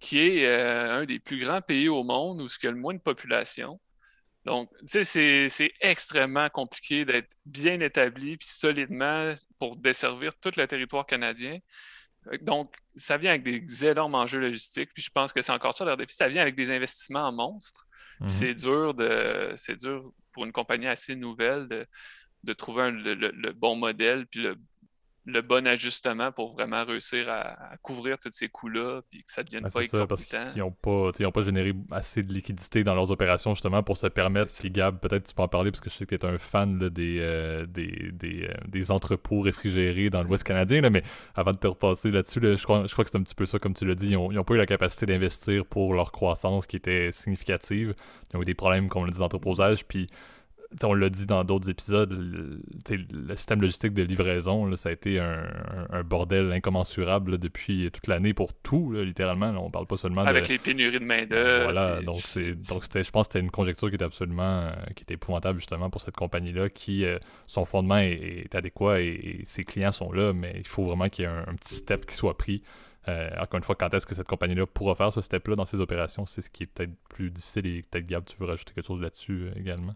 qui 0.01 0.19
est 0.19 0.47
euh, 0.47 1.01
un 1.01 1.05
des 1.05 1.19
plus 1.19 1.39
grands 1.39 1.63
pays 1.63 1.89
au 1.89 2.03
monde 2.03 2.41
où 2.41 2.47
il 2.47 2.65
y 2.65 2.69
a 2.69 2.71
le 2.71 2.77
moins 2.77 2.95
de 2.95 3.01
population. 3.01 3.81
Donc, 4.45 4.69
c'est 4.87 5.73
extrêmement 5.81 6.51
compliqué 6.51 7.07
d'être 7.07 7.35
bien 7.47 7.81
établi 7.81 8.37
puis 8.37 8.49
solidement 8.49 9.33
pour 9.59 9.77
desservir 9.77 10.35
tout 10.39 10.53
le 10.57 10.67
territoire 10.67 11.07
canadien. 11.07 11.59
Donc, 12.43 12.75
ça 12.95 13.17
vient 13.17 13.31
avec 13.31 13.43
des 13.43 13.87
énormes 13.87 14.15
enjeux 14.15 14.41
logistiques. 14.41 14.91
Puis 14.95 15.03
je 15.03 15.11
pense 15.11 15.33
que 15.33 15.43
c'est 15.43 15.53
encore 15.53 15.75
ça 15.75 15.85
leur 15.85 15.97
défi. 15.97 16.15
Ça 16.15 16.29
vient 16.29 16.43
avec 16.43 16.57
des 16.57 16.71
investissements 16.71 17.29
en 17.29 17.33
monstres. 17.33 17.87
Mhm. 18.21 18.29
C'est 18.29 18.55
dur 18.55 18.95
de 18.95 19.53
c'est 19.57 19.77
dur 19.77 20.13
pour 20.33 20.45
une 20.45 20.53
compagnie 20.53 20.87
assez 20.87 21.15
nouvelle 21.17 21.69
de, 21.69 21.87
de 22.45 22.53
trouver 22.53 22.91
le, 22.91 23.15
le, 23.15 23.53
bon 23.53 23.77
modèle 23.77 24.27
puis 24.27 24.43
le 24.43 24.57
le 25.27 25.41
bon 25.41 25.67
ajustement 25.67 26.33
pour 26.33 26.53
vraiment 26.53 26.85
réussir 26.85 27.29
à, 27.31 27.77
couvrir 27.83 28.19
tous 28.19 28.31
ces 28.33 28.49
coûts-là 28.49 29.01
puis 29.09 29.25
que 29.25 29.33
ça 29.33 29.41
ne 29.43 29.47
devienne 29.47 29.63
ben, 29.63 29.71
pas 29.71 29.81
exorbitant. 29.81 30.51
Ils 30.55 30.59
n'ont 30.59 30.71
pas, 30.71 31.13
pas 31.13 31.43
généré 31.43 31.73
assez 31.91 32.23
de 32.23 32.33
liquidité 32.33 32.85
dans 32.85 32.95
leurs 32.95 33.11
opérations 33.11 33.55
justement 33.55 33.83
pour 33.83 33.97
se 33.97 34.07
permettre. 34.07 34.55
Puis 34.55 34.71
Gab, 34.71 34.99
peut-être 34.99 35.25
tu 35.25 35.35
peux 35.35 35.43
en 35.43 35.49
parler 35.49 35.71
parce 35.71 35.81
que 35.81 35.89
je 35.89 35.95
sais 35.95 36.07
que 36.07 36.15
tu 36.15 36.27
es 36.27 36.29
un 36.29 36.39
fan 36.39 36.79
des, 36.91 37.19
euh, 37.21 37.65
des, 37.67 38.11
des, 38.13 38.45
euh, 38.45 38.55
des, 38.69 38.91
entrepôts 38.91 39.41
réfrigérés 39.41 40.11
dans 40.11 40.23
l'Ouest 40.23 40.45
canadien. 40.45 40.83
Là, 40.83 40.91
mais 40.91 41.03
avant 41.37 41.53
de 41.53 41.59
te 41.59 41.67
repasser 41.67 42.11
là-dessus, 42.11 42.41
je, 42.43 42.63
crois, 42.63 42.87
je 42.87 42.93
crois 42.93 43.05
que 43.05 43.11
c'est 43.11 43.19
un 43.19 43.23
petit 43.23 43.35
peu 43.35 43.47
ça, 43.47 43.59
comme 43.59 43.75
tu 43.75 43.87
l'as 43.87 43.95
dit. 43.95 44.09
Ils 44.09 44.19
n'ont 44.19 44.45
pas 44.45 44.55
eu 44.55 44.59
la 44.59 44.67
capacité 44.67 45.07
d'investir 45.07 45.65
pour 45.65 45.95
leur 45.95 46.13
croissance 46.13 46.67
qui 46.67 46.77
était 46.77 47.13
significative. 47.13 47.95
Ils 48.33 48.37
ont 48.37 48.43
eu 48.43 48.45
des 48.45 48.55
problèmes, 48.55 48.89
comme 48.89 49.03
on 49.03 49.05
l'a 49.07 49.13
dit, 49.13 49.19
d'entreposage. 49.19 49.87
Puis 49.87 50.09
on 50.83 50.95
l'a 50.95 51.11
dit 51.11 51.27
dans 51.27 51.45
d'autres 51.45 51.71
épisodes, 51.71 52.11
le, 52.13 53.37
système 53.37 53.61
logistique 53.61 53.95
de 53.95 54.03
livraison, 54.03 54.75
ça 54.77 54.89
a 54.89 54.93
été 54.93 55.19
un, 55.19 55.45
bordel 56.05 56.53
incommensurable 56.53 57.39
depuis 57.39 57.91
toute 57.93 58.07
l'année 58.07 58.35
pour 58.35 58.53
tout, 58.55 58.93
littéralement. 58.93 59.51
on 59.65 59.71
parle 59.71 59.87
pas 59.87 59.97
seulement 59.97 60.23
Avec 60.23 60.49
les 60.49 60.59
pénuries 60.59 60.99
de 60.99 61.05
main-d'œuvre. 61.05 61.65
Voilà, 61.65 62.03
donc, 62.03 62.21
c'est, 62.21 62.55
donc 62.69 62.85
je 62.93 63.11
pense 63.11 63.29
que 63.29 63.33
c'était 63.33 63.45
une 63.45 63.51
conjecture 63.51 63.89
qui 63.89 63.95
était 63.95 64.05
absolument 64.05 64.45
euh, 64.45 64.73
qui 64.95 65.03
était 65.03 65.15
épouvantable 65.15 65.59
justement 65.59 65.91
pour 65.91 66.01
cette 66.01 66.15
compagnie-là, 66.15 66.69
qui 66.69 67.05
euh, 67.05 67.19
son 67.47 67.65
fondement 67.65 67.99
est, 67.99 68.55
adéquat 68.55 69.01
et, 69.01 69.43
ses 69.45 69.65
clients 69.65 69.93
sont 69.93 70.13
là, 70.13 70.33
mais 70.33 70.55
il 70.57 70.67
faut 70.67 70.85
vraiment 70.85 71.09
qu'il 71.09 71.25
y 71.25 71.29
ait 71.29 71.31
un, 71.31 71.55
petit 71.55 71.75
step 71.75 72.07
qui 72.07 72.15
soit 72.15 72.37
pris. 72.37 72.63
Euh, 73.09 73.29
encore 73.39 73.59
une 73.59 73.65
fois, 73.65 73.75
quand 73.75 73.93
est-ce 73.93 74.07
que 74.07 74.15
cette 74.15 74.27
compagnie-là 74.27 74.67
pourra 74.67 74.95
faire 74.95 75.13
ce 75.13 75.21
step-là 75.21 75.57
dans 75.57 75.65
ses 75.65 75.81
opérations, 75.81 76.25
c'est 76.27 76.41
ce 76.41 76.51
qui 76.51 76.63
est 76.63 76.67
peut-être 76.67 76.95
plus 77.09 77.31
difficile 77.31 77.67
et 77.67 77.83
peut-être 77.83 78.07
Gab, 78.07 78.25
tu 78.25 78.37
veux 78.39 78.47
rajouter 78.47 78.73
quelque 78.75 78.87
chose 78.87 79.01
là-dessus 79.01 79.49
également? 79.57 79.95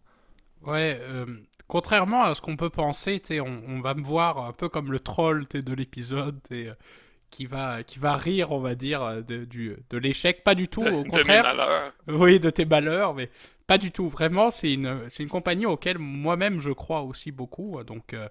Ouais, 0.62 0.98
euh, 1.00 1.26
contrairement 1.66 2.22
à 2.22 2.34
ce 2.34 2.40
qu'on 2.40 2.56
peut 2.56 2.70
penser, 2.70 3.22
on, 3.40 3.62
on, 3.66 3.80
va 3.80 3.94
me 3.94 4.02
voir 4.02 4.38
un 4.44 4.52
peu 4.52 4.68
comme 4.68 4.92
le 4.92 5.00
troll 5.00 5.46
de 5.46 5.72
l'épisode, 5.74 6.40
euh, 6.52 6.74
qui 7.30 7.46
va, 7.46 7.82
qui 7.82 7.98
va 7.98 8.16
rire, 8.16 8.52
on 8.52 8.60
va 8.60 8.74
dire, 8.74 9.22
de, 9.22 9.44
du, 9.44 9.76
de 9.90 9.98
l'échec. 9.98 10.42
Pas 10.42 10.54
du 10.54 10.68
tout, 10.68 10.84
au 10.84 11.04
contraire. 11.04 11.92
Oui, 12.06 12.40
de 12.40 12.50
tes 12.50 12.64
malheurs, 12.64 13.14
mais 13.14 13.30
pas 13.66 13.78
du 13.78 13.92
tout. 13.92 14.08
Vraiment, 14.08 14.50
c'est 14.50 14.72
une, 14.72 15.08
une 15.18 15.28
compagnie 15.28 15.66
auquel 15.66 15.98
moi-même 15.98 16.60
je 16.60 16.70
crois 16.70 17.02
aussi 17.02 17.30
beaucoup. 17.30 17.82
Donc, 17.84 18.14
euh, 18.14 18.28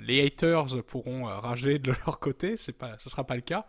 les 0.00 0.24
haters 0.24 0.82
pourront 0.84 1.24
rager 1.24 1.78
de 1.78 1.92
leur 2.06 2.20
côté, 2.20 2.54
pas, 2.78 2.96
ce 2.98 3.10
sera 3.10 3.24
pas 3.24 3.34
le 3.34 3.42
cas. 3.42 3.66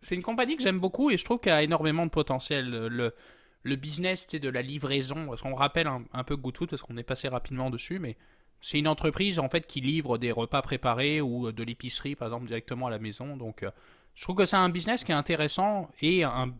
c'est 0.00 0.14
une 0.16 0.22
compagnie 0.22 0.56
que 0.56 0.62
j'aime 0.62 0.80
beaucoup 0.80 1.10
et 1.10 1.16
je 1.16 1.24
trouve 1.24 1.38
qu'elle 1.38 1.52
a 1.54 1.62
énormément 1.62 2.04
de 2.06 2.10
potentiel. 2.10 2.68
Le, 2.70 3.14
le 3.62 3.76
business 3.76 4.26
de 4.26 4.48
la 4.48 4.62
livraison, 4.62 5.26
parce 5.26 5.42
qu'on 5.42 5.54
rappelle 5.54 5.86
un, 5.86 6.24
peu 6.24 6.36
GoodFood 6.36 6.70
parce 6.70 6.82
qu'on 6.82 6.96
est 6.96 7.04
passé 7.04 7.28
rapidement 7.28 7.70
dessus, 7.70 7.98
mais 7.98 8.16
c'est 8.60 8.78
une 8.78 8.88
entreprise 8.88 9.38
en 9.38 9.48
fait 9.48 9.66
qui 9.66 9.80
livre 9.80 10.18
des 10.18 10.32
repas 10.32 10.62
préparés 10.62 11.20
ou 11.20 11.48
euh, 11.48 11.52
de 11.52 11.62
l'épicerie 11.62 12.14
par 12.14 12.28
exemple 12.28 12.46
directement 12.46 12.86
à 12.86 12.90
la 12.90 12.98
maison. 12.98 13.36
Donc 13.36 13.62
euh, 13.62 13.70
je 14.14 14.22
trouve 14.22 14.36
que 14.36 14.44
c'est 14.44 14.56
un 14.56 14.68
business 14.68 15.04
qui 15.04 15.12
est 15.12 15.16
intéressant 15.16 15.88
et 16.00 16.24
un, 16.24 16.52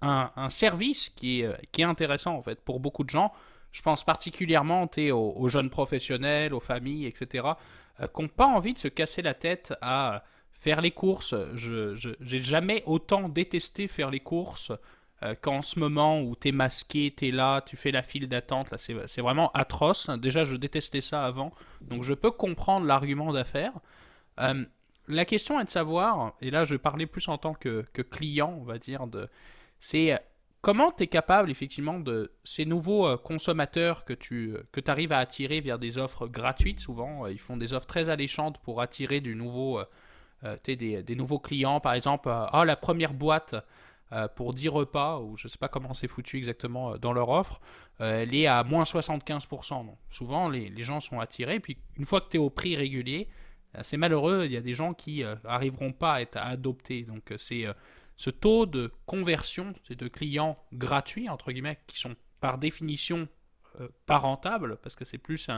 un, 0.00 0.48
service 0.48 1.10
qui 1.10 1.42
est, 1.42 1.70
qui 1.70 1.82
est 1.82 1.84
intéressant 1.84 2.34
en 2.34 2.42
fait 2.42 2.60
pour 2.60 2.80
beaucoup 2.80 3.04
de 3.04 3.10
gens. 3.10 3.32
Je 3.70 3.82
pense 3.82 4.04
particulièrement 4.04 4.88
aux, 5.12 5.48
jeunes 5.48 5.70
professionnels, 5.70 6.52
aux 6.52 6.60
familles, 6.60 7.06
etc., 7.06 7.48
euh, 8.00 8.06
qui 8.06 8.22
n'ont 8.22 8.28
pas 8.28 8.46
envie 8.46 8.74
de 8.74 8.78
se 8.78 8.88
casser 8.88 9.22
la 9.22 9.34
tête 9.34 9.72
à 9.80 10.24
faire 10.50 10.80
les 10.80 10.90
courses. 10.90 11.34
Je 11.54 12.14
n'ai 12.20 12.38
jamais 12.38 12.82
autant 12.86 13.28
détesté 13.28 13.88
faire 13.88 14.10
les 14.10 14.20
courses 14.20 14.72
euh, 15.22 15.34
qu'en 15.40 15.62
ce 15.62 15.78
moment 15.78 16.20
où 16.20 16.36
tu 16.36 16.48
es 16.48 16.52
masqué, 16.52 17.14
tu 17.16 17.28
es 17.28 17.30
là, 17.30 17.60
tu 17.62 17.76
fais 17.76 17.90
la 17.90 18.02
file 18.02 18.28
d'attente. 18.28 18.70
Là, 18.70 18.78
c'est 18.78 19.20
vraiment 19.20 19.50
atroce. 19.52 20.10
Déjà, 20.10 20.44
je 20.44 20.56
détestais 20.56 21.00
ça 21.00 21.24
avant. 21.24 21.52
Donc, 21.80 22.02
je 22.02 22.14
peux 22.14 22.30
comprendre 22.30 22.86
l'argument 22.86 23.32
d'affaires. 23.32 23.74
Euh, 24.40 24.64
la 25.08 25.24
question 25.24 25.60
est 25.60 25.64
de 25.64 25.70
savoir, 25.70 26.34
et 26.40 26.50
là, 26.50 26.64
je 26.64 26.74
vais 26.74 26.78
parler 26.78 27.06
plus 27.06 27.28
en 27.28 27.38
tant 27.38 27.54
que, 27.54 27.84
que 27.92 28.02
client, 28.02 28.56
on 28.60 28.64
va 28.64 28.78
dire, 28.78 29.06
de 29.06 29.28
c'est 29.80 30.16
comment 30.62 30.92
tu 30.92 31.02
es 31.02 31.06
capable 31.08 31.50
effectivement 31.50 32.00
de 32.00 32.32
ces 32.44 32.64
nouveaux 32.64 33.06
euh, 33.06 33.16
consommateurs 33.18 34.04
que 34.04 34.14
tu 34.14 34.54
que 34.70 34.80
arrives 34.90 35.12
à 35.12 35.18
attirer 35.18 35.60
via 35.60 35.76
des 35.76 35.98
offres 35.98 36.26
gratuites 36.28 36.80
souvent, 36.80 37.26
euh, 37.26 37.32
ils 37.32 37.40
font 37.40 37.56
des 37.56 37.74
offres 37.74 37.86
très 37.86 38.08
alléchantes 38.08 38.58
pour 38.58 38.80
attirer 38.80 39.20
du 39.20 39.34
nouveau, 39.34 39.80
euh, 40.44 40.56
des, 40.64 41.02
des, 41.02 41.14
nouveaux 41.16 41.40
clients 41.40 41.80
par 41.80 41.94
exemple, 41.94 42.30
ah 42.30 42.64
la 42.64 42.76
première 42.76 43.12
boîte 43.12 43.56
pour 44.36 44.54
10 44.54 44.68
repas, 44.68 45.18
ou 45.20 45.36
je 45.36 45.48
sais 45.48 45.58
pas 45.58 45.68
comment 45.68 45.94
c'est 45.94 46.08
foutu 46.08 46.36
exactement 46.36 46.98
dans 46.98 47.12
leur 47.12 47.28
offre, 47.30 47.60
elle 47.98 48.34
est 48.34 48.46
à 48.46 48.62
moins 48.62 48.84
75%. 48.84 49.86
Donc, 49.86 49.98
souvent 50.10 50.48
les, 50.48 50.68
les, 50.68 50.82
gens 50.82 51.00
sont 51.00 51.18
attirés, 51.20 51.60
puis 51.60 51.78
une 51.96 52.04
fois 52.04 52.20
que 52.20 52.28
tu 52.28 52.36
es 52.36 52.40
au 52.40 52.50
prix 52.50 52.76
régulier, 52.76 53.28
c'est 53.82 53.96
malheureux, 53.96 54.44
il 54.44 54.52
y 54.52 54.56
a 54.56 54.60
des 54.60 54.74
gens 54.74 54.92
qui 54.92 55.24
arriveront 55.44 55.92
pas 55.92 56.14
à 56.14 56.20
être 56.20 56.36
adoptés. 56.36 57.04
Donc 57.04 57.32
c'est 57.38 57.64
ce 58.16 58.30
taux 58.30 58.66
de 58.66 58.92
conversion 59.06 59.72
de 59.88 60.08
clients 60.08 60.58
gratuits, 60.72 61.28
entre 61.28 61.52
guillemets, 61.52 61.78
qui 61.86 61.98
sont 61.98 62.14
par 62.40 62.58
définition 62.58 63.28
euh, 63.80 63.88
pas 64.06 64.18
rentables, 64.18 64.76
parce 64.76 64.96
que 64.96 65.04
c'est 65.04 65.18
plus 65.18 65.48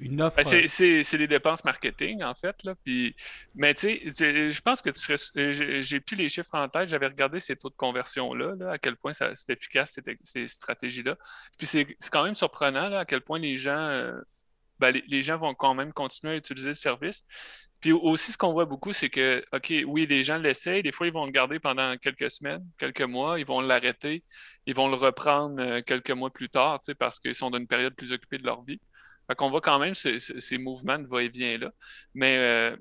une 0.00 0.22
offre. 0.22 0.42
Ben, 0.42 0.66
c'est 0.66 1.18
des 1.18 1.26
dépenses 1.26 1.64
marketing, 1.64 2.22
en 2.22 2.34
fait. 2.34 2.62
Là. 2.64 2.74
Puis, 2.84 3.14
mais 3.54 3.74
tu 3.74 4.12
sais, 4.12 4.50
je 4.50 4.60
pense 4.60 4.82
que 4.82 4.90
tu 4.90 5.00
serais. 5.00 5.82
J'ai 5.82 6.00
plus 6.00 6.16
les 6.16 6.28
chiffres 6.28 6.54
en 6.54 6.68
tête. 6.68 6.88
J'avais 6.88 7.06
regardé 7.06 7.38
ces 7.38 7.56
taux 7.56 7.70
de 7.70 7.74
conversion-là, 7.74 8.54
à 8.70 8.78
quel 8.78 8.96
point 8.96 9.12
c'est 9.12 9.50
efficace, 9.50 9.98
ces 10.22 10.46
stratégies-là. 10.46 11.16
Puis 11.58 11.66
c'est 11.66 11.86
quand 12.10 12.24
même 12.24 12.34
surprenant 12.34 12.92
à 12.92 13.04
quel 13.04 13.20
point 13.20 13.38
les 13.38 13.56
gens. 13.56 13.78
Euh, 13.78 14.20
ben, 14.78 14.98
les, 15.08 15.22
gens 15.22 15.36
vont 15.36 15.54
quand 15.54 15.74
même 15.74 15.92
continuer 15.92 16.34
à 16.34 16.36
utiliser 16.36 16.68
le 16.68 16.74
service. 16.74 17.22
Puis 17.80 17.92
aussi, 17.92 18.32
ce 18.32 18.38
qu'on 18.38 18.52
voit 18.52 18.66
beaucoup, 18.66 18.92
c'est 18.92 19.10
que, 19.10 19.44
OK, 19.52 19.72
oui, 19.86 20.06
les 20.06 20.22
gens 20.22 20.38
l'essayent. 20.38 20.82
Des 20.82 20.92
fois, 20.92 21.06
ils 21.06 21.12
vont 21.12 21.24
le 21.24 21.32
garder 21.32 21.58
pendant 21.58 21.96
quelques 21.96 22.30
semaines, 22.30 22.64
quelques 22.78 23.02
mois. 23.02 23.38
Ils 23.38 23.46
vont 23.46 23.60
l'arrêter. 23.60 24.24
Ils 24.66 24.74
vont 24.74 24.88
le 24.88 24.96
reprendre 24.96 25.60
euh, 25.60 25.82
quelques 25.82 26.10
mois 26.10 26.30
plus 26.30 26.48
tard, 26.50 26.78
parce 26.98 27.18
qu'ils 27.18 27.34
sont 27.34 27.50
dans 27.50 27.58
une 27.58 27.66
période 27.66 27.94
plus 27.94 28.12
occupée 28.12 28.38
de 28.38 28.44
leur 28.44 28.62
vie. 28.64 28.80
Fait 29.30 29.36
qu'on 29.36 29.48
voit 29.48 29.60
quand 29.60 29.78
même 29.78 29.94
ces, 29.94 30.58
mouvements 30.58 30.98
de 30.98 31.06
va-et-vient-là. 31.06 31.70
Mais, 32.14 32.36
euh, 32.36 32.76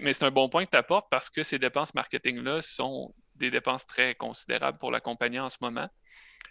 mais 0.00 0.12
c'est 0.14 0.24
un 0.24 0.32
bon 0.32 0.48
point 0.48 0.64
que 0.64 0.70
tu 0.72 0.76
apportes 0.76 1.06
parce 1.12 1.30
que 1.30 1.44
ces 1.44 1.60
dépenses 1.60 1.94
marketing-là 1.94 2.60
sont 2.60 3.14
des 3.36 3.52
dépenses 3.52 3.86
très 3.86 4.16
considérables 4.16 4.78
pour 4.78 4.90
la 4.90 4.98
compagnie 4.98 5.38
en 5.38 5.48
ce 5.48 5.58
moment. 5.60 5.88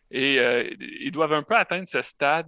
Et 0.10 0.40
euh, 0.40 0.74
ils 0.80 1.12
doivent 1.12 1.34
un 1.34 1.44
peu 1.44 1.54
atteindre 1.54 1.86
ce 1.86 2.02
stade 2.02 2.48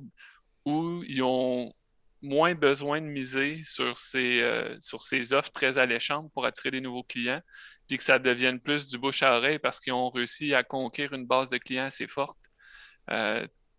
où 0.63 1.03
ils 1.09 1.21
ont 1.23 1.73
moins 2.21 2.55
besoin 2.55 3.01
de 3.01 3.07
miser 3.07 3.61
sur 3.65 3.97
ces, 3.97 4.39
euh, 4.41 4.73
sur 4.79 5.01
ces 5.01 5.33
offres 5.33 5.51
très 5.51 5.77
alléchantes 5.77 6.31
pour 6.33 6.45
attirer 6.45 6.71
des 6.71 6.79
nouveaux 6.79 7.03
clients, 7.03 7.41
puis 7.89 7.97
que 7.97 8.03
ça 8.03 8.17
devienne 8.17 8.61
plus 8.61 8.87
du 8.87 8.97
bouche 8.97 9.23
à 9.23 9.35
oreille 9.35 9.59
parce 9.59 9.81
qu'ils 9.81 9.91
ont 9.91 10.09
réussi 10.09 10.53
à 10.53 10.63
conquérir 10.63 11.11
une 11.11 11.27
base 11.27 11.49
de 11.49 11.57
clients 11.57 11.87
assez 11.87 12.07
forte. 12.07 12.39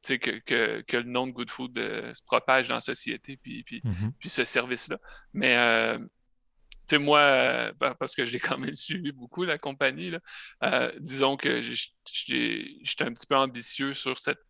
Que, 0.02 0.16
que, 0.16 0.80
que, 0.82 0.96
le 0.96 1.04
nom 1.04 1.26
de 1.26 1.32
Good 1.32 1.50
Food 1.50 1.78
euh, 1.78 2.14
se 2.14 2.22
propage 2.22 2.68
dans 2.68 2.74
la 2.74 2.80
société, 2.80 3.37
puis, 3.37 3.62
puis, 3.64 3.82
puis 4.18 4.28
ce 4.28 4.44
service-là. 4.44 4.98
Mais 5.32 5.98
moi, 6.92 7.72
parce 7.98 8.14
que 8.14 8.24
j'ai 8.24 8.38
quand 8.38 8.58
même 8.58 8.74
suivi 8.74 9.12
beaucoup 9.12 9.44
la 9.44 9.58
compagnie, 9.58 10.11
là, 10.11 10.92
disons 10.98 11.37
que 11.37 11.61
j'étais 11.61 13.04
un 13.04 13.12
petit 13.12 13.26
peu 13.26 13.37
ambitieux 13.37 13.92
sur 13.92 14.18
cette 14.18 14.40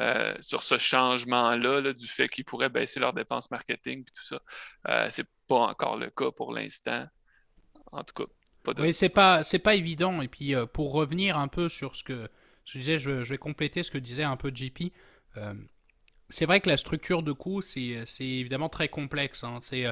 euh, 0.00 0.34
sur 0.40 0.62
ce 0.62 0.78
changement-là, 0.78 1.92
du 1.92 2.06
fait 2.06 2.26
qu'ils 2.28 2.44
pourraient 2.44 2.70
baisser 2.70 3.00
leurs 3.00 3.12
dépenses 3.12 3.50
marketing 3.50 4.00
et 4.00 4.12
tout 4.14 4.22
ça. 4.22 4.40
Euh, 4.88 5.08
c'est 5.10 5.26
pas 5.46 5.56
encore 5.56 5.98
le 5.98 6.08
cas 6.08 6.30
pour 6.30 6.54
l'instant. 6.54 7.06
En 7.92 8.02
tout 8.02 8.14
cas, 8.14 8.32
pas 8.62 8.72
de... 8.72 8.80
Oui, 8.80 8.94
c'est 8.94 9.10
pas, 9.10 9.42
évident. 9.74 10.22
Et 10.22 10.28
puis, 10.28 10.54
euh, 10.54 10.64
pour 10.64 10.92
revenir 10.92 11.36
un 11.36 11.48
peu 11.48 11.68
sur 11.68 11.96
ce 11.96 12.04
que 12.04 12.30
je 12.72 12.78
disais, 12.78 12.98
je, 12.98 13.10
vais 13.10 13.38
compléter 13.38 13.82
ce 13.82 13.90
que 13.90 13.98
disait 13.98 14.24
un 14.24 14.36
peu 14.36 14.50
JP. 14.54 14.92
c'est 16.28 16.44
vrai 16.46 16.60
que 16.60 16.68
la 16.68 16.76
structure 16.76 17.22
de 17.22 17.32
coût, 17.32 17.62
c'est, 17.62 18.04
évidemment 18.20 18.68
très 18.68 18.88
complexe. 18.88 19.44
Hein. 19.44 19.58
C'est 19.62 19.86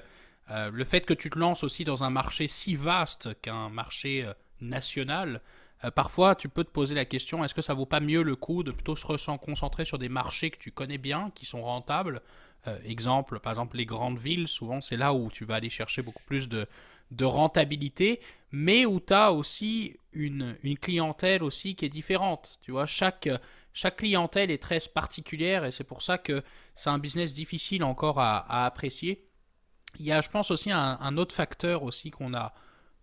le 0.49 0.85
fait 0.85 1.03
que 1.03 1.15
tu 1.15 1.31
te 1.31 1.39
lances 1.39 1.65
aussi 1.65 1.85
dans 1.85 2.05
un 2.05 2.11
marché 2.11 2.49
si 2.49 2.77
vaste 2.77 3.41
qu'un 3.43 3.69
marché 3.69 4.27
national. 4.61 5.41
Euh, 5.85 5.91
parfois, 5.91 6.35
tu 6.35 6.49
peux 6.49 6.65
te 6.65 6.71
poser 6.71 6.95
la 6.95 7.05
question 7.05 7.45
est-ce 7.45 7.55
que 7.55 7.63
ça 7.63 7.75
vaut 7.75 7.87
pas 7.87 8.01
mieux 8.01 8.23
le 8.23 8.37
coup 8.37 8.63
de 8.63 8.73
plutôt 8.73 8.97
se 8.97 9.37
concentrer 9.37 9.85
sur 9.85 9.99
des 9.99 10.09
marchés 10.09 10.51
que 10.51 10.59
tu 10.59 10.73
connais 10.73 10.99
bien, 10.99 11.31
qui 11.35 11.47
sont 11.47 11.63
rentables? 11.63 12.23
Euh, 12.67 12.77
Exemple, 12.85 13.39
par 13.39 13.53
exemple, 13.53 13.77
les 13.77 13.87
grandes 13.87 14.19
villes, 14.19 14.49
souvent, 14.49 14.81
c'est 14.81 14.97
là 14.97 15.15
où 15.15 15.31
tu 15.31 15.45
vas 15.45 15.57
aller 15.57 15.71
chercher 15.71 16.03
beaucoup 16.03 16.23
plus 16.25 16.49
de, 16.49 16.67
rentabilité, 17.25 18.21
mais 18.51 18.87
où 18.87 19.01
tu 19.01 19.13
as 19.13 19.33
aussi 19.33 19.97
une, 20.13 20.57
clientèle 20.81 21.43
aussi 21.43 21.75
qui 21.75 21.85
est 21.85 21.91
différente. 21.91 22.59
Tu 22.63 22.71
vois, 22.71 22.87
chaque, 22.87 23.29
chaque 23.73 23.97
clientèle 23.97 24.51
est 24.51 24.63
très 24.63 24.81
particulière 24.81 25.65
et 25.65 25.73
c'est 25.73 25.85
pour 25.85 26.03
ça 26.03 26.19
que 26.19 26.43
c'est 26.75 26.91
un 26.91 26.99
business 26.99 27.35
difficile 27.35 27.85
encore 27.85 28.21
à, 28.21 28.65
apprécier. 28.65 29.25
Il 29.99 30.05
y 30.05 30.13
a, 30.13 30.21
je 30.21 30.29
pense, 30.29 30.51
aussi 30.51 30.71
un 30.71 31.17
autre 31.17 31.35
facteur 31.35 31.83
aussi 31.83 32.11
qu'on 32.11 32.35
a 32.35 32.53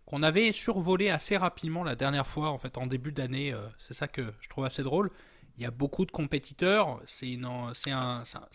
qu'on 0.06 0.22
avait 0.24 0.52
survolé 0.52 1.10
assez 1.10 1.38
rapidement 1.38 1.84
la 1.84 1.96
dernière 1.96 2.28
fois, 2.28 2.50
en 2.50 2.60
fait, 2.60 2.78
en 2.78 2.88
début 2.88 3.12
d'année. 3.12 3.52
Euh, 3.52 3.68
c'est 3.80 3.94
ça 3.94 4.08
que 4.08 4.34
je 4.40 4.50
trouve 4.50 4.66
assez 4.66 4.84
drôle. 4.84 5.12
Il 5.58 5.64
y 5.64 5.66
a 5.66 5.72
beaucoup 5.72 6.06
de 6.06 6.12
compétiteurs. 6.12 7.02
C'est 7.06 7.38
un, 7.44 7.74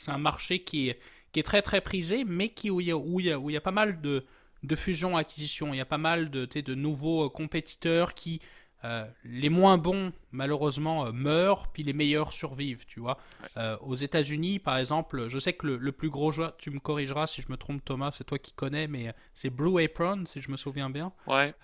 un, 0.07 0.19
marché 0.19 0.63
qui 0.63 0.91
est, 0.91 1.01
qui 1.33 1.41
est 1.41 1.45
très 1.45 1.63
très 1.63 1.81
prisé, 1.81 2.25
mais 2.25 2.51
qui, 2.51 2.71
où, 2.71 2.81
il 2.81 2.89
y 2.89 2.93
où, 2.93 3.21
il 3.21 3.27
y 3.27 3.33
a, 3.33 3.39
où 3.39 3.51
il 3.51 3.55
y 3.55 3.57
a 3.57 3.61
pas 3.61 3.71
mal 3.71 4.01
de, 4.01 4.27
de 4.63 4.77
fusions-acquisitions. 4.77 5.73
Il 5.73 5.77
y 5.77 5.81
a 5.81 5.87
pas 5.87 5.99
mal 5.99 6.31
de, 6.31 6.45
de 6.45 6.75
nouveaux 6.75 7.27
euh, 7.27 7.29
compétiteurs 7.29 8.15
qui 8.15 8.41
euh, 8.85 9.07
les 9.25 9.51
moins 9.51 9.77
bons, 9.77 10.13
malheureusement, 10.33 11.07
euh, 11.07 11.13
meurent, 11.13 11.69
puis 11.69 11.83
les 11.83 11.93
meilleurs 11.93 12.33
survivent, 12.33 12.87
tu 12.87 13.01
vois. 13.01 13.19
Euh, 13.59 13.77
aux 13.81 13.95
États-Unis, 13.95 14.59
par 14.59 14.79
exemple, 14.79 15.29
je 15.29 15.39
sais 15.39 15.53
que 15.53 15.67
le, 15.67 15.93
plus 15.93 16.09
gros 16.09 16.31
joueur, 16.31 16.57
tu 16.57 16.71
me 16.71 16.79
corrigeras 16.79 17.27
si 17.27 17.43
je 17.43 17.49
me 17.51 17.57
trompe, 17.57 17.85
Thomas, 17.85 18.11
c'est 18.13 18.25
toi 18.25 18.39
qui 18.39 18.53
connais, 18.53 18.87
mais 18.87 19.13
c'est 19.35 19.51
Blue 19.51 19.83
Apron, 19.83 20.25
si 20.25 20.41
je 20.41 20.51
me 20.51 20.57
souviens 20.57 20.89
bien. 20.89 21.13
Ouais. 21.27 21.55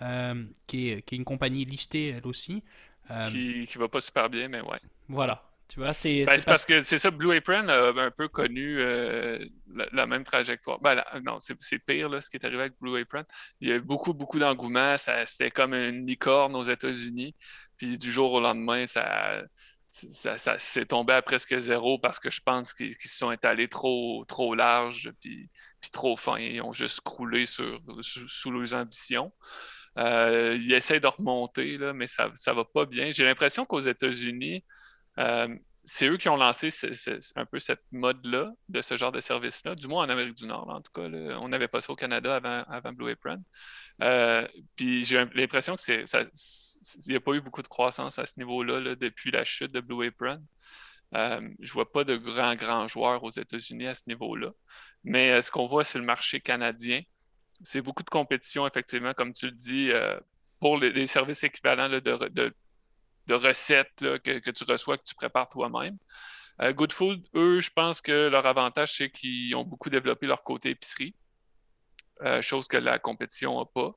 qui, 0.67 0.89
est, 0.89 1.01
qui, 1.01 1.15
est, 1.15 1.17
une 1.17 1.25
compagnie 1.25 1.65
listée, 1.65 2.09
elle 2.09 2.27
aussi. 2.27 2.63
qui, 3.29 3.65
qui 3.65 3.77
va 3.79 3.87
pas 3.87 3.99
super 3.99 4.29
bien, 4.29 4.47
mais 4.47 4.61
ouais. 4.61 4.79
Voilà. 5.09 5.46
Tu 5.67 5.79
vois, 5.79 5.93
c'est. 5.93 6.23
Ben, 6.25 6.41
parce... 6.45 6.65
que 6.65 6.81
c'est 6.83 6.97
ça, 6.97 7.11
Blue 7.11 7.35
Apron 7.35 7.67
a 7.67 7.89
un 7.89 8.11
peu 8.11 8.29
connu 8.29 8.79
euh, 8.79 9.43
la, 9.91 10.07
même 10.07 10.23
trajectoire. 10.23 10.79
Ben, 10.79 11.03
non, 11.23 11.39
c'est 11.39 11.79
pire 11.79 12.09
là, 12.09 12.21
ce 12.21 12.29
qui 12.29 12.37
est 12.37 12.45
arrivé 12.45 12.61
avec 12.61 12.73
Blue 12.79 12.99
Apron. 12.99 13.23
Il 13.59 13.69
y 13.69 13.71
a 13.73 13.75
eu 13.75 13.81
beaucoup, 13.81 14.13
beaucoup 14.13 14.39
d'engouement. 14.39 14.95
C'était 14.97 15.51
comme 15.51 15.73
une 15.73 16.05
licorne 16.05 16.55
aux 16.55 16.63
États-Unis. 16.63 17.35
Puis 17.75 17.97
du 17.97 18.11
jour 18.11 18.31
au 18.31 18.39
lendemain, 18.39 18.85
ça, 18.85 19.43
ça, 19.89 20.37
ça 20.37 20.57
s'est 20.57 20.85
tombé 20.85 21.13
à 21.13 21.21
presque 21.21 21.57
zéro 21.57 21.99
parce 21.99 22.19
que 22.19 22.29
je 22.29 22.41
pense 22.41 22.73
qu'ils 22.73 22.95
se 22.97 23.17
sont 23.17 23.31
étalés 23.31 23.67
trop, 23.67 24.25
trop 24.25 24.55
large 24.55 25.11
puis, 25.19 25.49
puis 25.81 25.89
trop 25.91 26.15
fins. 26.17 26.39
Ils 26.39 26.61
ont 26.61 26.71
juste 26.71 27.01
croulé 27.01 27.45
sur, 27.45 27.79
sous 28.01 28.51
leurs 28.51 28.73
ambitions. 28.73 29.33
Euh, 29.97 30.57
ils 30.59 30.73
essayent 30.73 31.01
de 31.01 31.07
remonter, 31.07 31.77
là, 31.77 31.93
mais 31.93 32.07
ça 32.07 32.29
ne 32.29 32.53
va 32.53 32.65
pas 32.65 32.85
bien. 32.85 33.09
J'ai 33.09 33.25
l'impression 33.25 33.65
qu'aux 33.65 33.81
États-Unis, 33.81 34.63
c'est 35.89 36.07
eux 36.07 36.17
qui 36.17 36.27
ont 36.27 36.35
lancé 36.35 36.67
un 37.37 37.45
peu 37.45 37.59
cette 37.59 37.81
mode-là, 37.93 38.51
de 38.67 38.81
ce 38.81 38.97
genre 38.97 39.13
de 39.13 39.21
service-là, 39.21 39.73
du 39.73 39.87
moins 39.87 40.05
en 40.05 40.09
Amérique 40.09 40.35
du 40.35 40.45
Nord, 40.45 40.67
en 40.67 40.81
tout 40.81 40.91
cas. 40.91 41.03
on 41.03 41.47
n'avait 41.47 41.69
pas 41.69 41.79
ça 41.79 41.93
au 41.93 41.95
Canada 41.95 42.35
avant, 42.67 42.91
Blue 42.91 43.09
Apron. 43.09 43.41
Euh, 44.03 44.45
puis 44.75 45.05
j'ai 45.05 45.23
l'impression 45.33 45.77
qu'il 45.77 46.03
n'y 47.07 47.15
a 47.15 47.21
pas 47.21 47.31
eu 47.31 47.39
beaucoup 47.39 47.61
de 47.61 47.69
croissance 47.69 48.19
à 48.19 48.25
ce 48.25 48.33
niveau-là 48.37 48.95
depuis 48.95 49.31
la 49.31 49.45
chute 49.45 49.71
de 49.71 49.79
Blue 49.79 50.05
Apron. 50.05 50.43
Euh, 51.15 51.39
je 51.61 51.69
ne 51.69 51.73
vois 51.73 51.89
pas 51.89 52.03
de 52.03 52.17
grands, 52.17 52.55
grands 52.55 52.89
joueurs 52.89 53.23
aux 53.23 53.31
États-Unis 53.31 53.87
à 53.87 53.95
ce 53.95 54.03
niveau-là. 54.07 54.51
Mais 55.05 55.41
ce 55.41 55.51
qu'on 55.51 55.67
voit 55.67 55.85
sur 55.85 55.99
le 55.99 56.05
marché 56.05 56.41
canadien, 56.41 57.01
c'est 57.63 57.81
beaucoup 57.81 58.03
de 58.03 58.09
compétition, 58.09 58.67
effectivement, 58.67 59.13
comme 59.13 59.31
tu 59.31 59.45
le 59.45 59.53
dis, 59.53 59.89
pour 60.59 60.77
les, 60.77 61.07
services 61.07 61.45
équivalents 61.45 61.87
de 61.87 62.53
de 63.27 63.33
recettes 63.33 63.95
que, 63.99 64.51
tu 64.51 64.63
reçois, 64.63 64.97
que 64.97 65.03
tu 65.03 65.15
prépares 65.15 65.49
toi-même. 65.49 65.97
Euh, 66.61 66.73
Good 66.73 66.91
Food, 66.91 67.27
eux, 67.35 67.59
je 67.59 67.69
pense 67.69 68.01
que 68.01 68.27
leur 68.29 68.45
avantage, 68.45 68.95
c'est 68.95 69.09
qu'ils 69.09 69.55
ont 69.55 69.63
beaucoup 69.63 69.89
développé 69.89 70.25
leur 70.25 70.43
côté 70.43 70.71
épicerie, 70.71 71.15
euh, 72.23 72.41
chose 72.41 72.67
que 72.67 72.77
la 72.77 72.97
compétition 72.97 73.59
n'a 73.59 73.65
pas. 73.65 73.91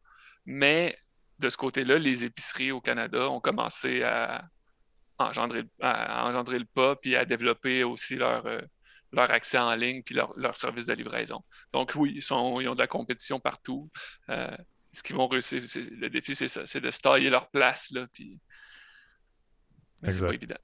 Mais 0.44 0.98
de 1.38 1.48
ce 1.48 1.56
côté-là, 1.56 1.98
les 1.98 2.24
épiceries 2.24 2.72
au 2.72 2.80
Canada 2.80 3.30
ont 3.30 3.40
commencé 3.40 4.02
à 4.02 4.44
engendrer, 5.18 5.64
engendrer 5.80 6.58
le 6.58 6.64
pas, 6.66 6.96
puis 6.96 7.16
à 7.16 7.24
développer 7.24 7.84
aussi 7.84 8.16
leur, 8.16 8.46
euh, 8.46 8.60
leur 9.12 9.30
accès 9.30 9.58
en 9.58 9.74
ligne, 9.74 10.02
puis 10.02 10.14
leur, 10.14 10.32
leur, 10.36 10.56
service 10.56 10.86
de 10.86 10.94
livraison. 10.94 11.42
Donc 11.72 11.92
oui, 11.96 12.14
ils 12.16 12.32
ont 12.34 12.74
de 12.74 12.78
la 12.78 12.86
compétition 12.86 13.40
partout. 13.40 13.90
Euh, 14.28 14.50
ce 14.92 15.02
qu'ils 15.02 15.16
vont 15.16 15.28
réussir, 15.28 15.62
le 15.76 16.08
défi, 16.08 16.34
c'est 16.34 16.48
ça, 16.48 16.66
c'est 16.66 16.80
de 16.80 16.90
se 16.90 17.00
tailler 17.00 17.30
leur 17.30 17.50
place, 17.50 17.90
là, 17.92 18.06
puis... 18.12 18.38
Mais 20.02 20.10
c'est 20.10 20.26
pas 20.26 20.34
évident. 20.34 20.56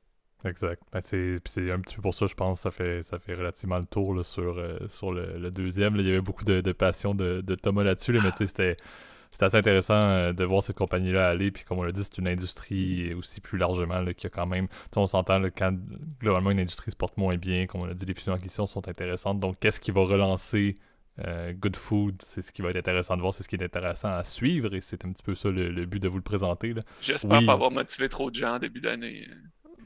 Exact. 0.45 0.83
Ben, 0.93 1.01
c'est, 1.01 1.41
un 1.71 1.81
petit 1.81 1.97
peu 1.97 2.03
pour 2.03 2.15
ça, 2.15 2.27
je 2.27 2.35
pense, 2.35 2.61
ça 2.61 2.71
fait, 2.71 3.03
ça 3.03 3.19
fait 3.19 3.35
relativement 3.35 3.79
le 3.79 3.85
tour 3.85 4.25
sur, 4.25 4.59
euh, 4.59 4.79
sur 4.89 5.13
le, 5.13 5.51
deuxième. 5.51 5.97
il 5.97 6.07
y 6.07 6.11
avait 6.11 6.21
beaucoup 6.21 6.45
de, 6.45 6.61
passion 6.73 7.15
de, 7.15 7.41
Thomas 7.57 7.83
là-dessus, 7.83 8.13
mais 8.13 8.31
c'était, 8.47 8.77
assez 9.41 9.57
intéressant 9.57 9.95
euh, 9.95 10.33
de 10.33 10.45
voir 10.45 10.63
cette 10.63 10.77
compagnie-là 10.77 11.29
aller. 11.29 11.51
Puis 11.51 11.65
comme 11.65 11.79
on 11.79 11.83
l'a 11.83 11.93
dit, 11.93 12.05
c'est 12.05 12.19
une 12.19 12.29
industrie 12.29 13.13
aussi 13.15 13.41
plus 13.41 13.59
largement 13.59 14.05
qui 14.17 14.27
a 14.27 14.31
quand 14.31 14.47
même. 14.47 14.69
On 14.95 15.07
s'entend 15.07 15.43
quand 15.57 15.75
globalement 16.21 16.51
une 16.51 16.61
industrie 16.61 16.91
se 16.91 16.97
porte 16.97 17.17
moins 17.17 17.37
bien, 17.37 17.67
comme 17.67 17.83
on 17.83 17.87
l'a 17.87 17.95
dit, 17.95 18.07
les 18.07 18.15
fusions-acquisitions 18.15 18.67
sont 18.67 18.89
intéressantes. 18.89 19.39
Donc 19.39 19.59
qu'est-ce 19.59 19.81
qui 19.81 19.91
va 19.91 20.03
relancer 20.03 20.77
euh, 21.25 21.53
Good 21.53 21.77
Food, 21.77 22.23
c'est 22.23 22.43
ce 22.43 22.53
qui 22.53 22.63
va 22.63 22.71
être 22.71 22.77
intéressant 22.77 23.17
de 23.17 23.23
voir, 23.23 23.33
c'est 23.33 23.43
ce 23.43 23.49
qui 23.49 23.57
est 23.57 23.63
intéressant 23.63 24.13
à 24.13 24.25
suivre 24.25 24.75
et 24.75 24.81
c'est 24.81 25.05
un 25.05 25.13
petit 25.13 25.23
peu 25.23 25.35
ça 25.35 25.51
le, 25.51 25.87
but 25.87 26.01
de 26.01 26.09
vous 26.09 26.17
le 26.17 26.23
présenter. 26.23 26.75
J'espère 27.01 27.45
pas 27.45 27.53
avoir 27.53 27.71
motivé 27.71 28.09
trop 28.09 28.31
de 28.31 28.35
gens 28.35 28.57
en 28.57 28.59
début 28.59 28.81
d'année. 28.81 29.27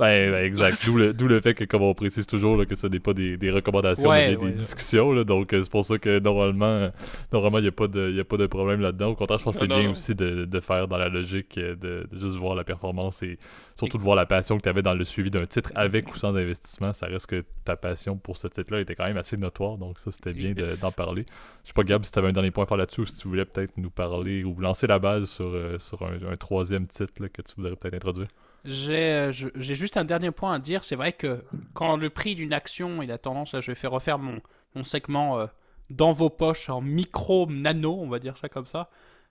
Ben, 0.00 0.30
ben, 0.30 0.44
exact. 0.44 0.82
D'où 0.86 0.96
le, 0.96 1.12
le, 1.12 1.40
fait 1.42 1.52
que, 1.52 1.64
comme 1.64 1.82
on 1.82 1.92
précise 1.92 2.26
toujours, 2.26 2.56
là, 2.56 2.64
que 2.64 2.74
ce 2.74 2.86
n'est 2.86 3.00
pas 3.00 3.12
des, 3.12 3.36
des 3.36 3.50
recommandations, 3.50 4.10
mais 4.10 4.34
des, 4.34 4.52
discussions. 4.52 5.12
Là, 5.12 5.24
donc, 5.24 5.52
euh, 5.52 5.62
c'est 5.62 5.70
pour 5.70 5.84
ça 5.84 5.98
que 5.98 6.18
normalement, 6.18 6.90
normalement, 7.30 7.58
il 7.58 7.62
n'y 7.62 7.68
a, 7.68 7.72
pas 7.72 7.86
de, 7.86 8.18
a 8.18 8.24
pas 8.24 8.38
de 8.38 8.46
problème 8.46 8.80
là-dedans. 8.80 9.08
Au 9.08 9.14
contraire, 9.14 9.38
je 9.38 9.44
pense 9.44 9.56
que 9.56 9.60
c'est 9.60 9.68
bien 9.68 9.90
aussi 9.90 10.14
de, 10.14 10.46
de, 10.46 10.60
faire 10.60 10.88
dans 10.88 10.96
la 10.96 11.10
logique 11.10 11.58
euh, 11.58 11.76
de, 11.76 12.08
de, 12.10 12.18
juste 12.18 12.36
voir 12.36 12.54
la 12.54 12.64
performance 12.64 13.22
et 13.22 13.38
surtout 13.76 13.98
de 13.98 14.02
voir 14.02 14.16
la 14.16 14.24
passion 14.24 14.56
que 14.56 14.62
tu 14.62 14.70
avais 14.70 14.80
dans 14.80 14.94
le 14.94 15.04
suivi 15.04 15.30
d'un 15.30 15.44
titre 15.44 15.70
avec 15.74 16.10
ou 16.10 16.16
sans 16.16 16.34
investissement. 16.34 16.94
Ça 16.94 17.04
reste 17.04 17.26
que 17.26 17.44
ta 17.66 17.76
passion 17.76 18.16
pour 18.16 18.38
ce 18.38 18.48
titre-là 18.48 18.80
était 18.80 18.94
quand 18.94 19.06
même 19.06 19.18
assez 19.18 19.36
notoire. 19.36 19.76
Donc, 19.76 19.98
ça, 19.98 20.10
c'était 20.10 20.32
bien 20.32 20.54
d'en 20.54 20.92
parler. 20.92 21.26
Je 21.64 21.68
sais 21.68 21.74
pas, 21.74 21.82
Gab, 21.82 22.04
si 22.04 22.12
tu 22.12 22.18
avais 22.18 22.28
un 22.28 22.32
dernier 22.32 22.50
point 22.50 22.64
à 22.64 22.66
faire 22.66 22.78
là-dessus 22.78 23.02
ou 23.02 23.06
si 23.06 23.18
tu 23.18 23.28
voulais 23.28 23.44
peut-être 23.44 23.76
nous 23.76 23.90
parler 23.90 24.44
ou 24.44 24.58
lancer 24.58 24.86
la 24.86 24.98
base 24.98 25.28
sur, 25.28 25.44
euh, 25.44 25.78
sur 25.78 26.02
un, 26.02 26.32
un, 26.32 26.36
troisième 26.36 26.86
titre 26.86 27.12
que 27.26 27.42
tu 27.42 27.52
voudrais 27.54 27.76
peut-être 27.76 27.96
introduire. 27.96 28.28
Euh, 28.66 29.32
j'ai 29.32 29.74
juste 29.74 29.96
un 29.96 30.04
dernier 30.04 30.30
point 30.30 30.54
à 30.54 30.58
dire. 30.58 30.84
C'est 30.84 30.96
vrai 30.96 31.12
que 31.12 31.44
quand 31.72 31.96
le 31.96 32.10
prix 32.10 32.34
d'une 32.34 32.52
action, 32.52 33.02
il 33.02 33.10
a 33.10 33.18
tendance, 33.18 33.52
là 33.52 33.60
je 33.60 33.70
vais 33.70 33.74
faire 33.74 33.92
refaire 33.92 34.18
mon, 34.18 34.40
mon 34.74 34.84
segment 34.84 35.38
euh, 35.38 35.46
dans 35.88 36.12
vos 36.12 36.30
poches 36.30 36.68
en 36.68 36.80
micro-nano, 36.80 37.98
on 37.98 38.08
va 38.08 38.18
dire 38.18 38.36
ça 38.36 38.48
comme 38.48 38.66
ça. 38.66 38.90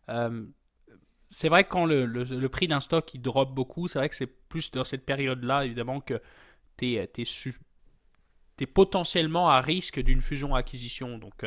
Euh, 0.10 0.46
c'est 1.30 1.50
vrai 1.50 1.64
que 1.64 1.70
quand 1.70 1.86
le, 1.86 2.06
le, 2.06 2.50
prix 2.50 2.68
d'un 2.68 2.80
stock 2.80 3.14
il 3.14 3.22
drop 3.22 3.54
beaucoup, 3.54 3.88
c'est 3.88 4.00
vrai 4.00 4.10
que 4.10 4.16
c'est 4.16 4.26
plus 4.26 4.72
dans 4.72 4.84
cette 4.84 5.06
période-là, 5.06 5.66
évidemment, 5.66 6.02
que 6.02 6.20
tu 6.78 6.94
es, 6.96 7.12
es, 8.60 8.66
potentiellement 8.66 9.50
à 9.50 9.62
risque 9.62 10.00
d'une 10.00 10.22
fusion-acquisition. 10.22 11.20
Donc 11.20 11.46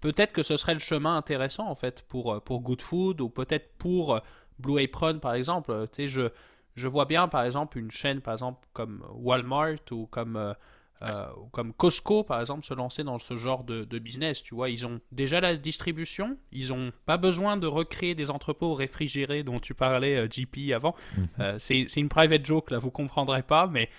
peut-être 0.00 0.32
que 0.32 0.44
ce 0.44 0.56
serait 0.56 0.74
le 0.74 0.78
chemin 0.78 1.16
intéressant 1.16 1.66
en 1.68 1.74
fait 1.74 2.02
pour, 2.02 2.40
pour 2.44 2.60
Good 2.60 2.80
Food 2.80 3.20
ou 3.20 3.28
peut-être 3.28 3.76
pour 3.76 4.20
Blue 4.60 4.80
Apron 4.80 5.18
par 5.18 5.34
exemple. 5.34 5.88
Tu 5.92 6.02
sais, 6.02 6.08
je 6.08 6.30
je 6.78 6.88
vois 6.88 7.04
bien, 7.04 7.28
par 7.28 7.44
exemple, 7.44 7.78
une 7.78 7.90
chaîne, 7.90 8.20
par 8.20 8.34
exemple, 8.34 8.66
comme 8.72 9.04
Walmart 9.12 9.80
ou 9.90 10.06
comme, 10.06 10.36
euh, 10.36 10.54
euh, 11.02 11.26
comme 11.52 11.72
Costco, 11.72 12.22
par 12.22 12.40
exemple, 12.40 12.64
se 12.64 12.74
lancer 12.74 13.04
dans 13.04 13.18
ce 13.18 13.36
genre 13.36 13.64
de, 13.64 13.98
business. 13.98 14.42
Tu 14.42 14.54
vois, 14.54 14.70
ils 14.70 14.86
ont 14.86 15.00
déjà 15.12 15.40
la 15.40 15.56
distribution, 15.56 16.38
ils 16.52 16.68
n'ont 16.68 16.92
pas 17.04 17.16
besoin 17.16 17.56
de 17.56 17.66
recréer 17.66 18.14
des 18.14 18.30
entrepôts 18.30 18.74
réfrigérés 18.74 19.42
dont 19.42 19.60
tu 19.60 19.74
parlais, 19.74 20.16
euh, 20.16 20.28
JP, 20.30 20.72
avant. 20.74 20.94
Mhm. 21.16 21.58
c'est 21.58 21.96
une 21.96 22.08
private 22.08 22.46
joke, 22.46 22.70
là, 22.70 22.78
vous 22.78 22.90
comprendrez 22.90 23.42
pas, 23.42 23.66
mais 23.66 23.90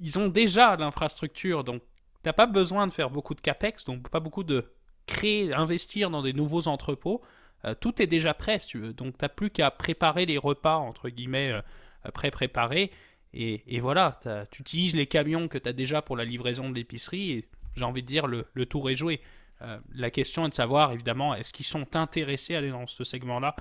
ils 0.00 0.18
ont 0.18 0.28
déjà 0.28 0.76
l'infrastructure, 0.76 1.64
donc 1.64 1.82
tu 2.22 2.28
n'as 2.28 2.32
pas 2.32 2.46
besoin 2.46 2.86
de 2.86 2.92
faire 2.92 3.10
beaucoup 3.10 3.34
de 3.34 3.40
capex, 3.40 3.84
donc 3.84 4.08
pas 4.08 4.20
beaucoup 4.20 4.44
de 4.44 4.70
créer, 5.06 5.52
investir 5.54 6.10
dans 6.10 6.22
des 6.22 6.32
nouveaux 6.32 6.68
entrepôts. 6.68 7.22
Euh, 7.66 7.74
tout 7.74 8.00
est 8.00 8.06
déjà 8.06 8.34
prêt, 8.34 8.58
si 8.58 8.68
tu 8.68 8.78
veux. 8.78 8.92
Donc, 8.92 9.18
tu 9.18 9.24
n'as 9.24 9.28
plus 9.28 9.50
qu'à 9.50 9.70
préparer 9.70 10.26
les 10.26 10.38
repas, 10.38 10.76
entre 10.76 11.08
guillemets, 11.08 11.52
euh, 11.52 12.10
pré-préparés. 12.12 12.90
Et, 13.38 13.80
voilà, 13.80 14.18
tu 14.50 14.62
utilises 14.62 14.96
les 14.96 15.06
camions 15.06 15.46
que 15.46 15.58
tu 15.58 15.68
as 15.68 15.74
déjà 15.74 16.00
pour 16.00 16.16
la 16.16 16.24
livraison 16.24 16.70
de 16.70 16.74
l'épicerie. 16.74 17.32
Et 17.32 17.48
j'ai 17.76 17.84
envie 17.84 18.00
de 18.00 18.06
dire, 18.06 18.26
le, 18.26 18.66
tour 18.66 18.88
est 18.88 18.94
joué. 18.94 19.20
Euh, 19.60 19.78
la 19.94 20.10
question 20.10 20.46
est 20.46 20.48
de 20.48 20.54
savoir, 20.54 20.92
évidemment, 20.92 21.34
est-ce 21.34 21.52
qu'ils 21.52 21.66
sont 21.66 21.96
intéressés 21.96 22.54
à 22.54 22.58
aller 22.58 22.70
dans 22.70 22.86
ce 22.86 23.04
segment-là? 23.04 23.54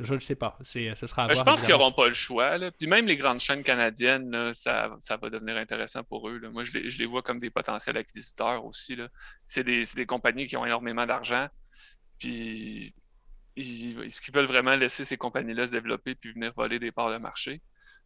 Je 0.00 0.14
ne 0.14 0.18
sais 0.18 0.34
pas. 0.34 0.58
C'est, 0.64 0.96
ce 0.96 1.06
sera 1.06 1.28
ben, 1.28 1.34
je 1.34 1.42
pense 1.42 1.60
qu'ils 1.60 1.70
n'auront 1.70 1.92
pas 1.92 2.08
le 2.08 2.14
choix. 2.14 2.58
Puis 2.72 2.88
même 2.88 3.06
les 3.06 3.16
grandes 3.16 3.38
chaînes 3.38 3.62
canadiennes, 3.62 4.52
ça, 4.52 4.96
ça, 4.98 5.16
va 5.16 5.30
devenir 5.30 5.56
intéressant 5.56 6.02
pour 6.02 6.28
eux. 6.28 6.40
Moi, 6.52 6.64
je 6.64 6.72
les, 6.72 6.90
je 6.90 6.98
les, 6.98 7.06
vois 7.06 7.22
comme 7.22 7.38
des 7.38 7.50
potentiels 7.50 7.98
acquisiteurs 7.98 8.64
aussi. 8.64 8.96
C'est, 9.46 9.62
des, 9.62 9.84
c'est 9.84 9.96
des 9.96 10.06
compagnies 10.06 10.46
qui 10.46 10.56
ont 10.56 10.66
énormément 10.66 11.06
d'argent. 11.06 11.46
Puis 12.18 12.94
est-ce 13.56 14.20
qu'ils 14.20 14.34
veulent 14.34 14.46
vraiment 14.46 14.76
laisser 14.76 15.04
ces 15.04 15.16
compagnies-là 15.16 15.66
se 15.66 15.72
développer 15.72 16.14
puis 16.14 16.32
venir 16.32 16.52
voler 16.56 16.78
des 16.78 16.92
parts 16.92 17.10
de 17.10 17.18
marché? 17.18 17.60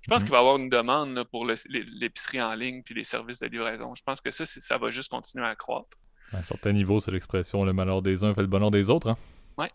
Je 0.05 0.11
pense 0.11 0.21
mhm. 0.21 0.25
qu'il 0.27 0.33
va 0.33 0.39
y 0.39 0.41
avoir 0.41 0.57
une 0.57 0.69
demande 0.69 1.25
pour 1.31 1.47
l'épicerie 1.47 2.43
en 2.43 2.55
ligne 2.55 2.83
puis 2.83 2.95
les 2.95 3.05
services 3.05 3.41
de 3.41 3.47
livraison. 3.47 3.95
Je 3.95 4.03
pense 4.03 4.21
que 4.21 4.31
ça, 4.31 4.45
ça 4.45 4.77
va 4.77 4.91
juste 4.91 5.11
continuer 5.11 5.47
à 5.47 5.57
croître. 5.57 5.97
À 6.33 6.39
un 6.39 6.43
certain 6.43 6.73
niveau, 6.73 7.01
c'est 7.01 7.11
l'expression 7.11 7.65
le 7.65 7.73
malheur 7.73 8.03
des 8.03 8.23
uns 8.23 8.35
fait 8.35 8.43
le 8.43 8.47
bonheur 8.47 8.71
des 8.71 8.91
autres. 8.91 9.09
Hein? 9.09 9.17
Oui. 9.57 9.67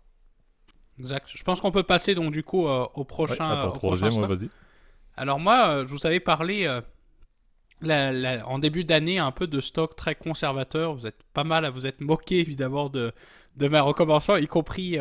Exact. 1.00 1.28
Je 1.34 1.44
pense 1.44 1.62
qu'on 1.62 1.72
peut 1.72 1.84
passer 1.84 2.14
donc 2.14 2.32
du 2.32 2.44
coup 2.44 2.68
euh, 2.68 2.86
au 2.94 3.06
prochain. 3.06 3.66
Ouais, 3.66 3.74
troisième, 3.74 4.26
vas-y. 4.26 4.50
Alors 5.16 5.40
moi, 5.40 5.70
euh, 5.70 5.88
je 5.88 5.94
vous 5.94 6.06
avais 6.06 6.20
parlé 6.20 6.66
euh, 7.84 8.42
en 8.46 8.60
début 8.60 8.84
d'année 8.84 9.18
un 9.18 9.32
peu 9.32 9.48
de 9.48 9.60
stock 9.62 9.96
très 9.96 10.14
conservateur. 10.14 10.94
Vous 10.94 11.08
êtes 11.08 11.24
pas 11.34 11.44
mal 11.44 11.66
à 11.66 11.72
vous 11.72 11.88
être 11.88 12.02
moqué 12.02 12.40
évidemment 12.40 12.90
de, 12.90 13.14
de 13.56 13.68
ma 13.68 13.82
recommandation, 13.82 14.38
y 14.38 14.48
compris 14.48 14.98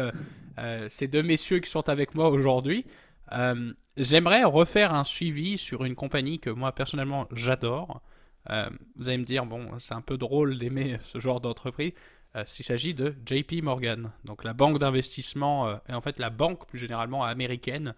euh, 0.58 0.88
ces 0.88 1.08
deux 1.08 1.22
messieurs 1.22 1.60
qui 1.60 1.70
sont 1.70 1.88
avec 1.88 2.14
moi 2.14 2.28
aujourd'hui. 2.28 2.86
Euh, 3.32 3.72
j'aimerais 3.96 4.44
refaire 4.44 4.94
un 4.94 5.04
suivi 5.04 5.58
sur 5.58 5.84
une 5.84 5.94
compagnie 5.94 6.40
que 6.40 6.50
moi 6.50 6.72
personnellement 6.72 7.28
j'adore. 7.32 8.02
Euh, 8.50 8.68
vous 8.96 9.08
allez 9.08 9.18
me 9.18 9.24
dire, 9.24 9.44
bon, 9.44 9.78
c'est 9.78 9.94
un 9.94 10.00
peu 10.00 10.16
drôle 10.16 10.58
d'aimer 10.58 10.98
ce 11.02 11.20
genre 11.20 11.40
d'entreprise. 11.40 11.92
S'il 12.46 12.64
s'agit 12.64 12.94
de 12.94 13.16
JP 13.26 13.62
Morgan, 13.62 14.12
donc 14.24 14.44
la 14.44 14.52
banque 14.52 14.78
d'investissement, 14.78 15.80
et 15.88 15.92
en 15.92 16.00
fait 16.00 16.20
la 16.20 16.30
banque 16.30 16.68
plus 16.68 16.78
généralement 16.78 17.24
américaine, 17.24 17.94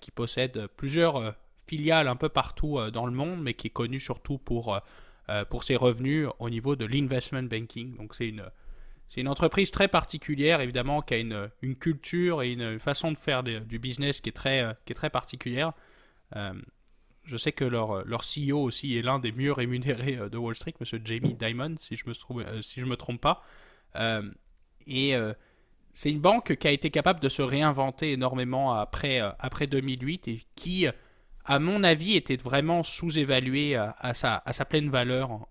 qui 0.00 0.12
possède 0.12 0.68
plusieurs 0.76 1.34
filiales 1.66 2.06
un 2.06 2.14
peu 2.14 2.28
partout 2.28 2.78
dans 2.92 3.04
le 3.04 3.12
monde, 3.12 3.42
mais 3.42 3.54
qui 3.54 3.66
est 3.66 3.70
connue 3.70 3.98
surtout 3.98 4.38
pour, 4.38 4.80
pour 5.50 5.64
ses 5.64 5.74
revenus 5.74 6.28
au 6.38 6.50
niveau 6.50 6.76
de 6.76 6.84
l'investment 6.84 7.42
banking. 7.42 7.96
Donc 7.96 8.14
c'est 8.14 8.28
une, 8.28 8.44
c'est 9.08 9.20
une 9.20 9.28
entreprise 9.28 9.70
très 9.70 9.88
particulière, 9.88 10.60
évidemment, 10.60 11.02
qui 11.02 11.14
a 11.14 11.18
une, 11.18 11.50
une 11.62 11.76
culture 11.76 12.42
et 12.42 12.52
une 12.52 12.78
façon 12.80 13.12
de 13.12 13.18
faire 13.18 13.42
du 13.42 13.78
business 13.78 14.20
qui 14.20 14.30
est 14.30 14.32
très, 14.32 14.62
euh, 14.62 14.72
qui 14.84 14.92
est 14.92 14.96
très 14.96 15.10
particulière. 15.10 15.72
Euh, 16.36 16.54
je 17.24 17.36
sais 17.36 17.52
que 17.52 17.64
leur, 17.64 18.04
leur 18.04 18.22
CEO 18.22 18.60
aussi 18.60 18.96
est 18.96 19.02
l'un 19.02 19.18
des 19.18 19.32
mieux 19.32 19.52
rémunérés 19.52 20.16
euh, 20.16 20.28
de 20.28 20.36
Wall 20.36 20.54
Street, 20.54 20.74
monsieur 20.80 21.00
Jamie 21.04 21.34
Dimon, 21.34 21.76
si 21.78 21.96
je 21.96 22.04
me, 22.06 22.62
si 22.62 22.80
me 22.82 22.96
trompe 22.96 23.20
pas. 23.20 23.42
et 24.86 25.14
c'est 25.96 26.10
une 26.10 26.20
banque 26.20 26.56
qui 26.56 26.66
a 26.66 26.72
été 26.72 26.90
capable 26.90 27.20
de 27.20 27.28
se 27.28 27.40
réinventer 27.40 28.12
énormément 28.12 28.74
après, 28.74 29.20
après 29.38 29.68
2008 29.68 30.26
et 30.26 30.42
qui, 30.56 30.88
à 31.44 31.58
mon 31.60 31.84
avis, 31.84 32.16
était 32.16 32.36
vraiment 32.36 32.82
sous-évaluée 32.82 33.76
à, 33.76 34.12
sa, 34.14 34.42
à 34.44 34.52
sa 34.52 34.64
pleine 34.64 34.90
valeur 34.90 35.46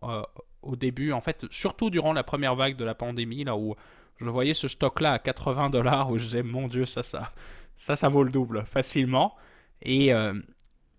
au 0.63 0.75
début, 0.75 1.11
en 1.11 1.21
fait, 1.21 1.45
surtout 1.51 1.89
durant 1.89 2.13
la 2.13 2.23
première 2.23 2.55
vague 2.55 2.75
de 2.75 2.85
la 2.85 2.95
pandémie, 2.95 3.43
là 3.43 3.55
où 3.55 3.75
je 4.19 4.29
voyais 4.29 4.53
ce 4.53 4.67
stock-là 4.67 5.13
à 5.13 5.19
80 5.19 5.69
dollars, 5.69 6.09
où 6.09 6.17
je 6.17 6.23
disais, 6.23 6.43
mon 6.43 6.67
Dieu, 6.67 6.85
ça, 6.85 7.03
ça, 7.03 7.31
ça, 7.77 7.95
ça 7.95 8.09
vaut 8.09 8.23
le 8.23 8.31
double, 8.31 8.65
facilement. 8.65 9.35
Et 9.81 10.13
euh, 10.13 10.33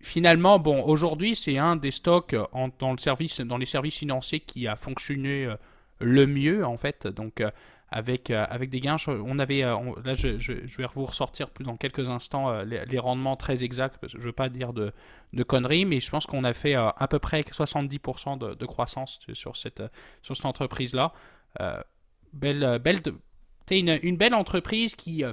finalement, 0.01 0.59
bon, 0.59 0.83
aujourd'hui, 0.83 1.35
c'est 1.35 1.57
un 1.57 1.75
des 1.75 1.91
stocks 1.91 2.35
en, 2.51 2.69
dans, 2.79 2.91
le 2.91 2.97
service, 2.97 3.41
dans 3.41 3.57
les 3.57 3.65
services 3.65 3.97
financiers 3.97 4.39
qui 4.39 4.67
a 4.67 4.75
fonctionné 4.75 5.45
euh, 5.45 5.55
le 5.99 6.27
mieux, 6.27 6.65
en 6.65 6.77
fait. 6.77 7.07
Donc, 7.07 7.41
euh, 7.41 7.49
avec, 7.95 8.29
euh, 8.29 8.45
avec 8.49 8.69
des 8.69 8.81
gains. 8.81 8.97
On 9.07 9.39
avait, 9.39 9.63
euh, 9.63 9.77
là, 10.03 10.15
je, 10.15 10.37
je, 10.37 10.51
vais 10.51 10.85
vous 10.93 11.05
ressortir 11.05 11.47
dans 11.61 11.77
quelques 11.77 12.09
instants 12.09 12.49
euh, 12.49 12.65
les, 12.65 12.99
rendements 12.99 13.37
très 13.37 13.63
exacts, 13.63 14.05
je 14.05 14.17
ne 14.17 14.21
veux 14.21 14.33
pas 14.33 14.49
dire 14.49 14.73
de, 14.73 14.91
de, 15.31 15.43
conneries, 15.43 15.85
mais 15.85 16.01
je 16.01 16.11
pense 16.11 16.25
qu'on 16.25 16.43
a 16.43 16.51
fait 16.51 16.75
à 16.75 17.07
peu 17.09 17.19
près 17.19 17.41
70% 17.41 18.37
de, 18.37 18.53
de, 18.53 18.65
croissance 18.65 19.21
sur 19.31 19.55
cette, 19.55 19.81
sur 20.21 20.35
cette 20.35 20.45
entreprise-là. 20.45 21.13
belle, 22.33 22.79
belle, 22.83 23.01
une, 23.71 23.97
une, 24.03 24.17
belle 24.17 24.33
entreprise 24.33 24.95
qui 24.95 25.23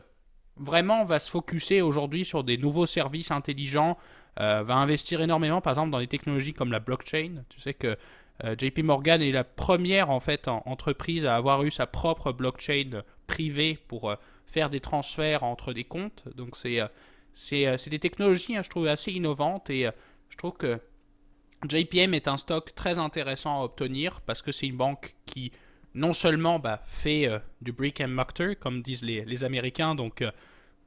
vraiment 0.57 1.03
va 1.03 1.18
se 1.18 1.33
focuser 1.33 1.83
aujourd'hui 1.83 2.25
sur 2.25 2.44
des 2.44 2.59
nouveaux 2.59 2.87
services 2.87 3.33
intelligents, 3.33 3.98
va 4.37 4.77
investir 4.77 5.20
énormément, 5.20 5.61
par 5.61 5.72
exemple, 5.72 5.90
dans 5.90 5.98
des 5.98 6.07
technologies 6.07 6.55
comme 6.55 6.70
la 6.70 6.79
blockchain. 6.79 7.42
Tu 7.48 7.59
sais 7.59 7.75
que 7.75 7.96
JP 8.40 8.81
Morgan 8.81 9.23
est 9.23 9.31
la 9.31 9.45
première 9.45 10.11
en 10.11 10.21
fait 10.21 10.49
entreprise 10.49 11.27
à 11.27 11.37
avoir 11.37 11.62
eu 11.62 11.71
sa 11.71 11.87
propre 11.87 12.33
blockchain 12.33 13.03
privée 13.27 13.79
pour 13.88 14.11
euh, 14.11 14.16
faire 14.47 14.68
des 14.68 14.81
transferts 14.81 15.45
entre 15.45 15.73
des 15.73 15.85
comptes. 15.85 16.25
Donc 16.37 16.57
c'est 16.57 16.81
c'est 17.35 17.88
des 17.88 17.99
technologies, 17.99 18.57
hein, 18.57 18.62
je 18.62 18.68
trouve, 18.68 18.87
assez 18.88 19.12
innovantes 19.12 19.71
et 19.71 19.88
je 20.29 20.37
trouve 20.37 20.53
que 20.53 20.79
JPM 21.66 22.12
est 22.12 22.29
un 22.29 22.37
stock 22.37 22.75
très 22.75 22.99
intéressant 22.99 23.61
à 23.61 23.64
obtenir 23.64 24.21
parce 24.21 24.42
que 24.42 24.53
c'est 24.53 24.66
une 24.66 24.77
banque 24.77 25.14
qui 25.25 25.51
non 25.95 26.12
seulement 26.12 26.59
bah, 26.59 26.83
fait 26.87 27.31
du 27.62 27.73
brick 27.73 28.03
and 28.03 28.09
mortar, 28.09 28.59
comme 28.59 28.83
disent 28.83 29.03
les, 29.03 29.25
les 29.25 29.45
Américains, 29.45 29.95
donc 29.95 30.23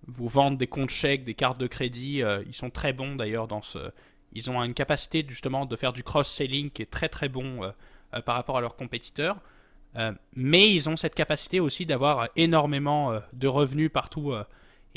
vous 0.06 0.28
vendent 0.28 0.60
des 0.60 0.68
comptes 0.68 0.92
chèques, 0.92 1.24
des 1.24 1.34
cartes 1.34 1.58
de 1.58 1.66
crédit, 1.66 2.22
ils 2.46 2.54
sont 2.54 2.70
très 2.70 2.94
bons 2.94 3.16
d'ailleurs 3.16 3.48
dans 3.48 3.64
ce... 3.64 3.80
Ils 4.36 4.52
ont 4.52 4.62
une 4.64 4.74
capacité 4.74 5.26
justement 5.28 5.66
de 5.66 5.76
faire 5.76 5.94
du 5.94 6.04
cross-selling 6.04 6.70
qui 6.70 6.82
est 6.82 6.92
très 6.92 7.10
très 7.10 7.30
bon 7.30 7.72
par 8.26 8.36
rapport 8.36 8.58
à 8.58 8.62
leurs 8.62 8.76
compétiteurs. 8.76 9.38
Euh, 9.98 10.12
mais 10.36 10.74
ils 10.74 10.90
ont 10.90 10.98
cette 10.98 11.16
capacité 11.16 11.60
aussi 11.60 11.86
d'avoir 11.86 12.30
énormément 12.36 13.12
euh, 13.12 13.20
de 13.34 13.48
revenus 13.48 13.92
partout. 13.92 14.32
Euh, 14.32 14.44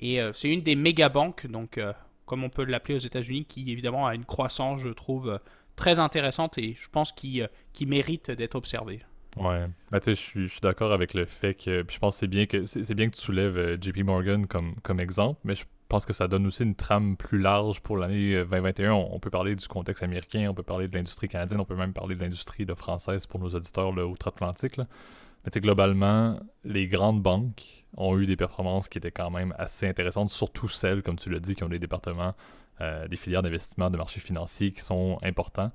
et 0.01 0.21
c'est 0.33 0.49
une 0.49 0.63
des 0.63 0.77
méga 0.77 1.09
banques, 1.09 1.49
donc 1.49 1.81
comme 2.25 2.45
on 2.45 2.51
peut 2.51 2.63
l'appeler 2.63 2.95
aux 2.95 3.01
États-Unis, 3.01 3.47
qui 3.47 3.69
évidemment 3.73 4.07
a 4.07 4.15
une 4.15 4.25
croissance, 4.25 4.79
je 4.79 4.91
trouve, 4.91 5.41
très 5.75 5.99
intéressante 5.99 6.57
et 6.57 6.77
je 6.81 6.89
pense 6.89 7.11
qui, 7.11 7.43
qui 7.73 7.85
mérite 7.85 8.31
d'être 8.31 8.55
observée. 8.55 9.01
Ouais, 9.37 9.67
bah, 9.91 9.99
je 10.07 10.13
suis, 10.13 10.49
d'accord 10.63 10.93
avec 10.93 11.15
le 11.15 11.25
fait 11.25 11.55
que. 11.55 11.85
je 11.89 11.99
pense 11.99 12.15
que 12.15 12.21
c'est 12.21 12.29
bien 12.29 12.47
que 12.47 12.95
bien 12.95 13.11
que 13.11 13.17
tu 13.17 13.21
soulèves 13.21 13.83
JP 13.83 14.05
Morgan 14.05 14.47
comme, 14.47 14.77
comme 14.85 15.01
exemple, 15.01 15.41
mais 15.43 15.57
je 15.57 15.65
pense 15.89 16.05
que 16.05 16.13
ça 16.13 16.29
donne 16.29 16.47
aussi 16.47 16.63
une 16.63 16.75
trame 16.75 17.17
plus 17.17 17.39
large 17.39 17.81
pour 17.81 17.97
l'année 17.97 18.45
2021. 18.45 18.91
Euh, 18.91 19.05
on, 19.11 19.19
peut 19.19 19.31
parler 19.31 19.57
du 19.57 19.67
contexte 19.67 20.03
américain, 20.03 20.49
on 20.51 20.55
peut 20.55 20.63
parler 20.63 20.87
de 20.87 20.95
l'industrie 20.95 21.29
canadienne, 21.29 21.61
on 21.61 21.65
peut 21.65 21.75
même 21.75 21.95
parler 21.95 22.15
de 22.15 22.21
l'industrie 22.21 22.67
française 22.77 23.27
pour 23.27 23.41
nos 23.41 23.49
auditeurs 23.49 23.97
outre-Atlantique. 23.97 24.77
Mais 24.79 25.61
globalement, 25.61 26.39
les 26.65 26.89
grandes 26.89 27.23
banques 27.23 27.85
ont 27.97 28.19
eu 28.19 28.27
des 28.27 28.37
performances 28.37 28.89
qui 28.89 28.99
étaient 28.99 29.11
quand 29.11 29.31
même 29.31 29.55
assez 29.57 29.89
intéressantes, 29.89 30.29
surtout 30.29 30.69
celles, 30.69 31.03
comme 31.03 31.17
tu 31.17 31.31
l'as 31.31 31.41
dit, 31.41 31.55
qui 31.55 31.65
ont 31.65 31.71
des 31.71 31.79
départements, 31.79 32.35
euh, 32.83 33.09
des 33.09 33.17
filières 33.17 33.43
d'investissement 33.43 33.89
de 33.89 33.97
marchés 33.97 34.21
financiers 34.21 34.73
qui 34.73 34.81
sont 34.81 35.19
importants. 35.23 35.73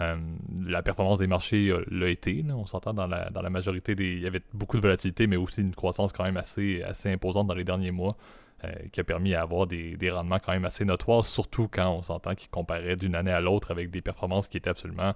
Euh, 0.00 0.16
la 0.64 0.82
performance 0.82 1.18
des 1.18 1.26
marchés 1.26 1.74
l'a 1.90 2.08
été. 2.08 2.44
On 2.50 2.66
s'entend 2.66 2.94
dans 2.94 3.08
la, 3.08 3.30
dans 3.30 3.42
la 3.42 3.50
majorité 3.50 3.96
des. 3.96 4.12
Il 4.12 4.20
y 4.20 4.26
avait 4.26 4.42
beaucoup 4.52 4.76
de 4.76 4.82
volatilité, 4.82 5.26
mais 5.26 5.36
aussi 5.36 5.62
une 5.62 5.74
croissance 5.74 6.12
quand 6.12 6.24
même 6.24 6.36
assez, 6.36 6.82
assez 6.82 7.10
imposante 7.10 7.48
dans 7.48 7.54
les 7.54 7.64
derniers 7.64 7.90
mois. 7.90 8.16
Euh, 8.64 8.72
qui 8.90 9.00
a 9.00 9.04
permis 9.04 9.32
d'avoir 9.32 9.66
des, 9.66 9.98
des, 9.98 10.10
rendements 10.10 10.38
quand 10.38 10.52
même 10.52 10.64
assez 10.64 10.86
notoires, 10.86 11.26
surtout 11.26 11.68
quand 11.70 11.90
on 11.90 12.00
s'entend 12.00 12.34
qu'ils 12.34 12.48
comparaient 12.48 12.96
d'une 12.96 13.14
année 13.14 13.30
à 13.30 13.42
l'autre 13.42 13.70
avec 13.70 13.90
des 13.90 14.00
performances 14.00 14.48
qui 14.48 14.56
étaient 14.56 14.70
absolument 14.70 15.12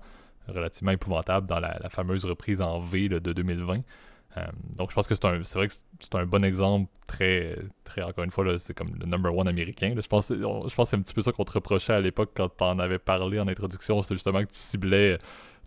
relativement 0.47 0.93
épouvantables 0.93 1.47
dans 1.47 1.59
la, 1.59 1.89
fameuse 1.89 2.27
reprise 2.27 2.61
en 2.61 2.81
V 2.81 3.09
de 3.09 3.19
2020. 3.19 3.81
Euh, 4.37 4.43
donc 4.77 4.91
je 4.91 4.95
pense 4.95 5.07
que 5.07 5.15
c'est 5.15 5.55
vrai 5.55 5.69
que 5.69 5.75
c'est 6.01 6.15
un 6.17 6.27
bon 6.27 6.45
exemple 6.45 6.91
très 7.07 7.57
très 7.83 8.03
encore 8.03 8.23
une 8.23 8.31
fois 8.31 8.61
c'est 8.61 8.75
comme 8.75 8.95
le 9.01 9.07
number 9.07 9.35
one 9.35 9.49
américain 9.49 9.93
je 9.97 10.07
pense 10.07 10.29
je 10.29 10.45
pense 10.45 10.69
que 10.69 10.85
c'est 10.85 10.97
un 10.97 11.01
petit 11.01 11.15
peu 11.15 11.23
ça 11.23 11.33
qu'on 11.33 11.45
te 11.45 11.51
reprochait 11.51 11.95
à 11.95 12.01
l'époque 12.01 12.31
quand 12.37 12.49
tu 12.49 12.63
en 12.63 12.79
avais 12.79 13.01
parlé 13.01 13.41
en 13.41 13.49
introduction 13.49 14.03
c'est 14.03 14.15
justement 14.15 14.41
que 14.43 14.51
tu 14.51 14.59
ciblais 14.59 15.19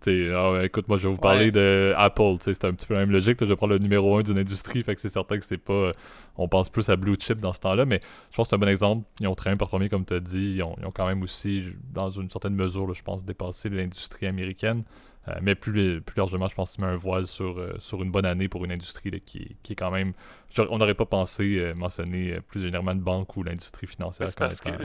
ah 0.06 0.60
écoute, 0.62 0.88
moi 0.88 0.96
je 0.96 1.08
vais 1.08 1.14
vous 1.14 1.20
parler 1.20 1.50
de 1.50 1.92
Apple, 1.96 2.36
c'est 2.40 2.64
un 2.64 2.72
petit 2.72 2.86
peu 2.86 2.94
la 2.94 3.00
même 3.00 3.10
logique. 3.10 3.38
je 3.40 3.46
vais 3.46 3.56
prendre 3.56 3.72
le 3.72 3.78
numéro 3.78 4.16
1 4.16 4.22
d'une 4.22 4.38
industrie, 4.38 4.82
fait 4.82 4.94
que 4.94 5.00
c'est 5.00 5.08
certain 5.08 5.38
que 5.38 5.44
c'est 5.44 5.58
pas. 5.58 5.72
Euh, 5.72 5.92
on 6.36 6.48
pense 6.48 6.68
plus 6.68 6.88
à 6.88 6.96
Blue 6.96 7.16
Chip 7.18 7.40
dans 7.40 7.52
ce 7.52 7.60
temps-là, 7.60 7.84
mais 7.84 8.00
je 8.30 8.36
pense 8.36 8.46
que 8.46 8.50
c'est 8.50 8.56
un 8.56 8.58
bon 8.58 8.68
exemple. 8.68 9.06
Ils 9.20 9.28
ont 9.28 9.34
très 9.34 9.50
bien 9.50 9.56
performé, 9.56 9.88
comme 9.88 10.04
tu 10.04 10.14
as 10.14 10.20
dit. 10.20 10.54
Ils 10.56 10.62
ont, 10.62 10.76
quand 10.92 11.06
même 11.06 11.22
aussi, 11.22 11.64
dans 11.92 12.10
une 12.10 12.28
certaine 12.28 12.54
mesure, 12.54 12.92
je 12.92 13.02
pense, 13.02 13.24
dépassé 13.24 13.68
l'industrie 13.68 14.26
américaine. 14.26 14.82
Euh, 15.28 15.32
mais 15.40 15.54
plus, 15.54 16.00
plus 16.02 16.16
largement, 16.16 16.48
je 16.48 16.54
pense 16.54 16.70
que 16.70 16.76
tu 16.76 16.82
mets 16.82 16.88
un 16.88 16.96
voile 16.96 17.26
sur, 17.26 17.58
euh, 17.58 17.74
sur 17.78 18.02
une 18.02 18.10
bonne 18.10 18.26
année 18.26 18.48
pour 18.48 18.64
une 18.64 18.72
industrie 18.72 19.10
qui, 19.24 19.56
qui, 19.62 19.72
est 19.72 19.76
quand 19.76 19.90
même. 19.90 20.12
on 20.58 20.78
n'aurait 20.78 20.94
pas 20.94 21.06
pensé 21.06 21.58
euh, 21.58 21.74
mentionner 21.74 22.40
plus 22.40 22.60
généralement 22.60 22.92
une 22.92 23.00
banque 23.00 23.34
ou 23.36 23.42
l'industrie 23.42 23.86
financière. 23.86 24.28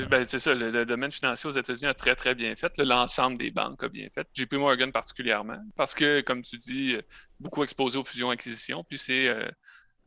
Ben, 0.10 0.24
c'est 0.24 0.40
ça, 0.40 0.54
le, 0.54 0.86
domaine 0.86 1.12
financier 1.12 1.50
aux 1.50 1.54
États-Unis 1.54 1.88
a 1.88 1.94
très 1.94 2.16
très 2.16 2.36
bien 2.36 2.56
fait. 2.56 2.72
L'ensemble 2.78 3.38
des 3.38 3.52
banques 3.52 3.84
a 3.84 3.90
bien 3.90 4.08
fait. 4.10 4.28
JP 4.34 4.54
Morgan 4.54 4.92
particulièrement. 4.94 5.60
Parce 5.76 5.94
que, 5.94 6.22
comme 6.22 6.42
tu 6.42 6.58
dis, 6.58 6.96
beaucoup 7.40 7.64
exposé 7.64 7.98
aux 7.98 8.06
fusions-acquisitions. 8.06 8.86
Puis 8.86 8.98
c'est. 8.98 9.36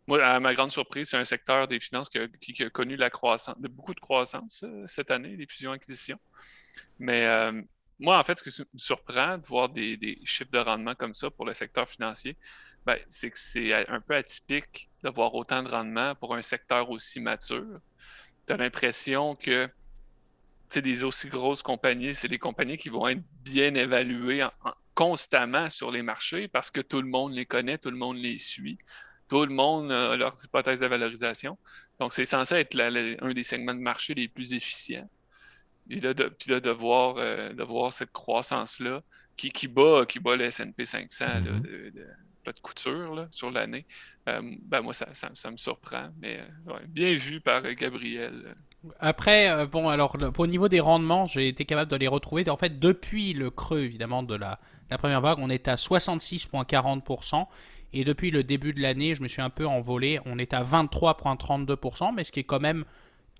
moi, 0.06 0.24
à 0.24 0.40
ma 0.40 0.54
grande 0.54 0.72
surprise, 0.72 1.10
c'est 1.10 1.18
un 1.18 1.26
secteur 1.26 1.68
des 1.68 1.78
finances 1.78 2.08
qui 2.08 2.18
a, 2.62 2.70
connu 2.70 2.96
la 2.96 3.10
croissance, 3.10 3.60
de 3.60 3.68
beaucoup 3.68 3.94
de 3.94 4.00
croissance 4.00 4.64
cette 4.86 5.10
année, 5.10 5.36
les 5.36 5.46
fusions-acquisitions. 5.46 6.18
Mais 6.98 7.26
moi, 8.02 8.18
en 8.18 8.24
fait, 8.24 8.38
ce 8.38 8.50
qui 8.50 8.62
me 8.74 8.78
surprend 8.78 9.38
de 9.38 9.46
voir 9.46 9.68
des, 9.68 10.18
chiffres 10.24 10.50
de 10.50 10.58
rendement 10.58 10.94
comme 10.94 11.14
ça 11.14 11.30
pour 11.30 11.46
le 11.46 11.54
secteur 11.54 11.88
financier, 11.88 12.36
ben, 12.84 12.98
c'est 13.08 13.30
que 13.30 13.38
c'est 13.38 13.72
un 13.88 14.00
peu 14.00 14.16
atypique 14.16 14.90
de 15.04 15.08
voir 15.08 15.32
autant 15.34 15.62
de 15.62 15.68
rendement 15.68 16.14
pour 16.16 16.34
un 16.34 16.42
secteur 16.42 16.90
aussi 16.90 17.20
mature. 17.20 17.80
Tu 18.46 18.52
as 18.52 18.56
l'impression 18.56 19.36
que 19.36 19.70
des 20.74 21.04
aussi 21.04 21.28
grosses 21.28 21.62
compagnies, 21.62 22.14
c'est 22.14 22.28
des 22.28 22.38
compagnies 22.38 22.76
qui 22.76 22.88
vont 22.88 23.06
être 23.06 23.22
bien 23.44 23.74
évaluées 23.74 24.46
constamment 24.94 25.70
sur 25.70 25.90
les 25.90 26.02
marchés 26.02 26.48
parce 26.48 26.70
que 26.70 26.80
tout 26.80 27.02
le 27.02 27.08
monde 27.08 27.34
les 27.34 27.46
connaît, 27.46 27.78
tout 27.78 27.90
le 27.90 27.96
monde 27.96 28.16
les 28.16 28.38
suit, 28.38 28.78
tout 29.28 29.44
le 29.44 29.54
monde 29.54 29.92
a 29.92 30.16
leurs 30.16 30.34
hypothèses 30.44 30.80
de 30.80 30.86
valorisation. 30.86 31.56
Donc, 32.00 32.12
c'est 32.12 32.24
censé 32.24 32.56
être 32.56 32.78
un 32.80 33.32
des 33.32 33.42
segments 33.42 33.74
de 33.74 33.80
marché 33.80 34.14
les 34.14 34.28
plus 34.28 34.54
efficients. 34.54 35.08
Et 35.90 36.00
là, 36.00 36.14
de, 36.14 36.24
puis 36.24 36.50
là, 36.50 36.60
de 36.60 36.70
voir, 36.70 37.16
euh, 37.18 37.52
de 37.52 37.62
voir 37.62 37.92
cette 37.92 38.12
croissance-là 38.12 39.02
qui, 39.36 39.50
qui, 39.50 39.68
bat, 39.68 40.04
qui 40.06 40.20
bat 40.20 40.36
le 40.36 40.44
S&P 40.44 40.84
500, 40.84 41.24
mm-hmm. 41.24 41.60
de, 41.60 41.92
de 42.46 42.60
couture 42.60 43.26
sur 43.30 43.50
l'année, 43.50 43.86
euh, 44.28 44.40
ben 44.62 44.82
moi, 44.82 44.92
ça, 44.92 45.06
ça, 45.12 45.50
me 45.50 45.56
surprend. 45.56 46.08
Mais 46.20 46.40
euh, 46.68 46.78
bien 46.88 47.14
vu 47.16 47.40
par 47.40 47.62
Gabriel. 47.74 48.54
Après, 48.98 49.66
bon, 49.68 49.88
alors 49.88 50.16
au 50.38 50.46
niveau 50.46 50.68
des 50.68 50.80
rendements, 50.80 51.26
j'ai 51.26 51.48
été 51.48 51.64
capable 51.64 51.90
de 51.90 51.96
les 51.96 52.08
retrouver. 52.08 52.48
En 52.50 52.56
fait, 52.56 52.80
depuis 52.80 53.32
le 53.32 53.50
creux, 53.50 53.80
évidemment, 53.80 54.24
de 54.24 54.34
la, 54.34 54.58
la 54.90 54.98
première 54.98 55.20
vague, 55.20 55.38
on 55.40 55.50
est 55.50 55.68
à 55.68 55.76
66,40%. 55.76 57.46
Et 57.92 58.04
depuis 58.04 58.30
le 58.30 58.42
début 58.42 58.72
de 58.72 58.80
l'année, 58.80 59.14
je 59.14 59.22
me 59.22 59.28
suis 59.28 59.42
un 59.42 59.50
peu 59.50 59.66
envolé. 59.66 60.18
On 60.24 60.38
est 60.38 60.54
à 60.54 60.62
23,32%, 60.62 62.14
mais 62.14 62.24
ce 62.24 62.32
qui 62.32 62.40
est 62.40 62.44
quand 62.44 62.60
même 62.60 62.84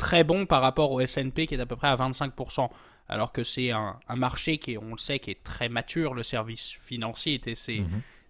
très 0.02 0.24
bon 0.24 0.46
par 0.46 0.62
rapport 0.62 0.90
au 0.90 1.00
S&P 1.00 1.46
qui 1.46 1.54
est 1.54 1.60
à 1.60 1.66
peu 1.66 1.76
près 1.76 1.86
à 1.86 1.96
25%. 1.96 2.68
Alors 3.08 3.30
que 3.30 3.44
c'est 3.44 3.70
un, 3.70 3.98
marché 4.16 4.58
qui, 4.58 4.76
on 4.76 4.90
le 4.90 4.98
sait, 4.98 5.20
qui 5.20 5.30
est 5.30 5.44
très 5.44 5.68
mature, 5.68 6.12
le 6.14 6.24
service 6.24 6.76
financier. 6.82 7.40
C'est 7.54 7.82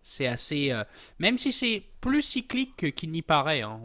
c'est 0.05 0.27
assez... 0.27 0.73
Euh, 0.73 0.83
même 1.21 1.39
si 1.39 1.53
c'est 1.53 1.85
plus 2.01 2.23
cyclique 2.23 2.93
qu'il 2.97 3.13
n'y 3.13 3.23
paraît. 3.23 3.63
Hein. 3.63 3.81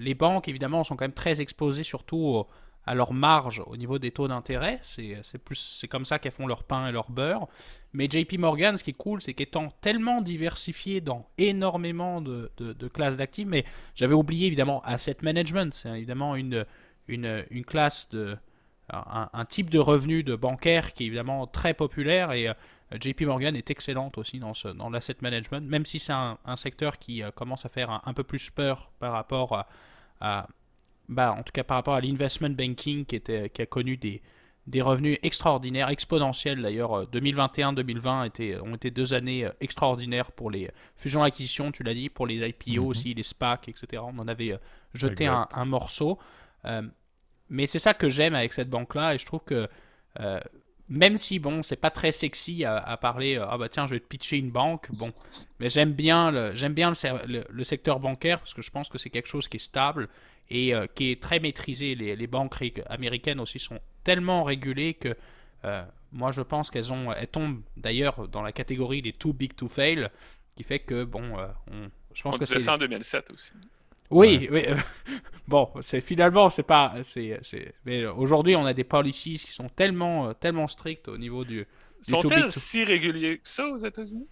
les 0.00 0.14
banques, 0.14 0.48
évidemment, 0.48 0.82
sont 0.82 0.96
quand 0.96 1.04
même 1.04 1.12
très 1.12 1.40
exposées, 1.40 1.84
surtout 1.84 2.44
à 2.84 2.94
leur 2.96 3.12
marge 3.12 3.62
au 3.66 3.76
niveau 3.76 4.00
des 4.00 4.10
taux 4.10 4.26
d'intérêt. 4.26 4.80
C'est 4.82 5.88
comme 5.88 6.04
ça 6.04 6.18
qu'elles 6.18 6.32
font 6.32 6.48
leur 6.48 6.64
pain 6.64 6.88
et 6.88 6.92
leur 6.92 7.10
beurre. 7.12 7.46
Mais 7.92 8.08
JP 8.10 8.38
Morgan, 8.38 8.76
ce 8.76 8.82
qui 8.82 8.90
est 8.90 8.98
cool, 8.98 9.22
c'est 9.22 9.32
qu'étant 9.32 9.72
tellement 9.80 10.20
diversifié 10.20 11.00
dans 11.00 11.28
énormément 11.38 12.20
de, 12.20 12.50
de 12.58 12.88
classes 12.88 13.16
d'actifs, 13.16 13.46
mais 13.46 13.64
j'avais 13.94 14.14
oublié 14.14 14.48
évidemment 14.48 14.82
asset 14.84 15.18
management, 15.22 15.72
c'est 15.72 15.90
évidemment 15.90 16.34
une, 16.34 16.66
une, 17.08 17.44
une 17.50 17.64
classe 17.64 18.08
de. 18.10 18.36
Un, 18.90 19.44
type 19.44 19.68
de 19.68 19.78
revenu 19.78 20.22
de 20.22 20.34
bancaire 20.34 20.94
qui 20.94 21.02
est 21.02 21.06
évidemment 21.08 21.46
très 21.46 21.74
populaire 21.74 22.32
et 22.32 22.48
euh, 22.48 22.54
JP 22.98 23.22
Morgan 23.22 23.54
est 23.54 23.70
excellente 23.70 24.18
aussi 24.18 24.38
dans, 24.38 24.54
ce, 24.54 24.68
dans 24.68 24.88
l'asset 24.88 25.16
management, 25.20 25.68
même 25.68 25.84
si 25.84 25.98
c'est 25.98 26.12
un, 26.12 26.56
secteur 26.56 26.98
qui 26.98 27.22
euh, 27.22 27.30
commence 27.30 27.66
à 27.66 27.68
faire 27.68 28.00
un, 28.04 28.14
peu 28.14 28.24
plus 28.24 28.50
peur 28.50 28.90
par 28.98 29.12
rapport 29.12 29.66
à, 30.20 30.48
bah, 31.08 31.34
en 31.38 31.42
tout 31.42 31.52
cas 31.52 31.64
par 31.64 31.76
rapport 31.76 31.94
à 31.94 32.00
l'investment 32.00 32.50
banking 32.50 33.04
qui, 33.04 33.16
était, 33.16 33.50
qui 33.50 33.62
a 33.62 33.66
connu 33.66 33.96
des, 33.96 34.22
des 34.66 34.82
revenus 34.82 35.18
extraordinaires, 35.22 35.90
exponentiels 35.90 36.62
d'ailleurs. 36.62 37.06
2021-2020 37.10 38.40
euh, 38.40 38.60
ont 38.62 38.74
été 38.74 38.90
deux 38.90 39.12
années 39.12 39.48
extraordinaires 39.60 40.32
pour 40.32 40.50
les 40.50 40.70
fusions-acquisitions, 40.96 41.72
tu 41.72 41.82
l'as 41.82 41.94
dit, 41.94 42.08
pour 42.08 42.26
les 42.26 42.36
IPO 42.36 42.70
mm-hmm. 42.70 42.78
aussi, 42.78 43.14
les 43.14 43.22
SPAC, 43.22 43.68
etc. 43.68 44.02
On 44.04 44.18
en 44.18 44.28
avait 44.28 44.58
jeté 44.94 45.26
un, 45.26 45.46
un, 45.52 45.64
morceau. 45.66 46.18
Mais 47.50 47.66
c'est 47.66 47.78
ça 47.78 47.94
que 47.94 48.08
j'aime 48.08 48.34
avec 48.34 48.52
cette 48.52 48.68
banque-là, 48.68 49.14
et 49.14 49.18
je 49.18 49.26
trouve 49.26 49.40
que 49.44 49.68
euh, 50.20 50.40
même 50.88 51.18
si, 51.18 51.38
bon, 51.38 51.62
c'est 51.62 51.76
pas 51.76 51.90
très 51.90 52.12
sexy 52.12 52.64
à, 52.64 52.96
parler, 52.96 53.36
euh, 53.36 53.46
ah 53.48 53.58
bah 53.58 53.68
tiens, 53.68 53.86
je 53.86 53.92
vais 53.92 54.00
te 54.00 54.06
pitcher 54.06 54.38
une 54.38 54.50
banque, 54.50 54.90
bon, 54.92 55.12
mais 55.60 55.68
j'aime 55.68 55.92
bien, 55.92 56.30
le, 56.30 56.54
j'aime 56.54 56.72
bien 56.72 56.92
le, 57.26 57.64
secteur 57.64 58.00
bancaire 58.00 58.38
parce 58.38 58.54
que 58.54 58.62
je 58.62 58.70
pense 58.70 58.88
que 58.88 58.96
c'est 58.96 59.10
quelque 59.10 59.28
chose 59.28 59.48
qui 59.48 59.58
est 59.58 59.60
stable 59.60 60.08
et 60.48 60.74
euh, 60.74 60.86
qui 60.86 61.10
est 61.10 61.22
très 61.22 61.40
maîtrisé. 61.40 61.94
Les, 61.94 62.16
les, 62.16 62.26
banques 62.26 62.54
américaines 62.86 63.38
aussi 63.38 63.58
sont 63.58 63.80
tellement 64.02 64.44
régulées 64.44 64.94
que 64.94 65.14
moi 66.10 66.32
je 66.32 66.40
pense 66.40 66.70
qu'elles 66.70 66.90
ont, 66.90 67.12
elles 67.12 67.28
tombent 67.28 67.60
d'ailleurs 67.76 68.28
dans 68.28 68.40
la 68.40 68.52
catégorie 68.52 69.02
des 69.02 69.12
too 69.12 69.34
big 69.34 69.54
to 69.54 69.68
fail, 69.68 70.08
qui 70.56 70.62
fait 70.62 70.78
que, 70.78 71.04
bon, 71.04 71.36
on, 71.70 71.90
je 72.14 72.22
pense 72.22 72.38
que 72.38 72.46
c'est. 72.46 72.58
ça 72.60 72.74
en 72.74 72.78
2007 72.78 73.30
aussi. 73.30 73.52
Oui, 74.10 74.48
oui. 74.50 74.64
bon, 75.48 75.68
c'est 75.80 76.00
finalement 76.00 76.50
c'est 76.50 76.62
pas 76.62 76.94
c'est 77.02 77.40
mais 77.84 78.06
aujourd'hui 78.06 78.56
on 78.56 78.64
a 78.64 78.72
des 78.72 78.84
policies 78.84 79.38
qui 79.38 79.52
sont 79.52 79.68
tellement 79.68 80.28
euh, 80.28 80.32
tellement 80.32 80.68
strictes 80.68 81.08
au 81.08 81.18
niveau 81.18 81.44
du, 81.44 81.66
Sont-elles 82.00 82.52
si 82.52 82.84
réguliers 82.84 83.38
que 83.38 83.48
ça 83.48 83.66
aux 83.66 83.78
États-Unis? 83.78 84.28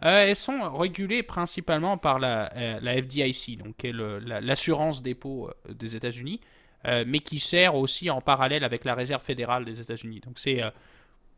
Elles 0.00 0.36
sont 0.36 0.76
régulées 0.76 1.22
principalement 1.22 1.96
par 1.96 2.18
la, 2.18 2.52
la 2.80 3.00
FDIC, 3.00 3.62
donc 3.62 3.76
qui 3.76 3.86
est 3.86 3.92
l'assurance 3.92 5.00
dépôt 5.00 5.50
des 5.68 5.94
États-Unis, 5.94 6.40
mais 6.84 7.20
qui 7.20 7.38
sert 7.38 7.76
aussi 7.76 8.10
en 8.10 8.20
parallèle 8.20 8.64
avec 8.64 8.84
la 8.84 8.96
Réserve 8.96 9.22
fédérale 9.22 9.64
des 9.64 9.80
États-Unis. 9.80 10.20
Donc 10.20 10.40
c'est 10.40 10.60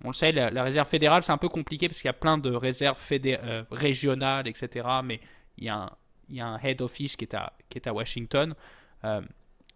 on 0.03 0.09
le 0.09 0.13
sait, 0.13 0.33
la, 0.33 0.63
réserve 0.63 0.89
fédérale, 0.89 1.23
c'est 1.23 1.33
un 1.33 1.39
peu 1.39 1.49
compliqué 1.49 1.89
parce 1.89 2.01
qu'il 2.01 2.09
y 2.09 2.11
a 2.11 2.15
plein 2.15 2.39
de 2.39 2.51
réserves 2.51 2.99
euh, 3.13 3.63
régionales, 3.71 4.49
etc. 4.49 4.87
Mais 5.05 5.21
il 5.57 5.65
y, 5.65 5.69
a 5.69 5.77
un, 5.77 5.91
il 6.29 6.37
y, 6.37 6.41
a 6.41 6.47
un, 6.47 6.59
head 6.59 6.81
office 6.83 7.17
qui 7.17 7.25
est 7.25 7.35
à, 7.35 7.53
qui 7.69 7.79
est 7.79 7.87
à 7.87 7.93
Washington. 7.93 8.55
Euh, 9.05 9.21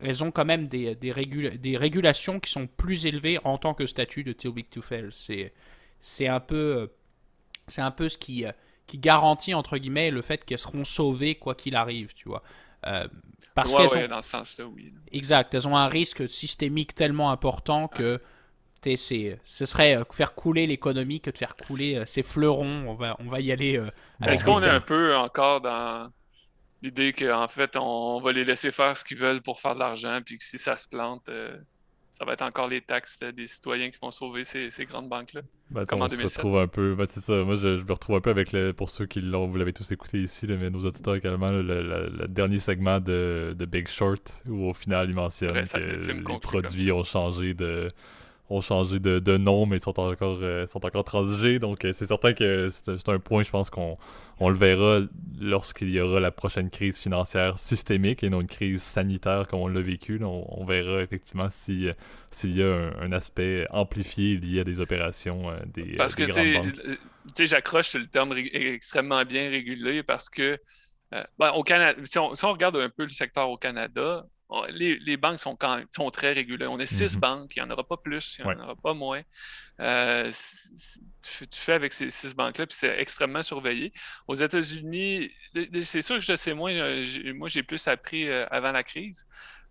elles 0.01 0.23
ont 0.23 0.31
quand 0.31 0.45
même 0.45 0.69
des, 0.69 0.95
des, 0.95 1.13
des, 1.59 1.77
régulations 1.77 2.39
qui 2.39 2.51
sont 2.51 2.67
plus 2.67 3.07
élevées 3.07 3.39
en 3.45 3.59
tant 3.59 3.75
que 3.75 3.87
statut 3.87 4.23
de 4.23 4.33
too 4.33 4.53
big 4.53 4.69
to 4.71 4.81
fail. 4.81 5.09
C'est, 6.01 6.29
un 6.29 6.41
peu, 6.41 6.91
c'est 7.67 7.83
un 7.83 7.91
peu 7.91 8.09
ce 8.09 8.17
qui, 8.17 8.45
qui 8.87 8.99
garantit 8.99 9.55
entre 9.55 9.77
guillemets 9.77 10.11
le 10.11 10.23
fait 10.23 10.45
qu'elles 10.45 10.59
seront 10.59 10.85
sauvées 10.85 11.35
quoi 11.35 11.55
qu'il 11.55 11.75
arrive, 11.75 12.15
tu 12.15 12.29
vois. 12.29 12.43
Euh, 12.87 13.09
parce 13.55 13.75
qu'elles 13.75 14.05
ont... 14.05 14.09
dans 14.09 14.23
ce 14.23 14.31
sens-là, 14.31 14.67
oui. 14.67 14.95
Exact, 15.11 15.53
elles 15.53 15.67
ont 15.67 15.77
un 15.77 15.89
risque 15.89 16.29
systémique 16.29 16.95
tellement 16.95 17.33
important 17.33 17.89
que 17.89 18.21
ce 18.97 19.67
serait 19.67 19.97
euh, 19.97 20.05
faire 20.11 20.35
couler 20.35 20.67
l'économie 20.67 21.21
que 21.21 21.31
de 21.31 21.39
faire 21.39 21.57
couler 21.57 21.97
euh, 21.97 22.07
ces 22.07 22.23
fleurons. 22.23 22.85
On 22.87 22.95
va, 22.95 23.17
on 23.19 23.29
va 23.29 23.41
y 23.41 23.53
aller. 23.53 23.77
Euh, 23.77 23.91
Est-ce 24.25 24.45
qu'on 24.45 24.63
est 24.63 24.69
un 24.69 24.81
peu 24.81 25.17
encore 25.17 25.61
dans 25.61 26.11
l'idée 26.83 27.13
qu'en 27.13 27.49
fait, 27.49 27.77
on 27.77 28.21
va 28.21 28.33
les 28.33 28.45
laisser 28.45 28.71
faire 28.71 28.97
ce 28.97 29.05
qu'ils 29.05 29.19
veulent 29.19 29.43
pour 29.43 29.61
faire 29.61 29.75
de 29.75 29.81
l'argent, 29.81 30.21
puis 30.25 30.39
que 30.39 30.45
si 30.45 30.59
ça 30.59 30.77
se 30.77 30.89
plante, 30.89 31.29
ça 32.19 32.25
va 32.25 32.33
être 32.33 32.43
encore 32.43 32.67
les 32.67 32.81
taxes 32.81 33.21
des 33.21 33.47
citoyens 33.47 33.91
qui 33.91 33.99
vont 34.03 34.11
sauver 34.11 34.43
ces, 34.43 34.71
grandes 34.87 35.09
banques-là? 35.09 35.43
Ben, 35.71 35.85
on 35.93 36.09
se 36.09 36.23
retrouve 36.23 36.59
un 36.59 36.67
peu. 36.67 36.97
Ben, 36.97 37.07
c'est 37.07 37.21
ça. 37.21 37.45
Moi, 37.45 37.55
je, 37.55 37.85
me 37.85 37.93
retrouve 37.93 38.17
un 38.17 38.21
peu 38.21 38.31
avec, 38.31 38.51
le, 38.53 38.73
pour 38.73 38.89
ceux 38.89 39.07
qui 39.07 39.21
l'ont, 39.21 39.47
vous 39.47 39.57
l'avez 39.57 39.73
tous 39.73 39.89
écouté 39.93 40.19
ici, 40.19 40.47
mais 40.49 40.69
nos 40.69 40.85
auditeurs 40.85 41.15
également, 41.15 41.51
le, 41.51 42.27
dernier 42.29 42.59
segment 42.59 42.99
de, 42.99 43.55
Big 43.71 43.87
Short, 43.87 44.33
où 44.49 44.69
au 44.69 44.75
final, 44.75 45.11
il 45.11 45.15
mentionne 45.15 45.63
que 45.63 45.79
les 45.79 46.39
produits 46.41 46.91
ont 46.91 47.05
changé 47.05 47.55
de 47.55 47.89
ont 48.51 48.61
changé 48.61 48.99
de, 48.99 49.19
de, 49.19 49.37
nom, 49.37 49.67
mais 49.67 49.79
sont 49.81 49.99
encore, 50.01 50.39
euh, 50.41 50.67
sont 50.67 50.85
encore 50.85 51.05
transigés. 51.05 51.59
Donc, 51.59 51.85
euh, 51.85 51.93
c'est 51.93 52.07
certain 52.07 52.33
que 52.33 52.71
c'est 52.71 53.09
un 53.09 53.19
point, 53.19 53.43
je 53.43 53.51
pense 53.51 53.71
qu'on 53.71 53.99
on 54.41 54.49
le 54.49 54.57
verra 54.57 55.01
lorsqu'il 55.39 55.91
y 55.91 56.01
aura 56.01 56.21
la 56.21 56.31
prochaine 56.31 56.71
crise 56.71 56.99
financière 56.99 57.59
systémique 57.59 58.23
et 58.23 58.31
non 58.31 58.41
une 58.41 58.47
crise 58.47 58.83
sanitaire 58.83 59.47
comme 59.49 59.61
on 59.61 59.69
l'a 59.69 59.81
vécu. 59.81 60.21
On, 60.23 60.65
verra 60.65 61.03
effectivement 61.03 61.49
si, 61.51 61.89
s'il 62.31 62.57
y 62.57 62.63
a 62.63 62.91
un, 63.01 63.13
aspect 63.13 63.67
amplifié 63.71 64.37
lié 64.37 64.61
à 64.61 64.65
des 64.65 64.81
opérations 64.81 65.51
euh, 65.51 65.57
des, 65.75 65.97
parce 65.97 66.15
que, 66.15 66.25
tu 66.25 66.97
sais, 67.35 67.47
j'accroche 67.47 67.89
sur 67.89 67.99
le 67.99 68.07
terme 68.07 68.35
extrêmement 68.37 69.25
bien 69.25 69.51
régulé 69.51 70.03
parce 70.03 70.29
que 70.29 70.59
ben, 71.39 71.53
au 71.55 71.63
Canada, 71.63 71.99
si 72.05 72.19
on, 72.19 72.29
regarde 72.29 72.77
un 72.77 72.91
peu 72.91 73.05
le 73.05 73.09
secteur 73.09 73.49
au 73.49 73.57
Canada, 73.57 74.27
les, 74.71 75.17
banques 75.17 75.41
sont, 75.41 75.57
quand, 75.57 75.83
sont 75.95 76.11
très 76.11 76.33
régulées. 76.33 76.67
On 76.67 76.79
a 76.79 76.87
six 76.87 77.15
mhm. 77.15 77.21
banques, 77.21 77.57
il 77.57 77.63
n'y 77.63 77.69
en 77.69 77.71
aura 77.71 77.85
pas 77.85 77.97
plus, 77.97 78.39
il 78.39 78.47
n'y 78.47 78.53
en 78.53 78.61
aura 78.61 78.77
pas 78.77 78.95
moins. 78.95 79.23
Euh, 79.81 80.31
tu, 80.31 81.59
fais 81.59 81.75
avec 81.75 81.93
ces 81.93 82.11
six 82.11 82.35
banques-là, 82.35 82.67
puis 82.67 82.77
c'est 82.79 82.99
extrêmement 82.99 83.43
surveillé. 83.43 83.93
Aux 84.27 84.35
États-Unis, 84.35 85.31
c'est 85.83 86.03
sûr 86.03 86.17
que 86.17 86.25
je 86.25 86.35
sais 86.35 86.55
moins, 86.55 86.73
euh, 86.73 87.07
moi 87.35 87.49
j'ai 87.49 87.63
plus 87.63 87.87
appris 87.89 88.29
euh, 88.29 88.47
avant 88.51 88.73
la 88.73 88.83
crise. 88.83 89.27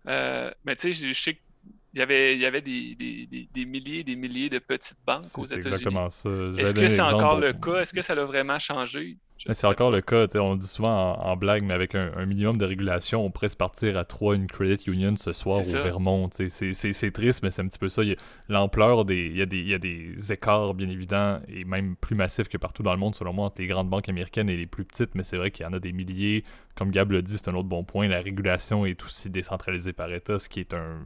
mais 0.06 0.76
tu 0.78 0.92
sais, 0.92 1.08
je 1.08 1.12
sais 1.12 1.34
qu'il 1.34 1.98
y 1.98 2.02
avait, 2.02 2.34
il 2.34 2.40
y 2.40 2.46
avait 2.46 2.62
des, 2.62 2.94
des, 2.94 3.48
des, 3.52 3.64
milliers 3.64 4.00
et 4.00 4.04
des 4.04 4.16
milliers 4.16 4.48
de 4.48 4.60
petites 4.60 4.98
banques 5.04 5.36
aux 5.36 5.44
États-Unis. 5.44 5.66
exactement 5.66 6.08
ça. 6.08 6.30
Est-ce 6.56 6.74
que 6.74 6.88
c'est 6.88 7.00
encore 7.00 7.40
le 7.40 7.52
cas? 7.52 7.80
Est-ce 7.80 7.92
que 7.92 8.02
ça 8.02 8.12
a 8.12 8.24
vraiment 8.24 8.58
changé? 8.58 9.18
C'est 9.38 9.66
encore 9.66 9.90
le 9.90 10.00
cas, 10.00 10.26
on 10.36 10.56
dit 10.56 10.66
souvent 10.66 11.16
en, 11.18 11.36
blague, 11.36 11.62
mais 11.62 11.74
avec 11.74 11.94
un, 11.94 12.26
minimum 12.26 12.58
de 12.58 12.64
régulation, 12.64 13.24
on 13.24 13.30
pourrait 13.30 13.48
se 13.48 13.56
partir 13.56 13.96
à 13.96 14.04
trois 14.04 14.34
une 14.34 14.46
credit 14.46 14.82
union 14.86 15.14
ce 15.16 15.32
soir 15.32 15.60
au 15.60 15.62
Vermont. 15.62 16.28
C'est 16.32 17.12
triste, 17.12 17.42
mais 17.42 17.50
c'est 17.50 17.62
un 17.62 17.68
petit 17.68 17.78
peu 17.78 17.88
ça. 17.88 18.02
L'ampleur 18.48 19.04
des. 19.04 19.26
Il 19.26 19.36
y, 19.36 19.42
a 19.42 19.46
des, 19.46 19.58
il 19.58 19.68
y 19.68 19.74
a 19.74 19.78
des 19.78 20.32
écarts 20.32 20.74
bien 20.74 20.88
évidents 20.88 21.40
et 21.48 21.64
même 21.64 21.96
plus 21.96 22.16
massifs 22.16 22.48
que 22.48 22.58
partout 22.58 22.82
dans 22.82 22.92
le 22.92 22.98
monde, 22.98 23.14
selon 23.14 23.32
moi, 23.32 23.46
entre 23.46 23.60
les 23.60 23.66
grandes 23.66 23.88
banques 23.88 24.08
américaines 24.08 24.50
et 24.50 24.56
les 24.56 24.66
plus 24.66 24.84
petites, 24.84 25.14
mais 25.14 25.22
c'est 25.22 25.36
vrai 25.36 25.50
qu'il 25.50 25.64
y 25.64 25.68
en 25.68 25.72
a 25.72 25.80
des 25.80 25.92
milliers. 25.92 26.42
Comme 26.74 26.90
Gab 26.90 27.10
l'a 27.10 27.22
dit, 27.22 27.36
c'est 27.36 27.48
un 27.48 27.54
autre 27.54 27.68
bon 27.68 27.84
point. 27.84 28.08
La 28.08 28.20
régulation 28.20 28.86
est 28.86 29.02
aussi 29.04 29.30
décentralisée 29.30 29.92
par 29.92 30.12
État, 30.12 30.38
ce 30.38 30.48
qui 30.48 30.60
est 30.60 30.74
un 30.74 30.98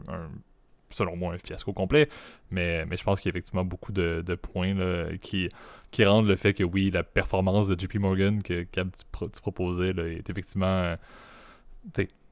selon 0.93 1.17
moi, 1.17 1.35
un 1.35 1.39
fiasco 1.39 1.73
complet. 1.73 2.09
Mais, 2.51 2.85
mais 2.87 2.97
je 2.97 3.05
pense 3.05 3.21
qu'il 3.21 3.29
y 3.29 3.33
a 3.33 3.35
effectivement 3.35 3.65
beaucoup 3.65 3.93
de, 3.93 4.23
points 4.35 4.75
qui, 5.21 5.49
qui 5.91 6.05
rendent 6.05 6.27
le 6.27 6.37
fait 6.37 6.55
que 6.55 6.65
oui, 6.65 6.91
la 6.91 7.03
performance 7.03 7.69
de 7.69 7.79
JP 7.79 7.97
Morgan 7.97 8.43
que 8.43 8.63
tu, 8.63 9.41
proposais 9.41 9.91
est 9.91 10.29
effectivement 10.29 10.67
euh, 10.67 10.97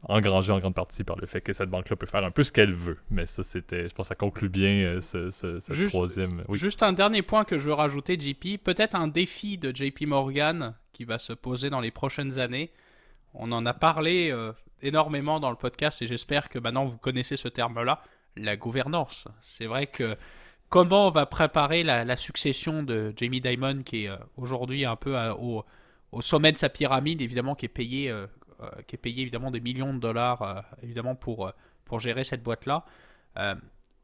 engrangée 0.05 0.53
en 0.53 0.59
grande 0.59 0.75
partie 0.75 1.05
par 1.05 1.17
le 1.17 1.27
fait 1.27 1.41
que 1.41 1.53
cette 1.53 1.69
banque-là 1.69 1.97
peut 1.97 2.07
faire 2.07 2.25
un 2.25 2.31
peu 2.31 2.43
ce 2.43 2.53
qu'elle 2.53 2.73
veut. 2.73 2.99
Mais 3.11 3.27
ça, 3.27 3.43
c'était, 3.43 3.89
je 3.89 3.95
pense 3.95 4.07
que 4.07 4.09
ça 4.09 4.15
conclut 4.15 4.49
bien 4.49 4.71
euh, 4.71 5.01
ce, 5.01 5.31
ce, 5.31 5.85
troisième. 5.89 6.43
Juste 6.53 6.83
un 6.83 6.93
dernier 6.93 7.23
point 7.23 7.45
que 7.45 7.59
je 7.59 7.67
veux 7.67 7.75
rajouter, 7.75 8.19
JP. 8.19 8.63
Peut-être 8.65 8.95
un 8.95 9.09
défi 9.09 9.59
de 9.59 9.75
JP 9.75 10.07
Morgan 10.07 10.75
qui 10.93 11.05
va 11.05 11.19
se 11.19 11.33
poser 11.33 11.71
dans 11.71 11.81
les 11.81 11.91
prochaines 11.91 12.39
années. 12.39 12.73
On 13.35 13.53
en 13.53 13.65
a 13.67 13.75
parlé 13.75 14.31
euh, 14.33 14.53
énormément 14.83 15.39
dans 15.39 15.51
le 15.51 15.57
podcast 15.57 16.03
et 16.03 16.07
j'espère 16.07 16.49
que 16.49 16.59
maintenant 16.59 16.87
vous 16.87 16.99
connaissez 16.99 17.37
ce 17.37 17.49
terme-là 17.49 18.03
la 18.45 18.57
gouvernance. 18.57 19.27
C'est 19.43 19.67
vrai 19.67 19.87
que 19.87 20.17
comment 20.71 21.09
on 21.09 21.11
va 21.11 21.27
préparer 21.27 21.83
la, 21.83 22.17
succession 22.17 22.83
de 22.83 23.13
Jamie 23.17 23.43
Dimon, 23.43 23.83
qui 23.83 24.05
est 24.05 24.09
euh, 24.09 24.17
aujourd'hui 24.37 24.87
un 24.87 24.97
peu 24.97 25.19
euh, 25.19 25.35
au, 25.35 26.23
sommet 26.23 26.53
de 26.53 26.59
sa 26.59 26.71
pyramide, 26.71 27.21
évidemment, 27.21 27.55
qui 27.55 27.67
est 27.67 27.69
payé, 27.69 28.11
euh, 28.11 28.27
qui 28.87 28.97
est 28.97 28.99
payé 28.99 29.23
évidemment 29.23 29.51
des 29.51 29.61
millions 29.61 29.93
de 29.93 29.99
dollars, 29.99 30.65
évidemment, 30.83 31.15
pour, 31.15 31.53
pour 31.85 32.01
gérer 32.01 32.25
cette 32.25 32.43
boîte-là. 32.43 32.85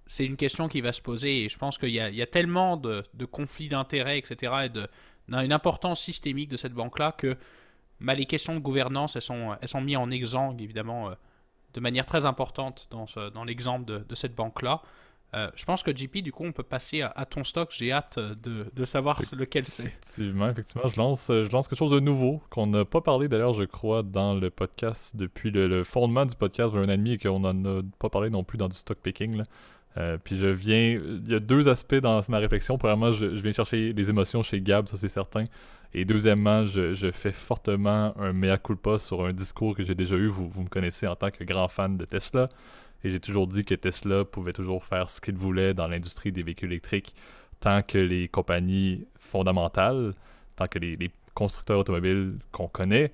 c'est 0.06 0.24
une 0.24 0.36
question 0.36 0.68
qui 0.68 0.80
va 0.80 0.92
se 0.92 1.02
poser 1.02 1.44
et 1.44 1.48
je 1.48 1.58
pense 1.58 1.78
qu'il 1.78 1.90
y, 1.90 2.22
a 2.22 2.26
tellement 2.26 2.76
de, 2.76 3.02
conflits 3.30 3.68
d'intérêts, 3.68 4.18
etc., 4.18 4.52
et 4.64 4.68
de, 4.68 4.88
une 5.28 5.52
importance 5.52 6.00
systémique 6.00 6.48
de 6.48 6.56
cette 6.56 6.72
banque-là 6.72 7.12
que 7.12 7.36
bah, 8.00 8.14
les 8.14 8.26
questions 8.26 8.54
de 8.54 8.60
gouvernance, 8.60 9.16
elles 9.16 9.22
sont, 9.22 9.56
elles 9.60 9.68
sont 9.68 9.80
mises 9.80 9.96
en 9.96 10.10
exsangue, 10.10 10.62
évidemment, 10.62 11.10
de 11.76 11.80
manière 11.80 12.06
très 12.06 12.24
importante 12.24 12.88
dans, 12.90 13.04
dans 13.32 13.44
l'exemple 13.44 13.84
de, 13.84 14.14
cette 14.14 14.34
banque-là. 14.34 14.82
Euh, 15.34 15.50
je 15.54 15.64
pense 15.66 15.82
que 15.82 15.94
JP, 15.94 16.18
du 16.18 16.32
coup, 16.32 16.44
on 16.44 16.52
peut 16.52 16.62
passer 16.62 17.02
à, 17.02 17.26
ton 17.26 17.44
stock. 17.44 17.68
J'ai 17.70 17.92
hâte 17.92 18.18
de, 18.18 18.66
de 18.74 18.84
savoir 18.86 19.20
lequel 19.36 19.66
c'est. 19.66 19.84
Effectivement, 19.84 20.48
effectivement, 20.48 20.88
je 20.88 20.96
lance, 20.96 21.26
je 21.28 21.50
lance 21.50 21.68
quelque 21.68 21.78
chose 21.78 21.90
de 21.90 22.00
nouveau 22.00 22.40
qu'on 22.48 22.66
n'a 22.66 22.86
pas 22.86 23.02
parlé 23.02 23.28
d'ailleurs, 23.28 23.52
je 23.52 23.64
crois, 23.64 24.02
dans 24.02 24.34
le 24.34 24.48
podcast 24.48 25.14
depuis 25.16 25.50
le, 25.50 25.84
fondement 25.84 26.24
du 26.24 26.34
podcast 26.34 26.74
un 26.74 26.84
an 26.84 26.88
et 26.88 26.96
demi 26.96 27.12
et 27.12 27.18
qu'on 27.18 27.40
n'en 27.40 27.64
a 27.64 27.82
pas 27.98 28.08
parlé 28.08 28.30
non 28.30 28.42
plus 28.42 28.56
dans 28.56 28.68
du 28.68 28.76
stock 28.76 28.98
picking. 28.98 29.42
Euh, 29.98 30.16
puis 30.22 30.38
je 30.38 30.46
viens, 30.46 30.98
il 30.98 31.30
y 31.30 31.34
a 31.34 31.40
deux 31.40 31.68
aspects 31.68 31.94
dans 31.96 32.20
ma 32.28 32.38
réflexion. 32.38 32.78
Premièrement, 32.78 33.12
je, 33.12 33.36
je 33.36 33.42
viens 33.42 33.52
chercher 33.52 33.92
les 33.92 34.08
émotions 34.08 34.42
chez 34.42 34.62
Gab, 34.62 34.88
ça 34.88 34.96
c'est 34.96 35.08
certain. 35.08 35.44
Et 35.98 36.04
deuxièmement, 36.04 36.66
je, 36.66 37.10
fais 37.10 37.32
fortement 37.32 38.12
un 38.18 38.34
mea 38.34 38.58
culpa 38.58 38.98
sur 38.98 39.24
un 39.24 39.32
discours 39.32 39.74
que 39.74 39.82
j'ai 39.82 39.94
déjà 39.94 40.14
eu. 40.16 40.26
Vous, 40.26 40.62
me 40.62 40.68
connaissez 40.68 41.06
en 41.06 41.16
tant 41.16 41.30
que 41.30 41.42
grand 41.42 41.68
fan 41.68 41.96
de 41.96 42.04
Tesla. 42.04 42.50
Et 43.02 43.08
j'ai 43.08 43.18
toujours 43.18 43.46
dit 43.46 43.64
que 43.64 43.74
Tesla 43.74 44.26
pouvait 44.26 44.52
toujours 44.52 44.84
faire 44.84 45.08
ce 45.08 45.22
qu'il 45.22 45.36
voulait 45.36 45.72
dans 45.72 45.88
l'industrie 45.88 46.32
des 46.32 46.42
véhicules 46.42 46.70
électriques 46.70 47.14
tant 47.60 47.80
que 47.80 47.96
les 47.96 48.28
compagnies 48.28 49.06
fondamentales, 49.18 50.12
tant 50.56 50.66
que 50.66 50.78
les, 50.78 51.10
constructeurs 51.32 51.78
automobiles 51.78 52.38
qu'on 52.52 52.68
connaît 52.68 53.12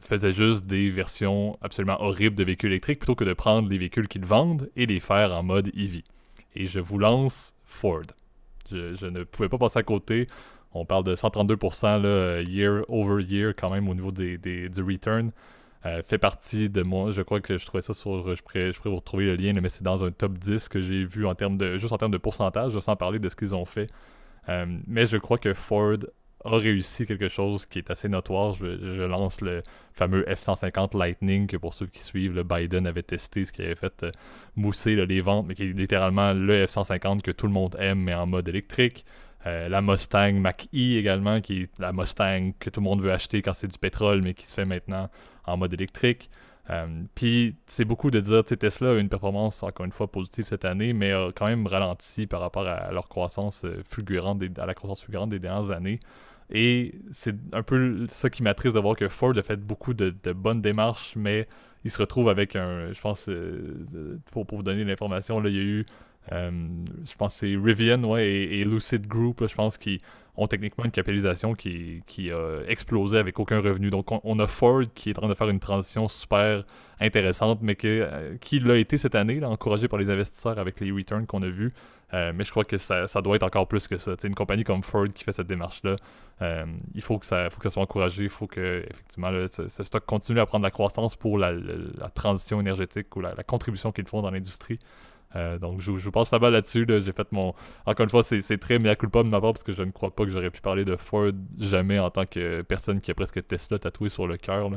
faisaient 0.00 0.32
juste 0.32 0.66
des 0.66 0.90
versions 0.90 1.56
absolument 1.60 2.00
horribles 2.00 2.36
de 2.36 2.44
véhicules 2.44 2.70
électriques 2.70 2.98
plutôt 3.00 3.16
que 3.16 3.24
de 3.24 3.32
prendre 3.32 3.68
les 3.68 3.78
véhicules 3.78 4.06
qu'ils 4.08 4.24
vendent 4.24 4.70
et 4.76 4.86
les 4.86 5.00
faire 5.00 5.32
en 5.32 5.44
mode 5.44 5.68
EV. 5.76 6.02
Et 6.56 6.66
je 6.66 6.80
vous 6.80 6.98
lance 6.98 7.52
Ford. 7.64 8.02
Je, 8.70 8.94
je, 8.96 9.06
ne 9.06 9.22
pouvais 9.22 9.48
pas 9.48 9.58
passer 9.58 9.78
à 9.78 9.82
côté. 9.84 10.26
On 10.74 10.84
parle 10.84 11.04
de 11.04 11.14
132% 11.14 12.02
là, 12.02 12.42
year 12.42 12.84
over 12.88 13.22
year 13.22 13.54
quand 13.56 13.70
même 13.70 13.88
au 13.88 13.94
niveau 13.94 14.10
des, 14.10 14.38
du 14.38 14.82
return. 14.82 15.30
Euh, 15.86 16.02
fait 16.02 16.18
partie 16.18 16.70
de 16.70 16.82
moi. 16.82 17.10
Je 17.10 17.22
crois 17.22 17.40
que 17.40 17.58
je 17.58 17.66
trouvais 17.66 17.82
ça 17.82 17.92
sur. 17.92 18.34
Je 18.34 18.42
pourrais, 18.42 18.72
je 18.72 18.78
pourrais 18.78 18.90
vous 18.90 18.96
retrouver 18.96 19.26
le 19.26 19.36
lien, 19.36 19.52
mais 19.60 19.68
c'est 19.68 19.84
dans 19.84 20.02
un 20.02 20.10
top 20.10 20.38
10 20.38 20.68
que 20.68 20.80
j'ai 20.80 21.04
vu 21.04 21.26
en 21.26 21.34
termes 21.34 21.58
de. 21.58 21.76
juste 21.76 21.92
en 21.92 21.98
termes 21.98 22.12
de 22.12 22.18
pourcentage, 22.18 22.78
sans 22.78 22.96
parler 22.96 23.18
de 23.18 23.28
ce 23.28 23.36
qu'ils 23.36 23.54
ont 23.54 23.66
fait. 23.66 23.88
Euh, 24.48 24.66
mais 24.86 25.06
je 25.06 25.18
crois 25.18 25.38
que 25.38 25.52
Ford 25.52 25.98
a 26.44 26.56
réussi 26.56 27.06
quelque 27.06 27.28
chose 27.28 27.66
qui 27.66 27.78
est 27.78 27.90
assez 27.90 28.08
notoire. 28.08 28.54
Je, 28.54 28.66
lance 29.04 29.40
le 29.40 29.62
fameux 29.92 30.24
F-150 30.24 30.96
Lightning 30.96 31.46
que 31.46 31.56
pour 31.56 31.74
ceux 31.74 31.86
qui 31.86 32.02
suivent, 32.02 32.34
le 32.34 32.42
Biden 32.42 32.86
avait 32.86 33.02
testé, 33.02 33.44
ce 33.44 33.52
qui 33.52 33.62
avait 33.62 33.74
fait 33.74 34.02
euh, 34.04 34.10
mousser 34.56 34.96
les 35.06 35.20
ventes, 35.20 35.46
mais 35.46 35.54
qui 35.54 35.64
est 35.64 35.72
littéralement 35.72 36.32
le 36.32 36.64
F-150 36.66 37.22
que 37.22 37.30
tout 37.30 37.46
le 37.46 37.52
monde 37.52 37.76
aime, 37.78 38.02
mais 38.02 38.14
en 38.14 38.26
mode 38.26 38.48
électrique. 38.48 39.04
Euh, 39.46 39.68
la 39.68 39.82
Mustang 39.82 40.32
Mach-E 40.34 40.98
également, 40.98 41.40
qui 41.40 41.62
est 41.62 41.78
la 41.78 41.92
Mustang 41.92 42.52
que 42.58 42.70
tout 42.70 42.80
le 42.80 42.84
monde 42.84 43.02
veut 43.02 43.12
acheter 43.12 43.42
quand 43.42 43.52
c'est 43.52 43.68
du 43.68 43.78
pétrole, 43.78 44.22
mais 44.22 44.34
qui 44.34 44.46
se 44.46 44.54
fait 44.54 44.64
maintenant 44.64 45.10
en 45.44 45.56
mode 45.56 45.74
électrique. 45.74 46.30
Euh, 46.70 46.86
puis 47.14 47.56
c'est 47.66 47.84
beaucoup 47.84 48.10
de 48.10 48.20
dire, 48.20 48.42
Tesla 48.42 48.92
a 48.92 48.94
une 48.94 49.10
performance 49.10 49.62
encore 49.62 49.84
une 49.84 49.92
fois 49.92 50.10
positive 50.10 50.46
cette 50.46 50.64
année, 50.64 50.94
mais 50.94 51.12
a 51.12 51.30
quand 51.34 51.46
même 51.46 51.66
ralenti 51.66 52.26
par 52.26 52.40
rapport 52.40 52.66
à 52.66 52.90
leur 52.90 53.08
croissance 53.08 53.64
euh, 53.66 53.82
fulgurante, 53.84 54.42
à 54.58 54.64
la 54.64 54.72
croissance 54.72 55.02
fulgurante 55.02 55.30
des 55.30 55.38
dernières 55.38 55.70
années. 55.70 56.00
Et 56.50 56.94
c'est 57.12 57.34
un 57.52 57.62
peu 57.62 58.06
ça 58.08 58.30
qui 58.30 58.42
m'attriste 58.42 58.76
de 58.76 58.80
voir 58.80 58.96
que 58.96 59.08
Ford 59.08 59.36
a 59.36 59.42
fait 59.42 59.56
beaucoup 59.56 59.92
de, 59.92 60.14
bonnes 60.32 60.60
démarches, 60.62 61.14
mais 61.16 61.48
il 61.84 61.90
se 61.90 61.98
retrouve 61.98 62.28
avec 62.30 62.56
un. 62.56 62.92
Je 62.92 63.00
pense, 63.00 63.28
pour, 64.30 64.46
pour, 64.46 64.58
vous 64.58 64.62
donner 64.62 64.84
l'information, 64.84 65.42
il 65.44 65.54
y 65.54 65.58
a 65.58 65.62
eu. 65.62 65.86
Euh, 66.32 66.50
je 67.06 67.14
pense 67.16 67.34
c'est 67.34 67.54
Rivian 67.56 68.16
et, 68.16 68.64
Lucid 68.64 69.06
Group, 69.06 69.46
je 69.46 69.54
pense, 69.54 69.76
qui 69.78 70.00
ont 70.36 70.48
techniquement 70.48 70.84
une 70.84 70.90
capitalisation 70.90 71.54
qui, 71.54 72.02
qui 72.06 72.32
a 72.32 72.60
explosé 72.66 73.18
avec 73.18 73.38
aucun 73.38 73.60
revenu. 73.60 73.90
Donc, 73.90 74.06
on, 74.24 74.38
a 74.40 74.46
Ford 74.46 74.82
qui 74.94 75.10
est 75.10 75.18
en 75.18 75.22
train 75.22 75.28
de 75.28 75.34
faire 75.34 75.48
une 75.48 75.60
transition 75.60 76.08
super 76.08 76.64
intéressante, 77.00 77.60
mais 77.62 77.76
que, 77.76 77.86
euh, 77.86 78.36
qui 78.40 78.58
l'a 78.58 78.76
été 78.76 78.96
cette 78.96 79.14
année, 79.14 79.38
là, 79.38 79.48
encouragé 79.48 79.86
par 79.86 79.98
les 79.98 80.10
investisseurs 80.10 80.58
avec 80.58 80.80
les 80.80 80.90
returns 80.90 81.26
qu'on 81.26 81.42
a 81.42 81.48
vus. 81.48 81.72
Euh, 82.12 82.32
mais 82.34 82.44
je 82.44 82.50
crois 82.50 82.64
que 82.64 82.78
ça, 82.78 83.06
doit 83.22 83.36
être 83.36 83.44
encore 83.44 83.68
plus 83.68 83.86
que 83.86 83.96
ça. 83.96 84.14
C'est 84.18 84.28
une 84.28 84.34
compagnie 84.34 84.64
comme 84.64 84.82
Ford 84.82 85.06
qui 85.12 85.24
fait 85.24 85.32
cette 85.32 85.46
démarche-là, 85.46 85.96
il 86.94 87.02
faut 87.02 87.18
que, 87.18 87.26
ça, 87.26 87.48
faut 87.48 87.58
que 87.58 87.64
ça 87.64 87.70
soit 87.70 87.82
encouragé. 87.82 88.24
Il 88.24 88.28
faut 88.28 88.46
que 88.46 88.84
effectivement 88.90 89.30
ce, 89.48 89.82
stock 89.82 90.04
continue 90.04 90.40
à 90.40 90.46
prendre 90.46 90.64
la 90.64 90.70
croissance 90.70 91.16
pour 91.16 91.38
la, 91.38 91.54
transition 92.14 92.60
énergétique 92.60 93.14
ou 93.16 93.20
la, 93.20 93.34
contribution 93.44 93.92
qu'ils 93.92 94.06
font 94.06 94.20
dans 94.22 94.30
l'industrie. 94.30 94.78
Euh, 95.36 95.58
donc, 95.58 95.80
je, 95.80 95.90
vous 95.90 96.10
passe 96.10 96.30
la 96.30 96.38
balle 96.38 96.52
là-dessus. 96.52 96.86
J'ai 96.88 97.12
fait 97.12 97.30
mon. 97.32 97.54
Encore 97.86 98.04
une 98.04 98.10
fois, 98.10 98.22
c'est 98.22 98.58
très 98.58 98.78
mea 98.78 98.96
culpa 98.96 99.22
de 99.22 99.28
ma 99.28 99.40
part 99.40 99.52
parce 99.52 99.64
que 99.64 99.72
je 99.72 99.82
ne 99.82 99.90
crois 99.90 100.14
pas 100.14 100.24
que 100.24 100.30
j'aurais 100.30 100.50
pu 100.50 100.60
parler 100.60 100.84
de 100.84 100.96
Ford 100.96 101.32
jamais 101.58 101.98
en 101.98 102.10
tant 102.10 102.26
que 102.26 102.62
personne 102.62 103.00
qui 103.00 103.10
a 103.10 103.14
presque 103.14 103.44
Tesla 103.46 103.78
tatoué 103.78 104.08
sur 104.08 104.26
le 104.26 104.36
cœur. 104.36 104.70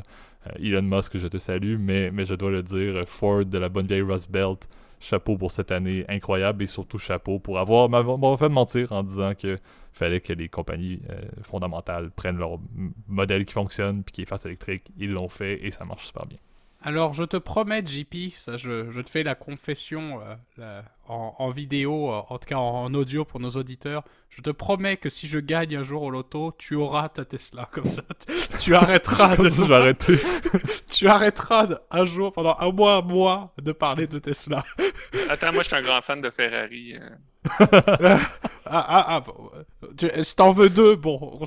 Elon 0.60 0.82
Musk, 0.82 1.18
je 1.18 1.28
te 1.28 1.38
salue, 1.38 1.78
mais, 1.78 2.10
mais 2.12 2.26
je 2.26 2.36
dois 2.36 2.51
le 2.51 2.64
dire, 2.64 3.03
Ford 3.08 3.45
de 3.45 3.58
la 3.58 3.70
bonne 3.70 3.86
vieille 3.86 4.01
Rust 4.01 4.32
Belt, 4.32 4.68
chapeau 4.99 5.38
pour 5.38 5.51
cette 5.51 5.72
année 5.72 6.05
incroyable 6.10 6.64
et 6.64 6.68
surtout 6.68 6.97
chapeau 6.97 7.39
pour 7.39 7.60
avoir 7.60 7.89
m'avoir 7.89 8.39
fait 8.39 8.49
mentir 8.49 8.91
en 8.91 9.03
disant 9.03 9.34
que 9.36 9.55
fallait 9.93 10.22
que 10.22 10.34
les 10.34 10.49
compagnies 10.49 11.01
euh, 11.10 11.22
fondamentales 11.43 12.12
prennent 12.12 12.38
leur 12.38 12.60
modèle 13.08 13.45
qui 13.45 13.53
fonctionne 13.53 14.03
puis 14.03 14.14
qui 14.14 14.22
est 14.24 14.26
face 14.26 14.45
électrique. 14.45 14.91
Ils 14.97 15.12
l'ont 15.12 15.30
fait 15.30 15.66
et 15.66 15.72
ça 15.72 15.86
marche 15.86 16.08
super 16.08 16.26
bien. 16.26 16.38
Alors, 16.88 17.13
je 17.13 17.25
te 17.25 17.35
promets, 17.35 17.85
JP, 17.85 18.31
ça, 18.38 18.55
je, 18.55 19.01
te 19.01 19.09
fais 19.09 19.21
la 19.21 19.35
confession 19.35 20.21
euh, 20.57 20.81
en, 21.09 21.49
vidéo, 21.49 22.13
euh, 22.13 22.21
en 22.29 22.38
tout 22.38 22.45
cas 22.47 22.55
en, 22.55 22.93
audio 22.93 23.25
pour 23.25 23.41
nos 23.41 23.49
auditeurs. 23.49 24.05
Je 24.29 24.41
te 24.41 24.51
promets 24.51 24.95
que 24.95 25.09
si 25.09 25.27
je 25.27 25.38
gagne 25.38 25.75
un 25.75 25.83
jour 25.83 26.03
au 26.03 26.09
loto, 26.09 26.55
tu 26.57 26.75
auras 26.75 27.09
ta 27.09 27.25
Tesla 27.25 27.67
comme 27.73 27.88
ça. 27.88 28.03
Tu, 28.61 28.73
arrêteras 28.73 29.35
de. 29.35 29.73
arrêter. 29.73 30.17
tu 30.89 31.09
arrêteras 31.09 31.67
un 31.91 32.05
jour, 32.05 32.31
pendant 32.31 32.55
un 32.57 32.71
mois, 32.71 32.95
un 32.95 33.01
mois, 33.01 33.53
de 33.61 33.73
parler 33.73 34.07
de 34.07 34.19
Tesla. 34.19 34.63
Attends, 35.29 35.51
moi, 35.51 35.63
je 35.63 35.67
suis 35.67 35.75
un 35.75 35.81
grand 35.81 36.01
fan 36.01 36.21
de 36.21 36.29
Ferrari. 36.29 36.95
Euh. 36.95 37.09
ah, 37.59 38.17
ah, 38.65 39.05
ah 39.19 40.23
si 40.23 40.35
t'en 40.38 40.51
veux 40.51 40.69
deux, 40.69 40.95
bon, 40.95 41.38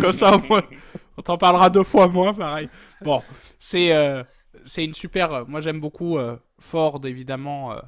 comme 0.00 0.12
ça, 0.14 0.32
on 1.18 1.22
t'en 1.22 1.36
parlera 1.36 1.68
deux 1.68 1.84
fois 1.84 2.08
moins, 2.08 2.32
pareil. 2.32 2.70
Bon, 3.02 3.22
c'est 3.58 4.24
c'est 4.64 4.84
une 4.84 4.94
super. 4.94 5.32
Euh, 5.32 5.44
moi, 5.46 5.60
j'aime 5.60 5.80
beaucoup 5.80 6.18
euh, 6.18 6.36
Ford, 6.58 7.00
évidemment, 7.04 7.72
euh, 7.72 7.80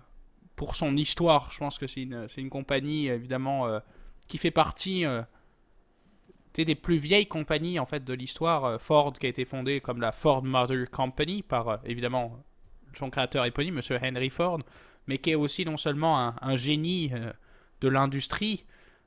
pour 0.57 0.77
son 0.77 0.97
histoire. 0.97 1.51
Je 1.53 1.59
pense 1.59 1.79
que 1.79 1.87
c'est 1.87 2.03
une, 2.03 2.27
une 2.37 2.51
compagnie, 2.51 3.09
évidemment, 3.09 3.81
qui 4.29 4.39
fait 4.39 4.51
partie 4.51 5.05
des 6.55 6.75
plus 6.75 6.99
vieilles 6.99 7.27
compagnies 7.27 7.79
en 7.79 7.87
fait 7.87 8.05
de 8.05 8.12
l'histoire. 8.12 8.81
Ford, 8.81 9.12
qui 9.18 9.27
a 9.27 9.29
été 9.29 9.45
fondée 9.45 9.81
comme 9.81 10.01
la 10.01 10.12
Ford 10.12 10.45
Motor 10.45 10.89
Company 10.91 11.43
par, 11.43 11.81
évidemment, 11.85 12.39
son 12.97 13.11
créateur 13.11 13.45
éponyme, 13.45 13.77
Monsieur 13.77 13.99
Henry 14.01 14.31
Ford, 14.31 14.61
mais 15.07 15.18
qui 15.18 15.31
est 15.31 15.35
aussi 15.35 15.64
non 15.64 15.79
seulement 15.79 16.35
un, 16.41 16.55
génie 16.55 17.11
de 17.81 17.89
l'industrie. 17.89 18.64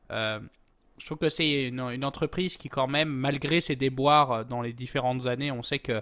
je 0.10 1.06
trouve 1.06 1.20
que 1.20 1.30
c'est 1.30 1.68
une, 1.68 2.04
entreprise 2.04 2.58
qui, 2.58 2.68
quand 2.68 2.88
même, 2.88 3.10
malgré 3.10 3.62
ses 3.62 3.78
déboires 3.78 4.46
dans 4.46 4.62
les 4.62 4.74
différentes 4.74 5.28
années, 5.28 5.52
on 5.52 5.62
sait 5.62 5.80
que 5.80 6.02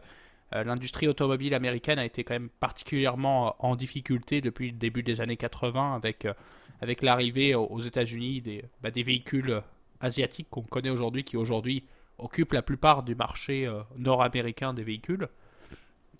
l'industrie 0.51 1.07
automobile 1.07 1.53
américaine 1.53 1.99
a 1.99 2.05
été 2.05 2.23
quand 2.23 2.33
même 2.35 2.49
particulièrement 2.59 3.47
euh, 3.47 3.51
en 3.59 3.75
difficulté 3.75 4.41
depuis 4.41 4.71
le 4.71 4.77
début 4.77 5.03
des 5.03 5.21
années 5.21 5.37
80 5.37 5.95
avec, 5.95 6.25
euh, 6.25 6.33
avec 6.81 7.01
l'arrivée 7.01 7.55
aux 7.55 7.79
États-Unis 7.79 8.41
des, 8.41 8.63
bah, 8.81 8.91
des 8.91 9.03
véhicules 9.03 9.61
asiatiques 10.01 10.47
qu'on 10.49 10.61
connaît 10.61 10.89
aujourd'hui, 10.89 11.23
qui 11.23 11.37
aujourd'hui 11.37 11.85
occupent 12.17 12.53
la 12.53 12.61
plupart 12.61 13.03
du 13.03 13.15
marché 13.15 13.71
nord-américain 13.97 14.73
des 14.73 14.83
véhicules. 14.83 15.27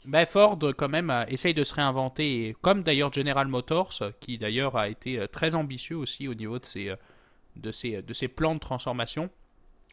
Bah, 0.05 0.25
Ford, 0.25 0.57
quand 0.77 0.89
même, 0.89 1.13
essaye 1.27 1.53
de 1.53 1.63
se 1.63 1.73
réinventer, 1.73 2.55
comme 2.61 2.81
d'ailleurs 2.81 3.11
General 3.13 3.47
Motors, 3.47 4.01
qui 4.19 4.37
d'ailleurs 4.37 4.77
a 4.77 4.89
été 4.89 5.27
très 5.31 5.53
ambitieux 5.53 5.97
aussi 5.97 6.27
au 6.27 6.33
niveau 6.33 6.59
de 6.59 6.65
ses, 6.65 6.93
de 7.57 7.71
ses, 7.71 8.01
de 8.01 8.13
ses 8.13 8.29
plans 8.29 8.55
de 8.55 8.59
transformation, 8.59 9.29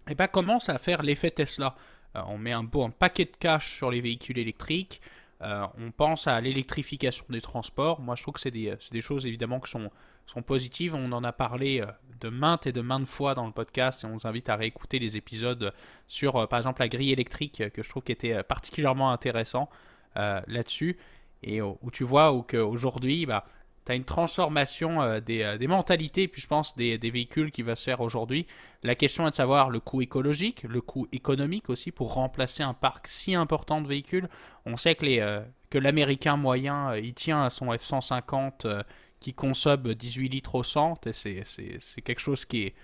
et 0.08 0.14
bah, 0.14 0.28
commence 0.28 0.68
à 0.68 0.78
faire 0.78 1.02
l'effet 1.02 1.30
Tesla. 1.30 1.74
Euh, 2.16 2.22
on 2.26 2.38
met 2.38 2.52
un 2.52 2.64
un 2.64 2.90
paquet 2.90 3.24
de 3.24 3.36
cash 3.38 3.76
sur 3.76 3.90
les 3.90 4.00
véhicules 4.00 4.38
électriques. 4.38 5.00
Euh, 5.42 5.66
on 5.78 5.90
pense 5.90 6.26
à 6.26 6.40
l'électrification 6.40 7.24
des 7.30 7.40
transports. 7.40 8.00
Moi, 8.00 8.14
je 8.14 8.22
trouve 8.22 8.34
que 8.34 8.40
c'est 8.40 8.50
des, 8.50 9.00
choses 9.00 9.26
évidemment 9.26 9.60
qui 9.60 9.70
sont, 9.70 9.90
sont 10.26 10.42
positives. 10.42 10.94
On 10.94 11.12
en 11.12 11.24
a 11.24 11.32
parlé 11.32 11.80
euh, 11.80 11.86
de 12.20 12.28
maintes 12.28 12.66
et 12.66 12.72
de 12.72 12.80
maintes 12.80 13.06
fois 13.06 13.34
dans 13.34 13.46
le 13.46 13.52
podcast 13.52 14.04
et 14.04 14.06
on 14.06 14.16
vous 14.16 14.26
invite 14.26 14.48
à 14.48 14.56
réécouter 14.56 14.98
les 14.98 15.16
épisodes 15.16 15.72
sur, 16.06 16.46
par 16.48 16.58
exemple, 16.58 16.80
la 16.80 16.88
grille 16.88 17.12
électrique 17.12 17.62
que 17.72 17.82
je 17.82 17.88
trouve 17.88 18.02
qui 18.02 18.12
était 18.12 18.42
particulièrement 18.42 19.10
intéressant 19.10 19.70
là-dessus. 20.14 20.98
Et 21.42 21.62
où 21.62 21.78
tu 21.90 22.04
vois 22.04 22.44
qu'aujourd'hui, 22.46 23.24
bah, 23.24 23.46
as 23.90 23.94
une 23.94 24.04
transformation 24.04 25.02
euh, 25.02 25.20
euh, 25.28 25.58
des, 25.58 25.66
mentalités, 25.66 26.28
puis 26.28 26.40
je 26.40 26.46
pense 26.46 26.76
des, 26.76 26.98
véhicules 26.98 27.50
qui 27.50 27.62
va 27.62 27.76
se 27.76 27.84
faire 27.84 28.00
aujourd'hui. 28.00 28.46
La 28.82 28.94
question 28.94 29.26
est 29.26 29.30
de 29.30 29.34
savoir 29.34 29.70
le 29.70 29.80
coût 29.80 30.02
écologique, 30.02 30.62
le 30.64 30.80
coût 30.80 31.06
économique 31.12 31.70
aussi 31.70 31.92
pour 31.92 32.14
remplacer 32.14 32.62
un 32.62 32.74
parc 32.74 33.08
si 33.08 33.34
important 33.34 33.80
de 33.80 33.88
véhicules. 33.88 34.28
On 34.66 34.76
sait 34.76 34.94
que, 34.94 35.06
euh, 35.06 35.40
que 35.70 35.78
l'américain 35.78 36.36
moyen, 36.36 36.94
il 36.96 37.14
tient 37.14 37.42
à 37.42 37.50
son 37.50 37.66
F-150 37.72 38.84
qui 39.20 39.34
consomme 39.34 39.94
18 39.94 40.28
litres 40.28 40.54
au 40.54 40.62
100, 40.62 41.06
et 41.06 41.12
c'est 41.12 42.02
quelque 42.02 42.20
chose 42.20 42.46
qui 42.46 42.62
est, 42.62 42.74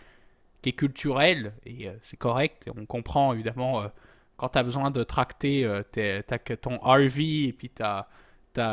qui 0.61 0.69
est 0.69 0.73
culturel, 0.75 1.55
et 1.65 1.89
c'est 2.03 2.19
correct. 2.19 2.69
On 2.77 2.85
comprend 2.85 3.33
évidemment 3.33 3.85
quand 4.37 4.51
tu 4.51 4.59
as 4.59 4.63
besoin 4.63 4.91
de 4.91 5.03
tracter 5.03 5.67
ton 6.61 6.79
RV 6.79 7.49
et 7.49 7.53
puis 7.55 7.71
tu 7.71 7.83
as, 7.83 8.07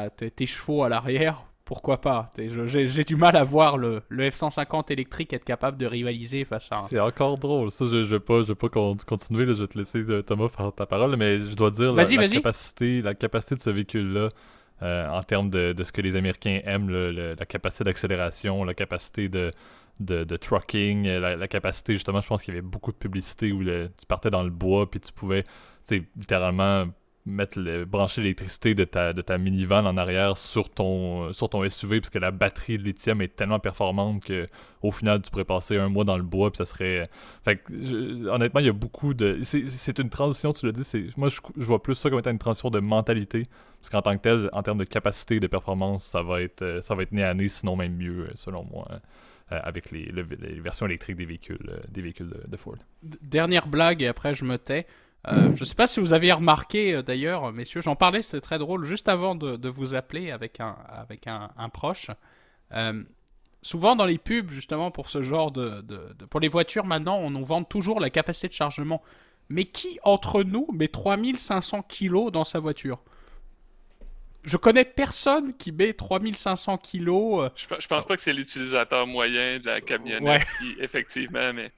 tes 0.09 0.45
chevaux 0.45 0.83
à 0.83 0.89
l'arrière 0.89 1.45
pourquoi 1.65 2.01
pas? 2.01 2.29
J'ai 2.37 3.03
du 3.03 3.15
mal 3.15 3.37
à 3.37 3.43
voir 3.43 3.77
le, 3.77 4.01
le 4.09 4.29
F-150 4.29 4.91
électrique 4.91 5.31
être 5.31 5.45
capable 5.45 5.77
de 5.77 5.85
rivaliser 5.85 6.43
face 6.43 6.69
à... 6.71 6.77
C'est 6.89 6.99
encore 6.99 7.37
drôle. 7.37 7.71
Ça, 7.71 7.85
je 7.85 7.95
ne 7.95 8.03
vais 8.03 8.19
pas, 8.19 8.43
je 8.43 8.51
pas 8.51 8.67
continuer. 8.67 9.45
je 9.45 9.53
vais 9.53 9.67
te 9.67 9.77
laisser, 9.77 9.99
euh, 9.99 10.21
Thomas, 10.21 10.49
faire 10.49 10.73
ta 10.73 10.85
parole. 10.85 11.15
Mais 11.15 11.39
je 11.39 11.55
dois 11.55 11.71
dire, 11.71 11.93
la, 11.93 12.05
capacité, 12.05 13.01
la 13.01 13.13
capacité 13.13 13.55
de 13.55 13.61
ce 13.61 13.69
véhicule-là, 13.69 14.29
euh, 14.81 15.07
en 15.07 15.23
termes 15.23 15.49
de, 15.49 15.73
ce 15.81 15.91
que 15.93 16.01
les 16.01 16.17
Américains 16.17 16.59
aiment, 16.65 16.89
la 16.89 17.45
capacité 17.45 17.85
d'accélération, 17.85 18.65
la 18.65 18.73
capacité 18.73 19.29
de, 19.29 19.51
de, 20.01 20.35
trucking, 20.35 21.07
la, 21.07 21.47
capacité, 21.47 21.93
justement, 21.93 22.19
je 22.19 22.27
pense 22.27 22.43
qu'il 22.43 22.53
y 22.53 22.57
avait 22.57 22.67
beaucoup 22.67 22.91
de 22.91 22.97
publicité 22.97 23.53
où 23.53 23.63
tu 23.63 24.05
partais 24.05 24.29
dans 24.29 24.43
le 24.43 24.49
bois, 24.49 24.91
puis 24.91 24.99
tu 24.99 25.13
pouvais, 25.13 25.45
littéralement 25.89 26.87
mettre 27.25 27.83
brancher 27.85 28.21
l'électricité 28.21 28.75
de 28.75 28.83
ta, 28.83 29.13
de 29.13 29.21
ta 29.21 29.37
minivan 29.37 29.85
en 29.85 29.95
arrière 29.95 30.37
sur 30.37 30.69
ton, 30.69 31.31
sur 31.31 31.49
ton 31.49 31.67
SUV 31.67 32.01
parce 32.01 32.09
que 32.09 32.19
la 32.19 32.31
batterie 32.31 32.77
de 32.77 32.83
lithium 32.83 33.21
est 33.21 33.35
tellement 33.35 33.59
performante 33.59 34.23
que 34.25 34.47
au 34.81 34.91
final 34.91 35.21
tu 35.21 35.31
pourrais 35.31 35.45
passer 35.45 35.77
un 35.77 35.87
mois 35.87 36.03
dans 36.03 36.17
le 36.17 36.23
bois 36.23 36.51
puis 36.51 36.57
ça 36.57 36.65
serait 36.65 37.09
fait 37.45 37.63
honnêtement 38.27 38.59
il 38.59 38.65
y 38.65 38.69
a 38.69 38.73
beaucoup 38.73 39.13
de 39.13 39.39
c'est 39.43 39.99
une 39.99 40.09
transition 40.09 40.51
tu 40.51 40.65
l'as 40.65 40.73
dit 40.73 40.83
moi 41.15 41.29
je, 41.29 41.39
vois 41.63 41.81
plus 41.81 41.95
ça 41.95 42.09
comme 42.09 42.19
étant 42.19 42.31
une 42.31 42.39
transition 42.39 42.69
de 42.69 42.79
mentalité 42.79 43.43
parce 43.79 43.89
qu'en 43.89 44.01
tant 44.01 44.17
que 44.17 44.21
tel 44.21 44.49
en 44.51 44.61
termes 44.61 44.79
de 44.79 44.83
capacité 44.83 45.39
de 45.39 45.47
performance 45.47 46.03
ça 46.03 46.23
va 46.23 46.41
être 46.41 46.79
ça 46.83 46.93
va 46.93 47.03
être 47.03 47.17
à 47.17 47.33
nez 47.33 47.47
sinon 47.47 47.77
même 47.77 47.95
mieux 47.95 48.29
selon 48.35 48.65
moi 48.65 48.85
euh, 49.53 49.59
avec 49.61 49.91
les, 49.91 50.09
versions 50.61 50.85
électriques 50.85 51.17
des 51.17 51.25
véhicules, 51.25 51.69
euh, 51.69 51.79
des 51.89 52.01
véhicules 52.01 52.33
de 52.47 52.57
Ford. 52.57 52.77
Dernière 53.21 53.67
blague 53.67 54.01
et 54.01 54.07
après 54.07 54.33
je 54.33 54.45
me 54.45 54.57
tais. 54.57 54.87
Euh, 55.27 55.55
je 55.55 55.61
ne 55.61 55.65
sais 55.65 55.75
pas 55.75 55.87
si 55.87 55.99
vous 56.01 56.13
aviez 56.13 56.33
remarqué 56.33 56.95
euh, 56.95 57.01
d'ailleurs, 57.01 57.53
messieurs, 57.53 57.81
j'en 57.81 57.95
parlais, 57.95 58.21
c'était 58.21 58.41
très 58.41 58.57
drôle, 58.57 58.83
juste 58.83 59.07
avant 59.07 59.35
de, 59.35 59.69
vous 59.69 59.95
appeler 59.95 60.31
avec 60.31 60.59
un, 60.59 60.75
avec 60.89 61.27
un, 61.27 61.69
proche. 61.69 62.11
Euh, 62.73 63.03
souvent 63.61 63.95
dans 63.95 64.05
les 64.05 64.17
pubs, 64.17 64.49
justement, 64.49 64.91
pour 64.91 65.09
ce 65.09 65.21
genre 65.21 65.51
de, 65.51 65.81
de, 65.81 66.25
Pour 66.25 66.41
les 66.41 66.49
voitures, 66.49 66.85
maintenant, 66.85 67.17
on 67.17 67.29
nous 67.29 67.45
vend 67.45 67.63
toujours 67.63 68.01
la 68.01 68.09
capacité 68.09 68.49
de 68.49 68.53
chargement. 68.53 69.01
Mais 69.49 69.65
qui, 69.65 69.99
entre 70.03 70.43
nous, 70.43 70.67
met 70.73 70.87
3500 70.87 71.83
kilos 71.83 72.31
dans 72.31 72.43
sa 72.43 72.59
voiture? 72.59 73.01
Je 74.43 74.57
connais 74.57 74.83
personne 74.83 75.53
qui 75.53 75.71
met 75.71 75.93
3500 75.93 76.77
kilos. 76.79 77.49
Je, 77.55 77.65
je 77.79 77.87
pense 77.87 78.05
pas 78.05 78.17
que 78.17 78.21
c'est 78.21 78.33
l'utilisateur 78.33 79.07
moyen 79.07 79.59
de 79.59 79.67
la 79.67 79.79
camionnette 79.79 80.45
qui, 80.59 80.75
effectivement, 80.81 81.53
mais 81.53 81.71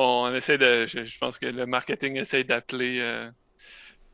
on 0.00 0.34
essaie 0.34 0.58
de. 0.58 0.86
Je, 0.86 1.18
pense 1.18 1.38
que 1.38 1.46
le 1.46 1.66
marketing 1.66 2.16
essaie 2.16 2.44
d'appeler 2.44 3.00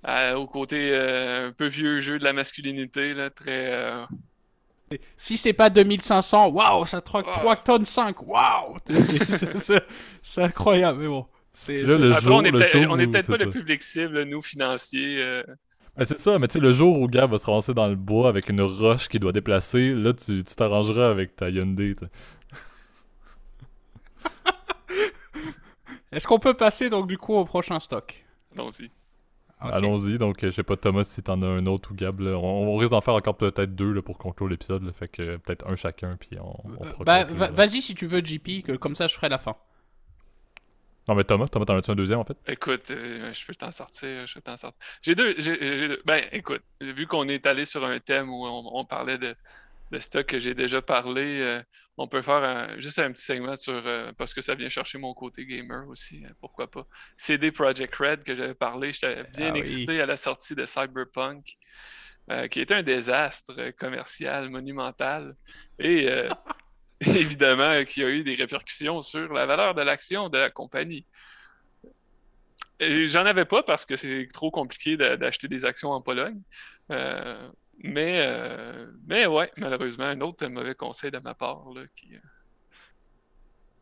euh, 0.06 0.34
au 0.34 0.46
côté 0.46 0.90
euh, 0.92 1.48
un 1.48 1.52
peu 1.52 1.66
vieux 1.66 2.00
jeu 2.00 2.18
de 2.18 2.24
la 2.24 2.32
masculinité, 2.32 3.12
là, 3.12 3.30
très. 3.30 3.72
Euh, 3.72 4.04
si 5.16 5.36
c'est 5.36 5.52
pas 5.52 5.68
2500, 5.68 6.50
waouh, 6.50 6.86
ça 6.86 7.00
troque 7.00 7.26
3 7.26 7.56
tonnes 7.56 7.84
5, 7.84 8.22
waouh! 8.22 8.76
C'est 10.22 10.42
incroyable, 10.42 11.00
mais 11.00 11.08
bon. 11.08 11.26
C'est, 11.52 11.82
le 11.82 11.94
on 12.30 12.40
le 12.40 12.48
est 12.48 12.52
peut-être 12.52 13.26
pas 13.26 13.38
ça. 13.38 13.44
le 13.44 13.50
public 13.50 13.82
cible, 13.82 14.22
nous, 14.24 14.42
financiers. 14.42 15.20
euh. 15.20 15.42
Ben, 15.96 16.04
c'est 16.04 16.18
ça, 16.18 16.38
mais 16.38 16.46
tu 16.46 16.54
sais, 16.54 16.58
le 16.60 16.74
jour 16.74 17.00
où 17.00 17.08
Gab 17.08 17.30
va 17.30 17.38
se 17.38 17.46
ramasser 17.46 17.72
dans 17.72 17.88
le 17.88 17.96
bois 17.96 18.28
avec 18.28 18.50
une 18.50 18.60
roche 18.60 19.08
qu'il 19.08 19.20
doit 19.20 19.32
déplacer, 19.32 19.94
là, 19.94 20.12
tu 20.12 20.44
t'arrangeras 20.44 21.08
avec 21.08 21.34
ta 21.34 21.48
Hyundai. 21.48 21.96
Est-ce 26.16 26.26
qu'on 26.26 26.38
peut 26.38 26.54
passer 26.54 26.88
donc 26.90 27.06
du 27.08 27.18
coup 27.18 27.34
au 27.34 27.44
prochain 27.44 27.78
stock? 27.78 28.24
Allons-y. 28.56 28.90
Allons-y, 29.58 30.18
donc 30.18 30.42
euh, 30.44 30.48
je 30.48 30.52
sais 30.56 30.62
pas, 30.62 30.76
Thomas, 30.76 31.04
si 31.04 31.22
t'en 31.22 31.40
as 31.42 31.46
un 31.46 31.64
autre 31.66 31.90
ou 31.92 31.94
Gab, 31.94 32.20
là, 32.20 32.32
on, 32.38 32.74
on 32.74 32.76
risque 32.76 32.90
d'en 32.92 33.00
faire 33.00 33.14
encore 33.14 33.36
peut-être 33.36 33.74
deux 33.74 33.92
là, 33.92 34.02
pour 34.02 34.18
conclure 34.18 34.48
l'épisode, 34.48 34.82
là, 34.82 34.92
fait 34.92 35.08
que 35.08 35.22
euh, 35.22 35.38
peut-être 35.38 35.66
un 35.66 35.76
chacun, 35.76 36.16
puis 36.18 36.38
on, 36.38 36.54
on 36.68 36.84
Euh, 36.84 36.92
bah, 37.04 37.24
va- 37.24 37.46
là. 37.46 37.52
vas-y 37.52 37.80
si 37.80 37.94
tu 37.94 38.06
veux, 38.06 38.20
JP, 38.22 38.62
que 38.64 38.72
comme 38.76 38.94
ça 38.94 39.06
je 39.06 39.14
ferai 39.14 39.28
la 39.30 39.38
fin. 39.38 39.56
Non, 41.08 41.14
mais 41.14 41.24
Thomas, 41.24 41.46
Thomas, 41.46 41.64
t'en 41.64 41.76
as-tu 41.76 41.90
un 41.90 41.94
deuxième 41.94 42.18
en 42.18 42.24
fait? 42.24 42.36
Écoute, 42.48 42.90
euh, 42.90 43.32
je 43.32 43.46
peux 43.46 43.54
t'en 43.54 43.70
sortir, 43.72 44.26
je 44.26 44.34
peux 44.34 44.40
t'en 44.42 44.56
sortir. 44.56 44.78
J'ai 45.02 45.14
deux, 45.14 45.34
j'ai- 45.38 45.78
j'ai 45.78 45.88
deux- 45.88 46.02
Ben, 46.04 46.22
écoute, 46.32 46.62
vu 46.80 47.06
qu'on 47.06 47.28
est 47.28 47.46
allé 47.46 47.64
sur 47.64 47.84
un 47.84 47.98
thème 48.00 48.28
où 48.28 48.44
on, 48.46 48.70
on 48.74 48.84
parlait 48.84 49.16
de, 49.16 49.34
de 49.92 49.98
stock 49.98 50.26
que 50.26 50.38
j'ai 50.38 50.54
déjà 50.54 50.82
parlé, 50.82 51.40
euh, 51.40 51.62
on 51.96 52.08
peut 52.08 52.22
faire 52.22 52.42
un- 52.42 52.78
juste 52.78 52.98
un 52.98 53.12
petit 53.12 53.22
segment 53.24 53.56
sur, 53.56 53.72
euh, 53.86 54.12
parce 54.18 54.34
que 54.34 54.40
ça 54.40 54.54
vient 54.54 54.68
chercher 54.68 54.98
mon 54.98 55.14
côté 55.14 55.46
gamer 55.46 55.86
aussi, 55.88 56.24
euh, 56.24 56.28
pourquoi 56.40 56.70
pas. 56.70 56.86
CD 57.16 57.52
Projekt 57.52 57.94
Red 57.96 58.24
que 58.24 58.34
j'avais 58.34 58.54
parlé, 58.54 58.92
j'étais 58.92 59.22
bien 59.36 59.50
Ah 59.50 59.52
oui. 59.52 59.60
excité 59.60 60.00
à 60.00 60.06
la 60.06 60.16
sortie 60.16 60.54
de 60.54 60.64
Cyberpunk, 60.66 61.46
euh, 62.30 62.48
qui 62.48 62.60
était 62.60 62.74
un 62.74 62.82
désastre 62.82 63.70
commercial 63.78 64.50
monumental. 64.50 65.34
Et 65.78 66.08
évidemment, 67.00 67.84
qui 67.84 68.02
a 68.02 68.08
eu 68.08 68.24
des 68.24 68.34
répercussions 68.34 69.00
sur 69.02 69.32
la 69.32 69.46
valeur 69.46 69.74
de 69.74 69.82
l'action 69.82 70.28
de 70.28 70.38
la 70.38 70.50
compagnie. 70.50 71.06
J'en 72.80 73.24
avais 73.24 73.46
pas 73.46 73.62
parce 73.62 73.86
que 73.86 73.96
c'est 73.96 74.28
trop 74.32 74.50
compliqué 74.50 74.96
d'a- 74.98 75.16
d'acheter 75.16 75.48
des 75.48 75.64
actions 75.64 75.90
en 75.92 76.02
Pologne. 76.02 76.40
Euh, 76.92 77.48
mais, 77.78 78.20
euh, 78.26 78.86
mais 79.06 79.26
ouais, 79.26 79.50
malheureusement, 79.56 80.04
un 80.04 80.20
autre 80.20 80.46
mauvais 80.48 80.74
conseil 80.74 81.10
de 81.10 81.18
ma 81.18 81.34
part 81.34 81.64
là, 81.74 81.82
qui, 81.94 82.14
euh, 82.14 82.18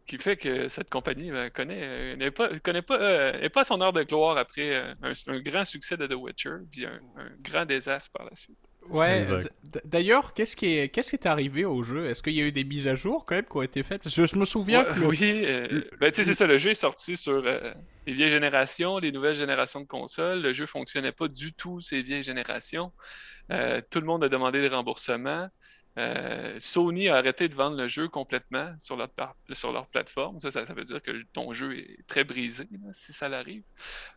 qui 0.06 0.18
fait 0.18 0.36
que 0.36 0.68
cette 0.68 0.90
compagnie 0.90 1.30
ben, 1.30 1.48
connaît, 1.50 1.80
euh, 1.82 2.16
n'est 2.16 2.30
pas, 2.30 2.58
connaît 2.58 2.82
pas, 2.82 3.00
euh, 3.00 3.40
n'est 3.40 3.48
pas 3.48 3.62
à 3.62 3.64
son 3.64 3.80
heure 3.80 3.92
de 3.94 4.02
gloire 4.02 4.36
après 4.36 4.76
un, 4.76 4.96
un 5.28 5.40
grand 5.40 5.64
succès 5.64 5.96
de 5.96 6.06
The 6.06 6.14
Witcher, 6.14 6.56
puis 6.70 6.84
un, 6.84 7.00
un 7.16 7.30
grand 7.40 7.64
désastre 7.64 8.10
par 8.12 8.26
la 8.28 8.36
suite. 8.36 8.58
Ouais, 8.90 9.24
d'ailleurs, 9.84 10.34
qu'est-ce 10.34 10.56
qui 10.56 10.76
est, 10.76 10.90
qu'est-ce 10.90 11.08
qui 11.08 11.16
est 11.16 11.26
arrivé 11.26 11.64
au 11.64 11.82
jeu? 11.82 12.04
Est-ce 12.04 12.22
qu'il 12.22 12.34
y 12.34 12.42
a 12.42 12.44
eu 12.44 12.52
des 12.52 12.64
mises 12.64 12.86
à 12.86 12.94
jour 12.96 13.24
quand 13.24 13.34
même 13.34 13.46
qui 13.46 13.56
ont 13.56 13.62
été 13.62 13.82
faites? 13.82 14.02
Parce 14.02 14.14
que 14.14 14.26
je 14.26 14.36
me 14.36 14.44
souviens 14.44 14.82
Ouais, 14.82 14.92
que 14.94 15.00
le- 15.00 15.06
Oui, 15.06 15.18
euh, 15.22 15.80
ben, 16.00 16.10
tu 16.10 16.16
sais, 16.16 16.24
c'est 16.24 16.34
ça, 16.34 16.46
le 16.46 16.58
jeu 16.58 16.68
est 16.72 16.74
sorti 16.74 17.16
sur 17.16 17.42
euh, 17.46 17.72
les 18.06 18.12
vieilles 18.12 18.28
générations, 18.28 18.98
les 18.98 19.10
nouvelles 19.10 19.36
générations 19.36 19.80
de 19.80 19.86
consoles. 19.86 20.42
Le 20.42 20.52
jeu 20.52 20.66
fonctionnait 20.66 21.12
pas 21.12 21.28
du 21.28 21.54
tout 21.54 21.80
ces 21.80 22.02
vieilles 22.02 22.22
générations. 22.22 22.92
Euh, 23.50 23.80
tout 23.90 24.00
le 24.00 24.06
monde 24.06 24.24
a 24.24 24.28
demandé 24.28 24.60
des 24.60 24.68
remboursements. 24.68 25.48
Euh, 25.96 26.56
Sony 26.58 27.08
a 27.08 27.14
arrêté 27.16 27.48
de 27.48 27.54
vendre 27.54 27.76
le 27.76 27.86
jeu 27.86 28.08
complètement 28.08 28.74
sur 28.80 28.96
leur, 28.96 29.08
par- 29.10 29.36
sur 29.52 29.72
leur 29.72 29.86
plateforme. 29.86 30.40
Ça, 30.40 30.50
ça, 30.50 30.66
ça 30.66 30.74
veut 30.74 30.82
dire 30.84 31.00
que 31.00 31.12
ton 31.32 31.52
jeu 31.52 31.78
est 31.78 31.98
très 32.08 32.24
brisé, 32.24 32.66
là, 32.72 32.90
si 32.92 33.12
ça 33.12 33.28
l'arrive. 33.28 33.62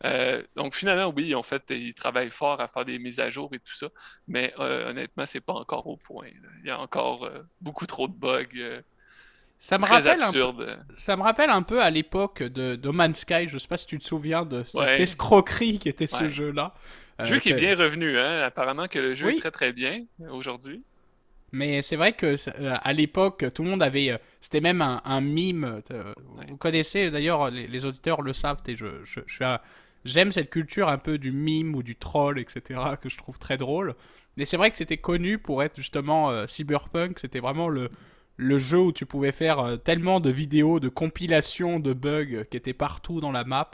Euh, 0.03 0.41
donc 0.55 0.73
finalement, 0.73 1.13
oui, 1.15 1.35
en 1.35 1.43
fait, 1.43 1.63
ils 1.69 1.93
travaillent 1.93 2.31
fort 2.31 2.59
à 2.61 2.67
faire 2.67 2.83
des 2.83 2.97
mises 2.97 3.19
à 3.19 3.29
jour 3.29 3.49
et 3.53 3.59
tout 3.59 3.73
ça, 3.75 3.89
mais 4.27 4.53
euh, 4.59 4.89
honnêtement, 4.89 5.27
c'est 5.27 5.39
pas 5.41 5.53
encore 5.53 5.85
au 5.85 5.97
point. 5.97 6.25
là. 6.41 6.49
Il 6.63 6.67
y 6.67 6.71
a 6.71 6.79
encore 6.79 7.29
beaucoup 7.61 7.85
trop 7.85 8.07
de 8.07 8.13
bugs 8.13 8.81
ça 9.59 9.79
me 9.79 9.83
très 9.85 9.95
rappelle 9.95 10.21
un 10.21 10.77
ça 10.97 11.15
me 11.17 11.23
rappelle 11.23 11.49
un 11.49 11.63
peu 11.63 11.81
à 11.81 11.89
l'époque 11.89 12.43
de 12.43 12.89
Man's 12.89 13.19
Sky. 13.19 13.47
Je 13.47 13.57
sais 13.57 13.67
pas 13.67 13.77
si 13.77 13.87
tu 13.87 13.97
te 13.97 14.03
souviens 14.03 14.45
de 14.45 14.63
cette 14.63 14.75
Ouais. 14.75 15.01
escroquerie 15.01 15.79
qui 15.79 15.89
était 15.89 16.05
ce 16.07 16.29
jeu-là. 16.29 16.73
Euh, 17.19 17.25
jeu 17.25 17.39
qui 17.39 17.49
est 17.49 17.53
bien 17.53 17.75
revenu, 17.75 18.17
hein? 18.19 18.41
Apparemment 18.43 18.87
que 18.87 18.99
le 18.99 19.15
jeu 19.15 19.27
Oui. 19.27 19.33
est 19.33 19.39
très 19.39 19.51
très 19.51 19.73
bien 19.73 20.05
aujourd'hui. 20.29 20.83
Mais 21.53 21.81
c'est 21.81 21.95
vrai 21.95 22.13
que 22.13 22.35
euh, 22.59 22.75
à 22.81 22.93
l'époque, 22.93 23.45
tout 23.53 23.63
le 23.63 23.69
monde 23.69 23.83
avait. 23.83 24.11
euh, 24.11 24.17
C'était 24.41 24.59
même 24.61 24.81
un, 24.81 25.01
un 25.05 25.21
mime. 25.21 25.81
Ouais. 26.35 26.45
Vous 26.49 26.57
connaissez 26.57 27.09
d'ailleurs, 27.09 27.49
les, 27.49 27.67
les 27.67 27.85
auditeurs 27.85 28.21
le 28.21 28.33
savent. 28.33 28.61
Et 28.67 28.75
je, 28.75 29.03
je, 29.05 29.21
je 29.25 29.33
suis 29.33 29.45
un- 29.45 29.59
J'aime 30.05 30.31
cette 30.31 30.49
culture 30.49 30.87
un 30.89 30.97
peu 30.97 31.17
du 31.17 31.31
mime 31.31 31.75
ou 31.75 31.83
du 31.83 31.95
troll, 31.95 32.39
etc. 32.39 32.79
que 33.01 33.09
je 33.09 33.17
trouve 33.17 33.39
très 33.39 33.57
drôle. 33.57 33.95
Mais 34.37 34.45
c'est 34.45 34.57
vrai 34.57 34.69
que 34.71 34.77
c'était 34.77 34.97
connu 34.97 35.37
pour 35.39 35.63
être 35.63 35.75
justement 35.77 36.29
euh, 36.31 36.47
Cyberpunk. 36.47 37.19
C'était 37.19 37.39
vraiment 37.39 37.69
le, 37.69 37.89
le 38.35 38.57
jeu 38.57 38.79
où 38.79 38.91
tu 38.91 39.05
pouvais 39.05 39.31
faire 39.31 39.59
euh, 39.59 39.77
tellement 39.77 40.19
de 40.19 40.29
vidéos, 40.29 40.79
de 40.79 40.89
compilations 40.89 41.79
de 41.79 41.93
bugs 41.93 42.43
qui 42.51 42.57
étaient 42.57 42.73
partout 42.73 43.21
dans 43.21 43.31
la 43.31 43.43
map. 43.45 43.71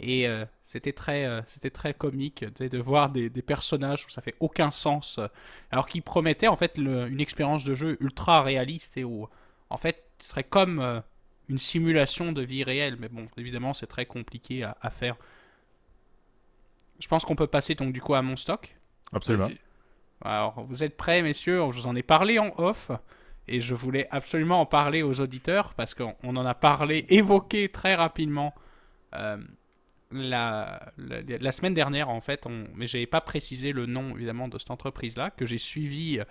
Et 0.00 0.28
euh, 0.28 0.44
c'était 0.62 0.92
très, 0.92 1.24
euh, 1.26 1.42
c'était 1.46 1.70
très 1.70 1.92
comique 1.94 2.44
de 2.44 2.78
voir 2.78 3.10
des, 3.10 3.30
des 3.30 3.42
personnages 3.42 4.06
où 4.06 4.10
ça 4.10 4.22
fait 4.22 4.36
aucun 4.40 4.70
sens. 4.70 5.18
euh, 5.18 5.26
alors 5.70 5.88
qu'ils 5.88 6.02
promettaient 6.02 6.48
en 6.48 6.56
fait 6.56 6.78
le- 6.78 7.08
une 7.08 7.20
expérience 7.20 7.64
de 7.64 7.74
jeu 7.74 7.96
ultra 8.00 8.42
réaliste 8.42 8.96
et 8.96 9.04
où 9.04 9.28
en 9.70 9.76
fait 9.76 10.04
ce 10.20 10.28
serait 10.30 10.44
comme 10.44 10.78
euh, 10.80 11.00
une 11.48 11.58
simulation 11.58 12.32
de 12.32 12.42
vie 12.42 12.64
réelle. 12.64 12.96
Mais 13.00 13.08
bon, 13.08 13.26
évidemment, 13.36 13.72
c'est 13.74 13.86
très 13.88 14.06
compliqué 14.06 14.62
à, 14.64 14.76
à 14.82 14.90
faire. 14.90 15.16
Je 17.00 17.08
pense 17.08 17.24
qu'on 17.24 17.36
peut 17.36 17.46
passer 17.46 17.74
donc 17.74 17.92
du 17.92 18.00
coup 18.00 18.14
à 18.14 18.22
mon 18.22 18.36
stock. 18.36 18.76
Absolument. 19.12 19.48
Alors, 20.22 20.64
vous 20.64 20.84
êtes 20.84 20.96
prêts, 20.96 21.22
messieurs? 21.22 21.58
Je 21.72 21.78
vous 21.78 21.86
en 21.86 21.96
ai 21.96 22.02
parlé 22.02 22.38
en 22.38 22.52
off. 22.58 22.90
Et 23.48 23.60
je 23.60 23.74
voulais 23.74 24.08
absolument 24.10 24.60
en 24.60 24.66
parler 24.66 25.02
aux 25.02 25.20
auditeurs 25.20 25.74
parce 25.74 25.94
qu'on 25.94 26.14
on 26.22 26.36
en 26.36 26.44
a 26.44 26.54
parlé, 26.54 27.06
évoqué 27.08 27.70
très 27.70 27.94
rapidement 27.94 28.54
euh, 29.14 29.38
la, 30.12 30.92
la, 30.98 31.16
la 31.40 31.52
semaine 31.52 31.74
dernière, 31.74 32.08
en 32.08 32.20
fait. 32.20 32.46
On, 32.46 32.64
mais 32.74 32.86
je 32.86 32.96
n'avais 32.96 33.06
pas 33.06 33.20
précisé 33.20 33.72
le 33.72 33.86
nom, 33.86 34.14
évidemment, 34.16 34.48
de 34.48 34.58
cette 34.58 34.70
entreprise-là, 34.70 35.30
que 35.30 35.46
j'ai 35.46 35.58
suivi 35.58 36.18
euh, 36.20 36.24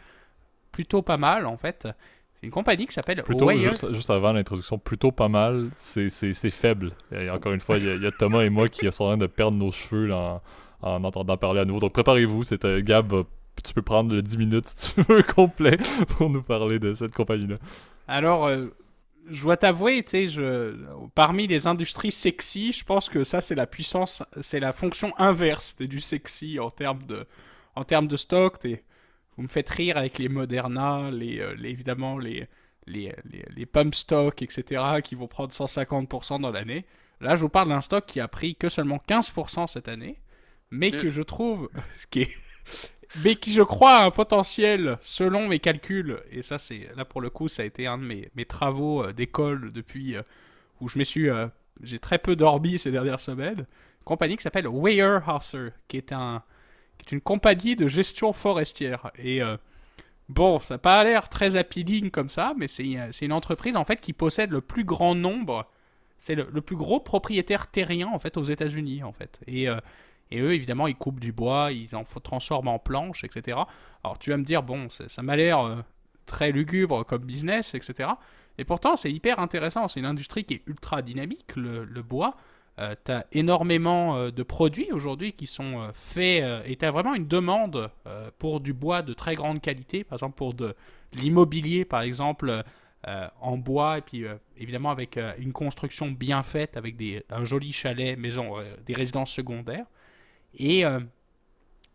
plutôt 0.72 1.02
pas 1.02 1.18
mal, 1.18 1.46
en 1.46 1.58
fait. 1.58 1.88
C'est 2.36 2.46
une 2.46 2.52
compagnie 2.52 2.86
qui 2.86 2.94
s'appelle 2.94 3.24
Plutôt, 3.24 3.46
juste, 3.72 3.94
juste 3.94 4.10
avant 4.12 4.32
l'introduction, 4.34 4.78
plutôt 4.78 5.12
pas 5.12 5.28
mal, 5.28 5.70
c'est 5.76 6.10
faible. 6.52 6.92
Et 7.12 7.30
encore 7.32 7.52
une 7.54 7.60
fois, 7.60 7.78
il 7.78 7.86
y, 7.86 7.90
a- 7.90 7.96
il 7.96 8.04
y 8.04 8.06
a 8.08 8.12
Thomas 8.12 8.44
et 8.44 8.50
moi 8.50 8.70
qui 8.70 8.92
sont 8.92 9.06
en 9.06 9.08
train 9.08 9.18
de 9.18 9.26
perdre 9.26 9.58
nos 9.58 9.72
cheveux 9.72 10.14
en, 10.14 10.40
en 10.82 11.04
entendant 11.04 11.36
parler 11.38 11.62
à 11.62 11.66
nouveau. 11.66 11.80
Donc 11.80 11.94
préparez-vous, 11.94 12.44
c'est 12.44 12.64
euh, 12.66 12.80
Gab, 12.84 13.12
va- 13.12 13.24
tu 13.64 13.74
peux 13.74 13.82
prendre 13.82 14.14
le 14.14 14.22
10 14.22 14.38
minutes 14.38 14.66
si 14.68 14.94
tu 14.94 15.02
veux 15.02 15.24
complet 15.36 15.78
pour 16.10 16.30
nous 16.30 16.44
parler 16.44 16.78
de 16.78 16.94
cette 16.94 17.16
compagnie-là. 17.16 17.56
Alors, 18.08 18.46
euh, 18.46 18.68
je 19.30 19.42
dois 19.42 19.58
t'avouer, 19.58 20.04
tu 20.04 20.12
sais, 20.12 20.28
je... 20.28 20.76
parmi 21.16 21.48
les 21.48 21.68
industries 21.68 22.12
sexy, 22.12 22.72
je 22.74 22.84
pense 22.84 23.10
que 23.10 23.24
ça, 23.24 23.42
c'est 23.42 23.56
la 23.56 23.68
puissance, 23.68 24.24
c'est 24.42 24.60
la 24.60 24.72
fonction 24.74 25.14
inverse 25.18 25.76
du 25.78 26.00
sexy 26.02 26.60
en 26.60 26.70
termes 26.72 27.04
de, 27.06 27.26
en 27.76 27.84
termes 27.84 28.08
de 28.08 28.16
stock. 28.18 28.56
Vous 29.36 29.44
me 29.44 29.48
faites 29.48 29.70
rire 29.70 29.98
avec 29.98 30.18
les 30.18 30.30
Moderna, 30.30 31.10
les, 31.12 31.40
euh, 31.40 31.54
les- 31.56 31.70
évidemment 31.70 32.18
les, 32.18 32.48
les, 32.88 33.14
les, 33.32 33.46
les 33.56 33.66
pump 33.66 33.94
stock, 33.94 34.42
etc., 34.42 34.84
qui 35.04 35.16
vont 35.16 35.28
prendre 35.28 35.54
150% 35.54 36.42
dans 36.42 36.52
l'année. 36.52 36.86
Là, 37.22 37.36
je 37.36 37.42
vous 37.42 37.50
parle 37.50 37.70
d'un 37.70 37.82
stock 37.82 38.06
qui 38.06 38.20
a 38.20 38.28
pris 38.28 38.56
que 38.56 38.70
seulement 38.70 39.00
15% 39.08 39.68
cette 39.68 39.88
année, 39.88 40.20
mais 40.72 40.94
Euh. 40.94 41.00
que 41.02 41.10
je 41.10 41.22
trouve, 41.22 41.70
ce 42.00 42.08
qui 42.08 42.22
est 42.22 42.30
mais 43.24 43.36
qui 43.36 43.52
je 43.52 43.62
crois 43.62 43.98
a 43.98 44.06
un 44.06 44.12
potentiel 44.12 44.98
selon 45.02 45.48
mes 45.48 45.60
calculs 45.60 46.20
et 46.32 46.42
ça 46.42 46.60
c'est 46.60 46.90
là 46.96 47.06
pour 47.06 47.22
le 47.22 47.30
coup 47.30 47.48
ça 47.48 47.64
a 47.64 47.66
été 47.66 47.88
un 47.88 47.98
de 47.98 48.04
mes, 48.04 48.30
mes 48.36 48.46
travaux 48.46 49.04
euh, 49.04 49.14
d'école 49.14 49.72
depuis 49.72 50.16
euh, 50.16 50.22
où 50.82 50.90
je 50.90 51.00
me 51.00 51.04
suis 51.04 51.30
euh, 51.30 51.48
j'ai 51.82 52.00
très 52.00 52.18
peu 52.18 52.36
dormi 52.36 52.80
ces 52.80 52.92
dernières 52.92 53.20
semaines. 53.20 53.60
Une 53.60 54.04
compagnie 54.06 54.36
qui 54.36 54.44
s'appelle 54.44 54.68
Weyerhaeuser 54.68 55.70
qui 55.88 55.98
est 55.98 56.12
un 56.12 56.44
qui 56.98 57.06
est 57.06 57.12
une 57.12 57.22
compagnie 57.22 57.76
de 57.76 57.88
gestion 57.88 58.34
forestière. 58.34 59.12
Et 59.20 59.42
bon 60.28 60.60
ça 60.60 60.74
n'a 60.74 60.78
pas 60.80 61.04
l'air 61.04 61.30
très 61.30 61.56
appealing 61.56 62.10
comme 62.10 62.30
ça 62.30 62.54
mais 62.58 62.68
c'est 62.68 63.22
une 63.22 63.34
entreprise 63.34 63.76
en 63.76 63.86
fait 63.86 64.02
qui 64.02 64.14
possède 64.14 64.52
le 64.52 64.62
plus 64.62 64.84
grand 64.84 65.14
nombre. 65.14 65.70
C'est 66.18 66.34
le, 66.34 66.48
le 66.52 66.62
plus 66.62 66.76
gros 66.76 67.00
propriétaire 67.00 67.68
terrien 67.68 68.08
en 68.08 68.18
fait 68.18 68.38
aux 68.38 68.44
États-Unis 68.44 69.04
en 69.04 69.14
fait. 69.14 69.40
Et 69.46 69.68
et 70.32 70.40
eux, 70.42 70.54
évidemment, 70.54 70.88
ils 70.88 70.96
coupent 70.96 71.20
du 71.20 71.32
bois, 71.32 71.72
ils 71.72 71.96
en 71.96 72.04
transforment 72.04 72.70
en 72.70 72.80
planches, 72.80 73.24
etc. 73.24 73.60
Alors 74.04 74.20
tu 74.20 74.30
vas 74.32 74.38
me 74.38 74.44
dire, 74.44 74.64
bon, 74.64 74.88
ça 74.90 75.22
m'a 75.22 75.36
l'air 75.36 75.60
euh, 75.60 75.78
très 76.26 76.52
lugubre 76.52 77.06
comme 77.06 77.24
business, 77.24 77.74
etc. 77.74 78.10
Et 78.58 78.66
pourtant, 78.66 78.96
c'est 78.96 79.12
hyper 79.12 79.40
intéressant. 79.40 79.88
C'est 79.88 80.00
une 80.00 80.06
industrie 80.06 80.44
qui 80.44 80.56
est 80.56 80.62
ultra 80.68 81.02
dynamique, 81.02 81.56
le, 81.56 81.86
bois. 82.02 82.36
Euh, 82.80 82.96
tu 83.06 83.12
as 83.12 83.26
énormément 83.32 84.16
euh, 84.16 84.32
de 84.32 84.44
produits 84.44 84.92
aujourd'hui 84.92 85.34
qui 85.34 85.48
sont 85.48 85.82
euh, 85.82 85.90
faits 85.94 86.44
et 86.66 86.76
tu 86.76 86.86
as 86.86 86.92
vraiment 86.92 87.16
une 87.16 87.28
demande 87.28 87.90
pour 88.38 88.60
du 88.60 88.74
bois 88.74 89.02
de 89.02 89.14
très 89.14 89.34
grande 89.36 89.62
qualité, 89.62 90.04
par 90.04 90.18
exemple 90.18 90.36
pour 90.36 90.54
de 90.54 90.76
l'immobilier, 91.14 91.86
par 91.86 92.02
exemple, 92.02 92.64
en 93.40 93.58
bois, 93.58 94.00
et 94.00 94.02
puis 94.02 94.26
évidemment 94.58 94.90
avec 94.90 95.18
une 95.38 95.54
construction 95.54 96.12
bien 96.12 96.44
faite, 96.44 96.76
avec 96.76 96.98
des, 96.98 97.24
un 97.30 97.46
joli 97.46 97.72
chalet, 97.72 98.18
maison, 98.18 98.56
des 98.86 98.94
résidences 98.94 99.32
secondaires. 99.32 99.86
Et 100.54 100.86
euh, 100.86 101.00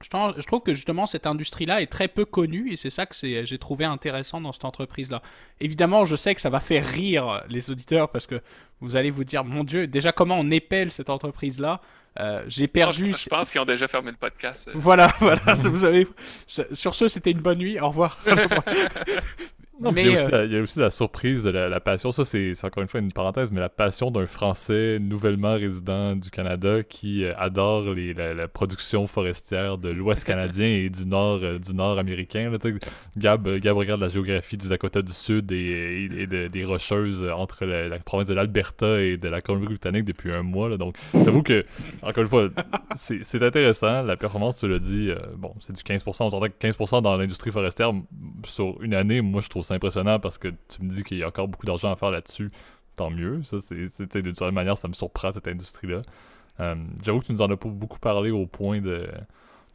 je, 0.03 0.47
trouve 0.47 0.63
que 0.63 0.75
justement 0.75 1.07
cette 1.07 1.27
industrie-là 1.27 1.83
est 1.83 1.87
très 1.87 2.09
peu 2.09 2.25
connue 2.25 2.73
et 2.73 2.77
c'est 2.77 2.91
ça 2.91 3.07
que 3.07 3.15
j'ai 3.21 3.59
trouvé 3.59 3.85
intéressant 3.85 4.41
dans 4.41 4.53
cette 4.53 4.65
entreprise-là. 4.65 5.23
Évidemment, 5.61 6.05
je 6.05 6.17
sais 6.17 6.35
que 6.35 6.41
ça 6.41 6.51
va 6.51 6.61
faire 6.61 6.87
rire 6.87 7.43
les 7.49 7.71
auditeurs 7.71 8.11
parce 8.11 8.27
que 8.27 8.41
vous 8.81 8.97
allez 8.97 9.11
vous 9.11 9.25
dire, 9.25 9.45
mon 9.45 9.65
Dieu, 9.65 9.87
déjà 9.87 10.13
comment 10.13 10.39
on 10.39 10.51
épelle 10.51 10.91
cette 10.91 11.11
entreprise-là? 11.11 11.81
Euh, 12.21 12.45
j'ai 12.47 12.69
perdu. 12.69 13.15
je, 13.17 13.29
pense 13.29 13.51
qu'ils 13.51 13.61
ont 13.61 13.65
déjà 13.65 13.89
fermé 13.89 14.11
le 14.11 14.17
podcast. 14.17 14.71
Voilà, 14.75 15.13
voilà. 15.21 15.55
vous 15.55 15.85
avez... 15.85 16.07
Sur 16.47 16.95
ce, 16.95 17.09
c'était 17.09 17.31
une 17.31 17.41
bonne 17.41 17.59
nuit. 17.59 17.81
Au 17.81 17.89
revoir. 17.89 18.19
mais, 19.91 20.17
euh, 20.17 20.47
il, 20.47 20.53
y 20.53 20.57
a 20.57 20.61
aussi 20.61 20.79
la, 20.79 20.91
surprise 20.91 21.43
de 21.45 21.51
la, 21.51 21.81
passion. 21.81 22.13
Ça, 22.13 22.25
c'est 22.25 22.53
encore 22.65 22.83
une 22.83 22.89
fois 22.89 23.01
une 23.01 23.13
parenthèse, 23.13 23.51
mais 23.51 23.61
la 23.61 23.69
passion 23.69 24.11
d'un 24.11 24.27
Français 24.27 24.99
nouvellement 25.01 25.55
résident 25.55 26.15
du 26.15 26.31
Canada 26.31 26.83
qui 26.83 27.25
euh, 27.25 27.33
adore 27.37 27.93
les, 27.93 28.15
la, 28.15 28.49
production 28.49 29.07
forestière 29.07 29.79
de 29.79 29.89
l'Ouest 29.89 30.25
canadien 30.25 30.67
et 30.67 30.91
du 30.91 31.07
Nord 31.07 31.41
euh, 31.43 31.59
du 31.59 31.75
Nord 31.75 31.99
américain. 31.99 32.51
Là, 32.51 32.59
Gab, 33.17 33.49
Gab 33.59 33.77
regarde 33.77 34.01
la 34.01 34.09
géographie 34.09 34.57
du 34.57 34.69
Dakota 34.69 35.03
du 35.03 35.13
Sud 35.13 35.51
et, 35.51 36.27
des 36.27 36.65
Rocheuses 36.65 37.29
entre 37.35 37.65
la, 37.65 37.99
province 37.99 38.29
de 38.29 38.35
l'Alberta 38.35 39.01
et 39.01 39.17
de 39.17 39.29
la 39.29 39.41
Colombie-Britannique 39.41 40.05
depuis 40.05 40.33
un 40.33 40.43
mois. 40.43 40.69
Là, 40.69 40.77
donc, 40.77 40.97
j'avoue 41.15 41.43
que, 41.43 41.65
encore 42.03 42.23
une 42.23 42.29
fois, 42.29 42.49
c'est 42.95 43.43
intéressant. 43.43 44.03
La 44.03 44.17
performance, 44.17 44.59
tu 44.59 44.69
l'as 44.69 44.79
dit, 44.79 45.11
bon, 45.37 45.55
c'est 45.61 45.73
du 45.73 45.83
15%. 45.83 46.23
On 46.23 46.27
entend 46.27 46.47
15% 46.47 47.03
dans 47.03 47.17
l'industrie 47.17 47.51
forestière 47.51 47.93
sur 48.45 48.81
une 48.83 48.95
année. 48.95 49.21
Moi, 49.21 49.41
je 49.41 49.49
trouve 49.49 49.65
ça 49.65 49.72
impressionnant 49.73 50.19
parce 50.21 50.39
que 50.39 50.49
tu 50.49 50.83
me 50.83 50.91
dis 50.91 51.03
qu'il 51.03 51.19
y 51.19 51.23
a 51.23 51.29
encore 51.29 51.49
beaucoup 51.49 51.67
d'argent 51.67 51.91
à 51.93 51.97
faire 51.97 52.11
là-dessus. 52.11 52.51
Tant 52.97 53.11
mieux. 53.11 53.43
Ça, 53.43 53.59
c'est, 53.61 53.77
d'une 53.77 54.35
certaine 54.35 54.55
manière, 54.55 54.77
ça 54.77 54.89
me 54.89 54.93
surprend 54.93 55.33
cette 55.33 55.49
industrie-là. 55.49 56.03
Euh, 56.61 56.75
j'avoue 57.03 57.21
que 57.21 57.27
tu 57.27 57.33
nous 57.33 57.43
en 57.43 57.51
as 57.51 57.57
pas 57.57 57.69
beaucoup 57.69 57.99
parlé 57.99 58.31
au 58.31 58.47
point 58.47 58.81
de, 58.81 59.09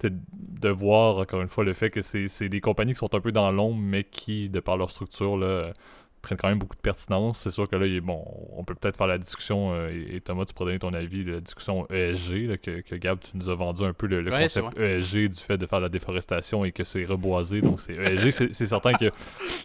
de 0.03 0.69
voir, 0.69 1.17
encore 1.17 1.41
une 1.41 1.47
fois, 1.47 1.63
le 1.63 1.73
fait 1.73 1.89
que 1.89 2.01
c'est 2.01 2.49
des 2.49 2.61
compagnies 2.61 2.93
qui 2.93 2.99
sont 2.99 3.13
un 3.15 3.19
peu 3.19 3.31
dans 3.31 3.51
l'ombre, 3.51 3.79
mais 3.81 4.03
qui, 4.03 4.49
de 4.49 4.59
par 4.59 4.77
leur 4.77 4.91
structure, 4.91 5.37
là, 5.37 5.73
prennent 6.28 6.38
quand 6.38 6.49
même 6.49 6.59
beaucoup 6.59 6.75
de 6.75 6.82
pertinence. 6.82 7.39
C'est 7.39 7.51
sûr 7.51 7.67
que 7.69 7.75
là, 7.75 8.01
bon, 8.01 8.23
on 8.55 8.63
peut 8.63 8.75
peut-être 8.75 8.97
faire 8.97 9.07
la 9.07 9.17
discussion, 9.17 9.73
euh, 9.73 9.89
et, 9.89 10.19
Thomas, 10.21 10.45
tu 10.45 10.53
pourrais 10.53 10.78
donner 10.78 10.80
ton 10.80 10.93
avis, 10.93 11.23
la 11.23 11.39
discussion 11.39 11.88
ESG, 11.89 12.57
que, 12.57 12.82
que, 12.82 12.95
Gab, 12.95 13.19
tu 13.19 13.36
nous 13.36 13.49
as 13.49 13.55
vendu 13.55 13.84
un 13.84 13.93
peu 13.93 14.07
le, 14.07 14.30
concept 14.30 14.78
ESG 14.78 15.30
du 15.30 15.39
fait 15.39 15.57
de 15.57 15.65
faire 15.65 15.80
la 15.80 15.89
déforestation 15.89 16.65
et 16.65 16.71
que 16.71 16.84
c'est 16.84 17.05
reboisé. 17.05 17.61
Donc, 17.61 17.82
c'est 17.82 17.93
ESG, 17.93 18.51
c'est 18.51 18.65
certain 18.65 18.93
que 18.93 19.11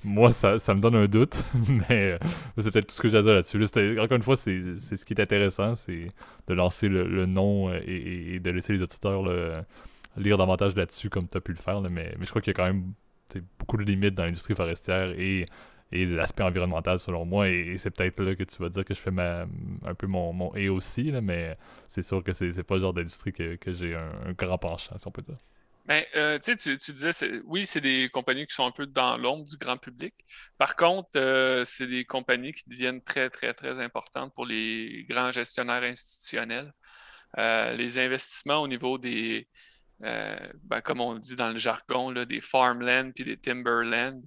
moi, 0.05 0.33
ça, 0.33 0.59
ça, 0.59 0.75
me 0.75 0.81
donne 0.81 0.95
un 0.95 1.07
doute, 1.07 1.45
mais 1.89 2.13
euh, 2.13 2.19
c'est 2.59 2.71
peut-être 2.71 2.87
tout 2.87 2.95
ce 2.95 3.03
que 3.03 3.09
j'ai 3.09 3.19
à 3.19 3.23
dire 3.23 3.35
là-dessus. 3.35 3.63
encore 3.99 4.17
une 4.17 4.23
fois, 4.23 4.37
c'est 4.37 4.79
ce 4.79 5.05
qui 5.05 5.15
est 5.15 5.21
intéressant, 5.21 5.75
c'est 5.75 6.09
de 6.47 6.55
lancer 6.55 6.89
le, 6.89 7.27
nom 7.27 7.71
euh, 7.71 7.81
et, 7.87 8.39
de 8.41 8.51
laisser 8.51 8.73
les 8.73 8.83
auditeurs 8.83 9.23
lire 10.19 10.37
davantage 10.37 10.75
là-dessus 10.77 11.09
comme 11.09 11.27
tu 11.27 11.37
as 11.37 11.41
pu 11.41 11.53
le 11.53 11.59
faire. 11.59 11.81
mais, 11.81 12.15
mais 12.19 12.25
je 12.25 12.31
crois 12.31 12.43
qu'il 12.43 12.53
y 12.53 12.55
a 12.57 12.57
quand 12.57 12.67
même 12.67 12.93
beaucoup 13.59 13.77
de 13.77 13.83
limites 13.83 14.15
dans 14.15 14.25
l'industrie 14.25 14.55
forestière 14.55 15.11
et 15.19 15.47
et 15.93 16.07
l'aspect 16.07 16.43
environnemental 16.43 16.99
selon 16.99 17.25
moi. 17.25 17.49
Et, 17.49 17.77
c'est 17.79 17.91
peut-être 17.91 18.21
là 18.23 18.35
que 18.35 18.45
tu 18.45 18.57
vas 18.59 18.69
dire 18.69 18.85
que 18.85 18.95
je 18.95 19.01
fais 19.01 19.11
un 19.11 19.95
peu 19.95 20.07
mon, 20.07 20.33
mon 20.33 20.55
et 20.55 20.69
aussi, 20.69 21.11
là, 21.11 21.21
mais 21.21 21.57
c'est 21.89 22.03
sûr 22.03 22.23
que 22.23 22.33
c'est 22.33 22.63
pas 22.63 22.77
le 22.77 22.81
genre 22.81 22.95
d'industrie 22.95 23.33
que, 23.33 23.57
que 23.57 23.73
j'ai 23.73 23.95
un, 23.95 24.33
grand 24.33 24.59
penchant, 24.59 24.97
si 24.99 25.07
on 25.07 25.11
peut 25.11 25.23
dire. 25.23 25.39
Ben, 25.87 26.05
euh, 26.15 26.39
tu, 26.39 26.57
tu 26.57 26.93
disais, 26.93 27.11
oui, 27.45 27.67
c'est 27.67 27.81
des 27.81 28.09
compagnies 28.09 28.47
qui 28.47 28.55
sont 28.55 28.65
un 28.67 28.71
peu 28.71 28.87
dans 28.87 29.17
l'ombre 29.17 29.45
du 29.45 29.57
grand 29.57 29.77
public. 29.77 30.15
Par 30.57 30.77
contre, 30.77 31.11
euh, 31.17 31.65
c'est 31.65 31.89
des 31.89 32.05
compagnies 32.05 32.53
qui 32.53 32.69
deviennent 32.69 33.03
très, 33.03 33.31
très, 33.31 33.53
très 33.53 33.81
importantes 33.83 34.33
pour 34.33 34.47
les 34.47 35.05
grands 35.09 35.33
gestionnaires 35.33 35.83
institutionnels. 35.83 36.73
Euh, 37.39 37.73
les 37.75 37.99
investissements 37.99 38.59
au 38.59 38.69
niveau 38.69 38.99
des, 38.99 39.49
ben, 40.03 40.81
comme 40.83 41.01
on 41.01 41.19
dit 41.19 41.37
dans 41.37 41.51
le 41.51 41.57
jargon, 41.59 42.11
là, 42.11 42.25
des 42.25 42.41
farmland 42.41 43.13
puis 43.15 43.25
des 43.25 43.37
timberland 43.37 44.21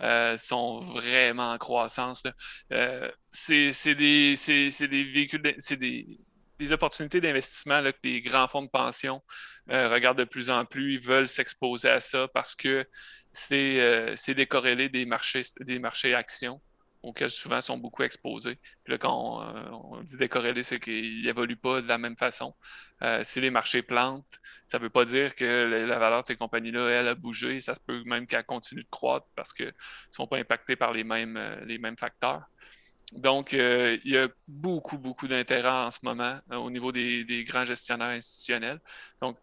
euh, 0.00 0.36
sont 0.36 0.80
vraiment 0.80 1.52
en 1.52 1.58
croissance. 1.58 2.22
Euh, 2.72 3.10
c'est 3.30 3.94
des, 3.94 4.34
des, 4.36 6.16
des, 6.58 6.72
opportunités 6.72 7.20
d'investissement 7.20 7.82
que 7.82 7.98
les 8.04 8.20
grands 8.20 8.46
fonds 8.46 8.62
de 8.62 8.70
pension 8.70 9.22
regardent 9.68 10.18
de 10.18 10.24
plus 10.24 10.50
en 10.50 10.64
plus. 10.64 10.94
Ils 10.94 11.00
veulent 11.00 11.28
s'exposer 11.28 11.88
à 11.88 12.00
ça 12.00 12.28
parce 12.34 12.54
que 12.54 12.86
c'est 13.30 14.34
décorrélé 14.34 14.88
des 14.88 15.06
marchés, 15.06 15.42
des 15.60 15.78
marchés 15.78 16.14
actions 16.14 16.60
auxquels 17.02 17.30
souvent 17.30 17.60
sont 17.60 17.78
beaucoup 17.78 18.02
exposés. 18.02 18.58
Puis 18.84 18.92
là, 18.92 18.98
quand 18.98 19.42
on, 19.72 20.00
dit 20.02 20.16
décorrélé, 20.16 20.62
c'est 20.62 20.80
qu'ils 20.80 21.22
n'évoluent 21.22 21.56
pas 21.56 21.80
de 21.80 21.88
la 21.88 21.98
même 21.98 22.16
façon. 22.16 22.54
Euh, 23.02 23.20
si 23.24 23.40
les 23.40 23.50
marchés 23.50 23.82
plantent, 23.82 24.40
ça 24.66 24.78
ne 24.78 24.84
veut 24.84 24.90
pas 24.90 25.04
dire 25.04 25.34
que 25.34 25.44
la 25.44 25.98
valeur 25.98 26.22
de 26.22 26.26
ces 26.26 26.36
compagnies-là, 26.36 26.88
elle, 26.88 27.08
a 27.08 27.14
bougé. 27.14 27.60
Ça 27.60 27.74
se 27.74 27.80
peut 27.80 28.02
même 28.04 28.26
qu'elle 28.26 28.44
continue 28.44 28.82
de 28.82 28.88
croître 28.90 29.26
parce 29.34 29.52
qu'elles 29.52 29.66
ne 29.68 30.12
sont 30.12 30.26
pas 30.26 30.38
impactées 30.38 30.76
par 30.76 30.92
les 30.92 31.04
mêmes, 31.04 31.36
euh, 31.36 31.64
les 31.64 31.78
mêmes 31.78 31.96
facteurs. 31.96 32.42
Donc, 33.12 33.52
euh, 33.52 33.98
il 34.04 34.12
y 34.12 34.16
a 34.16 34.28
beaucoup, 34.48 34.96
beaucoup 34.96 35.28
d'intérêt 35.28 35.68
en 35.68 35.90
ce 35.90 35.98
moment 36.02 36.40
au 36.50 36.70
niveau 36.70 36.92
des, 36.92 37.44
grands 37.46 37.64
gestionnaires 37.64 38.08
institutionnels. 38.08 38.80
Donc, 39.20 39.36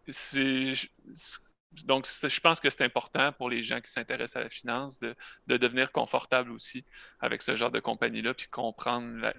donc, 1.84 2.06
je 2.06 2.40
pense 2.40 2.60
que 2.60 2.68
c'est 2.70 2.84
important 2.84 3.32
pour 3.32 3.48
les 3.48 3.62
gens 3.62 3.80
qui 3.80 3.90
s'intéressent 3.90 4.36
à 4.36 4.44
la 4.44 4.50
finance 4.50 4.98
de, 4.98 5.14
devenir 5.46 5.92
confortable 5.92 6.50
aussi 6.50 6.84
avec 7.20 7.42
ce 7.42 7.54
genre 7.54 7.70
de 7.70 7.80
compagnie-là, 7.80 8.34
puis 8.34 8.48
comprendre 8.48 9.32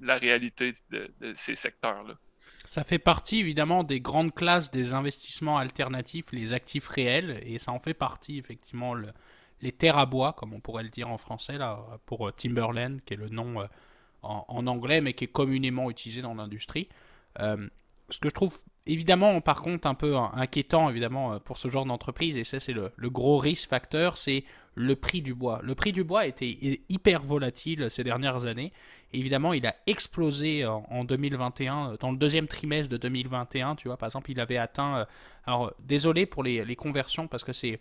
la, 0.00 0.16
réalité 0.18 0.74
de 0.90 1.32
ces 1.34 1.54
secteurs-là. 1.54 2.14
Ça 2.64 2.82
fait 2.82 2.98
partie 2.98 3.40
évidemment 3.40 3.84
des 3.84 4.00
grandes 4.00 4.34
classes 4.34 4.70
des 4.70 4.94
investissements 4.94 5.58
alternatifs, 5.58 6.26
les 6.32 6.54
actifs 6.54 6.88
réels, 6.88 7.42
et 7.44 7.58
ça 7.58 7.72
en 7.72 7.78
fait 7.78 7.94
partie 7.94 8.38
effectivement 8.38 8.94
les 9.60 9.72
terres 9.72 9.98
à 9.98 10.06
bois, 10.06 10.32
comme 10.32 10.54
on 10.54 10.60
pourrait 10.60 10.82
le 10.82 10.88
dire 10.88 11.10
en 11.10 11.18
français, 11.18 11.58
là, 11.58 11.78
pour 12.06 12.28
euh, 12.28 12.32
Timberland, 12.32 13.00
qui 13.04 13.14
est 13.14 13.18
le 13.18 13.28
nom 13.28 13.60
euh, 13.60 13.66
en, 14.22 14.66
anglais, 14.66 15.02
mais 15.02 15.12
qui 15.12 15.24
est 15.24 15.32
communément 15.32 15.90
utilisé 15.90 16.22
dans 16.22 16.34
l'industrie. 16.34 16.88
Euh, 17.40 17.68
ce 18.08 18.18
que 18.18 18.28
je 18.30 18.34
trouve 18.34 18.58
évidemment, 18.86 19.40
par 19.40 19.62
contre, 19.62 19.86
un 19.86 19.94
peu 19.94 20.16
inquiétant 20.16 20.90
évidemment 20.90 21.38
pour 21.40 21.58
ce 21.58 21.68
genre 21.68 21.86
d'entreprise, 21.86 22.36
et 22.36 22.44
ça 22.44 22.60
c'est 22.60 22.72
le, 22.72 22.90
gros 23.10 23.38
risque 23.38 23.68
facteur, 23.68 24.18
c'est 24.18 24.44
le 24.74 24.96
prix 24.96 25.22
du 25.22 25.34
bois. 25.34 25.60
Le 25.62 25.74
prix 25.74 25.92
du 25.92 26.04
bois 26.04 26.26
été 26.26 26.82
hyper 26.88 27.22
volatile 27.22 27.90
ces 27.90 28.04
dernières 28.04 28.46
années, 28.46 28.72
évidemment, 29.14 29.52
il 29.52 29.66
a 29.66 29.74
explosé 29.86 30.64
en, 30.66 31.04
2021, 31.04 31.92
euh, 31.92 31.96
dans 31.98 32.10
le 32.10 32.16
deuxième 32.16 32.48
trimestre 32.48 32.90
de 32.90 32.96
2021, 32.96 33.76
tu 33.76 33.88
vois, 33.88 33.96
par 33.96 34.08
exemple, 34.08 34.30
il 34.30 34.40
avait 34.40 34.58
atteint... 34.58 34.98
Euh, 34.98 35.04
alors, 35.46 35.72
désolé 35.80 36.26
pour 36.26 36.42
les, 36.42 36.76
conversions, 36.76 37.28
parce 37.28 37.44
que 37.44 37.52
c'est... 37.52 37.80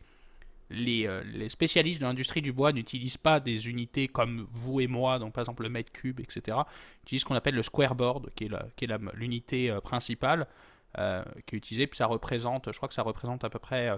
Les, 0.69 1.05
euh, 1.07 1.21
les, 1.33 1.49
spécialistes 1.49 1.99
de 1.99 2.05
l'industrie 2.05 2.41
du 2.41 2.51
bois 2.51 2.71
n'utilisent 2.71 3.17
pas 3.17 3.39
des 3.39 3.67
unités 3.67 4.07
comme 4.07 4.47
vous 4.51 4.79
et 4.79 4.87
moi, 4.87 5.19
donc 5.19 5.33
par 5.33 5.41
exemple 5.41 5.61
le 5.61 5.69
mètre 5.69 5.91
cube, 5.91 6.19
etc. 6.19 6.41
Ils 6.47 7.03
utilisent 7.03 7.21
ce 7.21 7.25
qu'on 7.25 7.35
appelle 7.35 7.53
le 7.53 7.61
square 7.63 7.93
board, 7.93 8.31
qui 8.35 8.45
est 8.45 8.87
l'unité 9.13 9.77
principale, 9.83 10.47
qui 10.95 11.55
est 11.55 11.57
utilisée, 11.57 11.87
puis 11.87 11.97
ça 11.97 12.05
représente, 12.05 12.71
je 12.71 12.77
crois 12.77 12.87
que 12.87 12.93
ça 12.93 13.03
représente 13.03 13.43
à 13.43 13.49
peu 13.49 13.59
près 13.59 13.89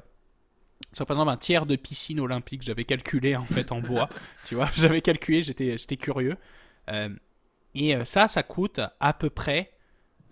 ça 0.91 1.04
représente 1.04 1.28
un 1.28 1.38
tiers 1.38 1.66
de 1.66 1.76
piscine 1.76 2.20
olympique, 2.20 2.62
j'avais 2.62 2.86
calculé 2.86 3.36
en 3.36 3.46
fait 3.46 3.72
en 3.72 3.80
bois, 3.80 4.10
tu 4.46 4.56
vois, 4.56 4.70
j'avais 4.76 5.02
calculé, 5.02 5.41
j'étais 5.41 5.98
curieux. 5.98 6.38
Euh, 6.89 7.10
et 7.74 7.96
euh, 7.96 8.06
ça, 8.06 8.28
ça 8.28 8.43
coûte 8.43 8.80
à 9.00 9.14
peu 9.14 9.30
près 9.30 9.72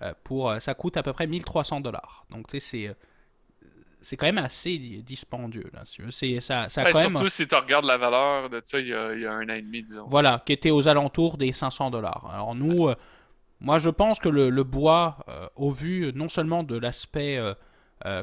euh, 0.01 0.13
pour 0.23 0.53
ça 0.61 0.73
coûte 0.73 0.97
à 0.97 1.03
peu 1.03 1.13
près 1.13 1.27
1300 1.27 1.81
dollars. 1.81 2.25
Donc 2.29 2.47
tu 2.47 2.59
sais, 2.59 2.87
c'est 2.87 2.95
c'est 4.01 4.17
quand 4.17 4.25
même 4.25 4.37
assez 4.37 4.77
dispendieux. 4.77 5.69
Là, 5.71 5.83
c'est, 6.11 6.41
ça, 6.41 6.67
ça 6.67 6.91
quand 6.91 6.99
surtout 6.99 7.29
si 7.29 7.47
tu 7.47 7.55
regardes 7.55 7.85
la 7.85 7.97
valeur 7.97 8.49
de 8.49 8.59
ça 8.61 8.81
il 8.81 8.87
y, 8.87 8.93
a, 8.93 9.13
il 9.13 9.21
y, 9.21 9.25
a, 9.25 9.31
un 9.31 9.45
an 9.45 9.53
et 9.53 9.61
demi, 9.61 9.81
disons. 9.81 10.05
Voilà, 10.09 10.43
qui 10.45 10.51
était 10.51 10.71
aux 10.71 10.89
alentours 10.89 11.37
des 11.37 11.53
500 11.53 11.89
dollars. 11.89 12.29
Alors 12.33 12.53
nous, 12.53 12.89
moi 13.63 13.79
je 13.79 13.89
pense 13.89 14.19
que 14.19 14.29
le, 14.29 14.63
bois, 14.63 15.17
au 15.55 15.71
vu 15.71 16.11
non 16.13 16.29
seulement 16.29 16.61
de 16.61 16.77
l'aspect, 16.77 17.39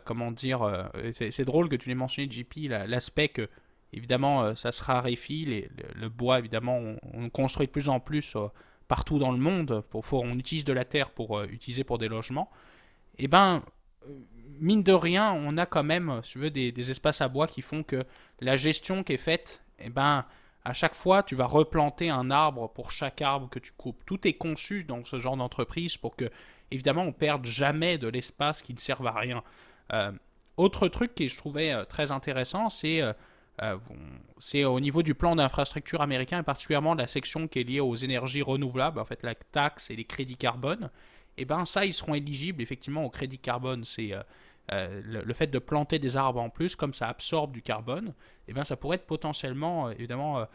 comment 0.04 0.30
dire, 0.30 0.90
c'est, 1.12 1.44
drôle 1.44 1.68
que 1.68 1.76
tu 1.76 1.88
l'aies 1.88 1.96
mentionné, 1.96 2.30
JP, 2.30 2.68
l'aspect 2.86 3.30
que 3.30 3.48
Évidemment, 3.92 4.44
euh, 4.44 4.54
ça 4.54 4.72
se 4.72 4.82
raréfie. 4.82 5.66
le, 5.94 6.08
bois, 6.08 6.38
évidemment, 6.38 6.80
on, 7.12 7.28
construit 7.30 7.66
de 7.66 7.72
plus 7.72 7.88
en 7.88 7.98
plus 7.98 8.36
euh, 8.36 8.46
partout 8.88 9.18
dans 9.18 9.32
le 9.32 9.38
monde. 9.38 9.82
Pour, 9.90 10.04
on 10.12 10.38
utilise 10.38 10.64
de 10.64 10.72
la 10.72 10.84
terre 10.84 11.10
pour 11.10 11.38
euh, 11.38 11.46
utiliser 11.46 11.84
pour 11.84 11.98
des 11.98 12.08
logements. 12.08 12.50
Et 13.18 13.24
eh 13.24 13.28
ben, 13.28 13.62
mine 14.60 14.82
de 14.82 14.92
rien, 14.92 15.32
on 15.32 15.58
a 15.58 15.66
quand 15.66 15.82
même, 15.82 16.20
si 16.22 16.32
tu 16.32 16.38
veux, 16.38 16.50
des, 16.50 16.90
espaces 16.90 17.20
à 17.20 17.28
bois 17.28 17.46
qui 17.46 17.62
font 17.62 17.82
que 17.82 18.02
la 18.40 18.56
gestion 18.56 19.02
qui 19.02 19.14
est 19.14 19.18
faite, 19.18 19.62
eh 19.78 19.90
ben, 19.90 20.24
à 20.64 20.72
chaque 20.72 20.94
fois, 20.94 21.22
tu 21.22 21.34
vas 21.34 21.46
replanter 21.46 22.10
un 22.10 22.30
arbre 22.30 22.68
pour 22.68 22.90
chaque 22.92 23.22
arbre 23.22 23.48
que 23.48 23.58
tu 23.58 23.72
coupes. 23.72 24.02
Tout 24.06 24.26
est 24.26 24.34
conçu 24.34 24.84
dans 24.84 25.04
ce 25.04 25.18
genre 25.18 25.36
d'entreprise 25.36 25.96
pour 25.96 26.16
que, 26.16 26.30
évidemment, 26.70 27.02
on 27.02 27.12
perde 27.12 27.46
jamais 27.46 27.98
de 27.98 28.08
l'espace 28.08 28.62
qui 28.62 28.74
ne 28.74 28.78
serve 28.78 29.06
à 29.06 29.12
rien. 29.12 29.42
autre 30.56 30.88
truc 30.88 31.14
que 31.14 31.26
je 31.26 31.36
trouvais 31.36 31.84
très 31.86 32.12
intéressant, 32.12 32.68
c'est 32.68 33.02
euh, 33.62 33.76
c'est 34.38 34.64
au 34.64 34.80
niveau 34.80 35.02
du 35.02 35.14
plan 35.14 35.36
d'infrastructure 35.36 36.00
américain, 36.00 36.40
et 36.40 36.42
particulièrement 36.42 36.94
la 36.94 37.06
section 37.06 37.46
qui 37.46 37.60
est 37.60 37.64
liée 37.64 37.80
aux 37.80 37.94
énergies 37.94 38.42
renouvelables, 38.42 38.98
en 38.98 39.04
fait 39.04 39.22
la 39.22 39.34
taxe 39.34 39.90
et 39.90 39.96
les 39.96 40.04
crédits 40.04 40.36
carbone. 40.36 40.90
Et 41.36 41.42
eh 41.42 41.44
ben 41.44 41.64
ça, 41.64 41.84
ils 41.86 41.94
seront 41.94 42.14
éligibles 42.14 42.60
effectivement 42.60 43.04
au 43.04 43.10
crédit 43.10 43.38
carbone. 43.38 43.84
C'est 43.84 44.12
euh, 44.72 45.02
le, 45.04 45.34
fait 45.34 45.48
de 45.48 45.58
planter 45.58 45.98
des 45.98 46.16
arbres 46.16 46.40
en 46.40 46.50
plus, 46.50 46.76
comme 46.76 46.94
ça 46.94 47.08
absorbe 47.08 47.52
du 47.52 47.62
carbone, 47.62 48.14
eh 48.48 48.52
bien, 48.52 48.64
ça 48.64 48.76
pourrait 48.76 48.96
être 48.96 49.06
potentiellement, 49.06 49.90
évidemment, 49.90 50.46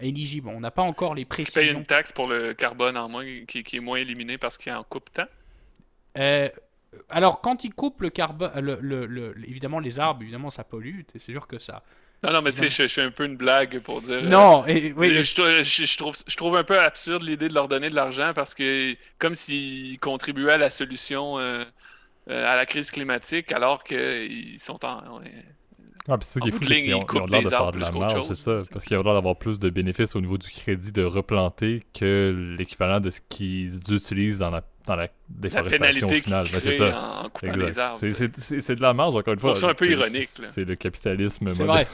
éligible. 0.00 0.48
On 0.48 0.60
n'a 0.60 0.70
pas 0.72 0.82
encore 0.82 1.14
les 1.14 1.24
précisions. 1.24 1.60
Tu 1.60 1.68
payes 1.68 1.76
une 1.76 1.86
taxe 1.86 2.12
pour 2.12 2.26
le 2.26 2.52
carbone 2.52 2.96
en 2.96 3.08
moins 3.08 3.24
qui, 3.46 3.58
est 3.60 3.80
moins 3.80 3.98
éliminé 3.98 4.38
parce 4.38 4.58
qu'il 4.58 4.72
en 4.72 4.84
coupe 4.84 5.10
tant? 5.12 5.26
Alors, 7.10 7.40
quand 7.40 7.62
ils 7.64 7.74
coupent 7.74 8.00
le 8.00 8.10
carbone, 8.10 8.50
le, 8.58 9.34
évidemment, 9.46 9.78
les 9.78 9.98
arbres, 9.98 10.22
évidemment, 10.22 10.50
ça 10.50 10.64
pollue. 10.64 11.00
C'est 11.12 11.20
sûr 11.20 11.46
que 11.46 11.58
ça, 11.58 11.82
non, 12.22 12.32
non, 12.32 12.42
mais 12.42 12.52
tu 12.52 12.70
sais, 12.70 12.88
je, 12.88 12.92
fais 12.92 13.02
un 13.02 13.10
peu 13.10 13.24
une 13.24 13.36
blague 13.36 13.78
pour 13.80 14.00
dire. 14.00 14.22
Non, 14.22 14.66
et, 14.66 14.92
oui. 14.96 15.22
Je, 15.22 15.96
trouve, 15.96 16.16
je 16.26 16.36
trouve 16.36 16.56
un 16.56 16.64
peu 16.64 16.78
absurde 16.80 17.22
l'idée 17.22 17.48
de 17.48 17.54
leur 17.54 17.68
donner 17.68 17.88
de 17.88 17.94
l'argent 17.94 18.32
parce 18.34 18.54
que, 18.54 18.96
comme 19.18 19.34
s'ils 19.34 19.98
contribuaient 20.00 20.52
à 20.52 20.58
la 20.58 20.70
solution 20.70 21.38
euh, 22.28 22.52
à 22.52 22.56
la 22.56 22.66
crise 22.66 22.90
climatique, 22.90 23.52
alors 23.52 23.84
qu'ils 23.84 24.58
sont 24.58 24.84
en. 24.84 25.20
Ah, 26.08 26.16
c'est 26.20 26.38
ça 26.38 26.40
qui 26.40 26.48
est 26.48 26.52
fou, 26.52 26.62
ils 26.62 26.94
ont, 26.94 27.04
l'air 27.26 27.42
de 27.42 27.48
faire 27.48 27.72
de 27.72 27.78
la 27.80 27.90
marge, 27.90 28.28
c'est 28.28 28.36
ça. 28.36 28.62
Parce 28.70 28.84
qu'ils 28.84 28.96
ont 28.96 29.02
l'air 29.02 29.14
d'avoir 29.14 29.36
plus 29.36 29.58
de 29.58 29.70
bénéfices 29.70 30.14
au 30.14 30.20
niveau 30.20 30.38
du 30.38 30.48
crédit 30.50 30.92
de 30.92 31.02
replanter 31.02 31.82
que 31.92 32.54
l'équivalent 32.56 33.00
de 33.00 33.10
ce 33.10 33.20
qu'ils 33.28 33.80
utilisent 33.92 34.38
dans 34.38 34.50
la 34.50 34.62
dans 34.86 34.96
la 34.96 35.08
déforestation 35.28 36.06
la 36.06 36.16
au 36.16 36.20
final. 36.20 36.46
c'est 36.46 36.72
ça. 36.72 37.22
En 37.24 37.28
coupant 37.28 37.56
les 37.56 37.78
arbres. 37.78 37.98
C'est 38.00 38.76
de 38.76 38.82
la 38.82 38.94
marge, 38.94 39.16
encore 39.16 39.34
une 39.34 39.40
fois. 39.40 39.54
C'est 39.54 39.66
un 39.66 39.74
peu 39.74 39.90
ironique. 39.90 40.30
C'est 40.50 40.64
le 40.64 40.76
capitalisme 40.76 41.46
moderne. 41.52 41.86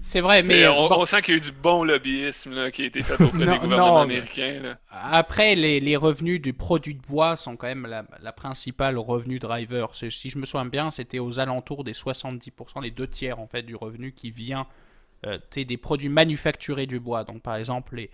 C'est 0.00 0.20
vrai, 0.20 0.42
mais. 0.42 0.66
On, 0.68 1.04
sent 1.04 1.22
qu'il 1.22 1.34
y 1.34 1.38
a 1.38 1.40
eu 1.40 1.44
du 1.44 1.52
bon 1.52 1.84
lobbyisme 1.84 2.54
là, 2.54 2.70
qui 2.70 2.82
a 2.82 2.86
été 2.86 3.02
fait 3.02 3.22
auprès 3.22 3.38
des 3.44 3.58
gouvernements 3.58 4.00
américains. 4.00 4.60
Là. 4.62 4.78
Après, 4.90 5.54
les, 5.54 5.80
les, 5.80 5.96
revenus 5.96 6.40
du 6.40 6.54
produit 6.54 6.94
de 6.94 7.02
bois 7.02 7.36
sont 7.36 7.56
quand 7.56 7.66
même 7.66 7.84
la, 7.86 8.04
la 8.22 8.32
principale 8.32 8.96
revenu 8.96 9.38
driver. 9.38 9.94
Si 9.94 10.30
je 10.30 10.38
me 10.38 10.46
souviens 10.46 10.66
bien, 10.66 10.90
c'était 10.90 11.18
aux 11.18 11.40
alentours 11.40 11.84
des 11.84 11.92
70%, 11.92 12.82
les 12.82 12.90
deux 12.90 13.08
tiers 13.08 13.38
en 13.38 13.48
fait 13.48 13.62
du 13.62 13.74
revenu 13.74 14.12
qui 14.12 14.30
vient 14.30 14.66
euh, 15.26 15.38
des 15.54 15.76
produits 15.76 16.08
manufacturés 16.08 16.86
du 16.86 17.00
bois. 17.00 17.24
Donc 17.24 17.42
par 17.42 17.56
exemple, 17.56 17.96
les, 17.96 18.10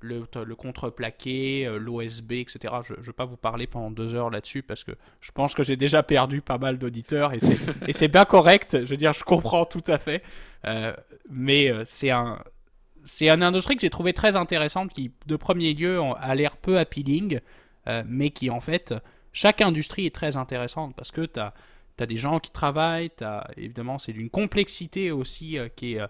le, 0.00 0.24
le 0.44 0.54
contreplaqué, 0.54 1.66
euh, 1.66 1.78
l'OSB, 1.78 2.32
etc. 2.32 2.74
Je 2.86 2.94
ne 2.94 3.00
vais 3.00 3.12
pas 3.12 3.24
vous 3.24 3.36
parler 3.36 3.66
pendant 3.66 3.90
deux 3.90 4.14
heures 4.14 4.30
là-dessus 4.30 4.62
parce 4.62 4.84
que 4.84 4.92
je 5.20 5.30
pense 5.32 5.54
que 5.54 5.62
j'ai 5.62 5.76
déjà 5.76 6.02
perdu 6.02 6.40
pas 6.40 6.58
mal 6.58 6.78
d'auditeurs 6.78 7.32
et 7.32 7.40
c'est 7.92 8.08
bien 8.12 8.24
correct. 8.24 8.78
Je 8.80 8.86
veux 8.86 8.96
dire, 8.96 9.12
je 9.12 9.24
comprends 9.24 9.64
tout 9.64 9.84
à 9.86 9.98
fait. 9.98 10.22
Euh, 10.64 10.94
mais 11.30 11.70
euh, 11.70 11.84
c'est 11.86 12.10
un. 12.10 12.42
C'est 13.04 13.30
une 13.30 13.42
industrie 13.42 13.74
que 13.74 13.80
j'ai 13.80 13.90
trouvé 13.90 14.12
très 14.12 14.36
intéressante 14.36 14.92
qui, 14.92 15.12
de 15.26 15.36
premier 15.36 15.72
lieu, 15.72 15.98
a 16.18 16.34
l'air 16.34 16.58
peu 16.58 16.78
appealing, 16.78 17.40
mais 18.04 18.28
qui, 18.28 18.50
en 18.50 18.60
fait, 18.60 18.92
chaque 19.32 19.62
industrie 19.62 20.04
est 20.04 20.14
très 20.14 20.36
intéressante 20.36 20.94
parce 20.94 21.10
que 21.10 21.22
tu 21.22 21.40
as, 21.40 21.54
as, 22.00 22.06
des 22.06 22.18
gens 22.18 22.38
qui 22.38 22.50
travaillent, 22.50 23.10
as, 23.22 23.48
évidemment, 23.56 23.98
c'est 23.98 24.12
d'une 24.12 24.28
complexité 24.28 25.10
aussi 25.10 25.56
qui 25.74 25.94
est 25.94 26.02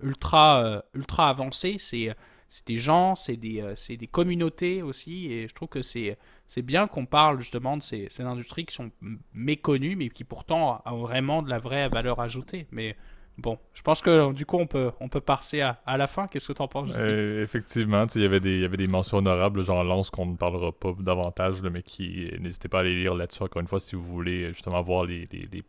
ultra, 0.00 0.82
ultra 0.94 1.28
avancée. 1.28 1.76
C'est 1.78 2.16
c'est 2.48 2.66
des 2.66 2.76
gens, 2.76 3.16
c'est 3.16 3.36
des, 3.36 3.60
euh, 3.60 3.74
des, 3.88 4.06
communautés 4.06 4.82
aussi, 4.82 5.32
et 5.32 5.48
je 5.48 5.54
trouve 5.54 5.68
que 5.68 5.82
c'est 5.82 6.16
bien 6.62 6.86
qu'on 6.86 7.06
parle 7.06 7.40
justement 7.40 7.76
de 7.76 7.82
ces, 7.82 8.06
ces, 8.10 8.22
industries 8.22 8.66
qui 8.66 8.74
sont 8.74 8.90
méconnues, 9.32 9.96
mais 9.96 10.08
qui 10.08 10.24
pourtant 10.24 10.82
ont 10.86 10.98
vraiment 10.98 11.42
de 11.42 11.50
la 11.50 11.58
vraie 11.58 11.88
valeur 11.88 12.20
ajoutée. 12.20 12.66
Mais 12.70 12.96
Bon, 13.38 13.58
je 13.74 13.82
pense 13.82 14.00
que 14.00 14.32
du 14.32 14.46
coup, 14.46 14.56
on 14.56 14.66
peut, 14.66 14.92
on 14.98 15.10
peut 15.10 15.20
passer 15.20 15.60
à, 15.60 15.82
à 15.84 15.98
la 15.98 16.06
fin. 16.06 16.26
Qu'est-ce 16.26 16.48
que 16.48 16.54
tu 16.54 16.62
en 16.62 16.68
penses 16.68 16.90
euh, 16.94 17.42
Effectivement, 17.42 18.06
il 18.14 18.22
y 18.22 18.24
avait 18.24 18.40
des, 18.40 18.60
y 18.60 18.68
des 18.68 18.86
mentions 18.86 19.18
honorables, 19.18 19.62
genre 19.62 19.84
Lance, 19.84 20.08
qu'on 20.08 20.24
ne 20.24 20.36
parlera 20.36 20.72
pas 20.72 20.94
davantage, 20.98 21.60
mais 21.60 21.82
qui 21.82 22.30
n'hésitez 22.40 22.68
pas 22.68 22.78
à 22.78 22.80
aller 22.80 22.94
lire 22.94 23.14
là-dessus, 23.14 23.42
encore 23.42 23.60
une 23.60 23.68
fois, 23.68 23.78
si 23.78 23.94
vous 23.94 24.02
voulez 24.02 24.48
justement 24.48 24.80
voir 24.80 25.04
les, 25.04 25.28
les, 25.30 25.62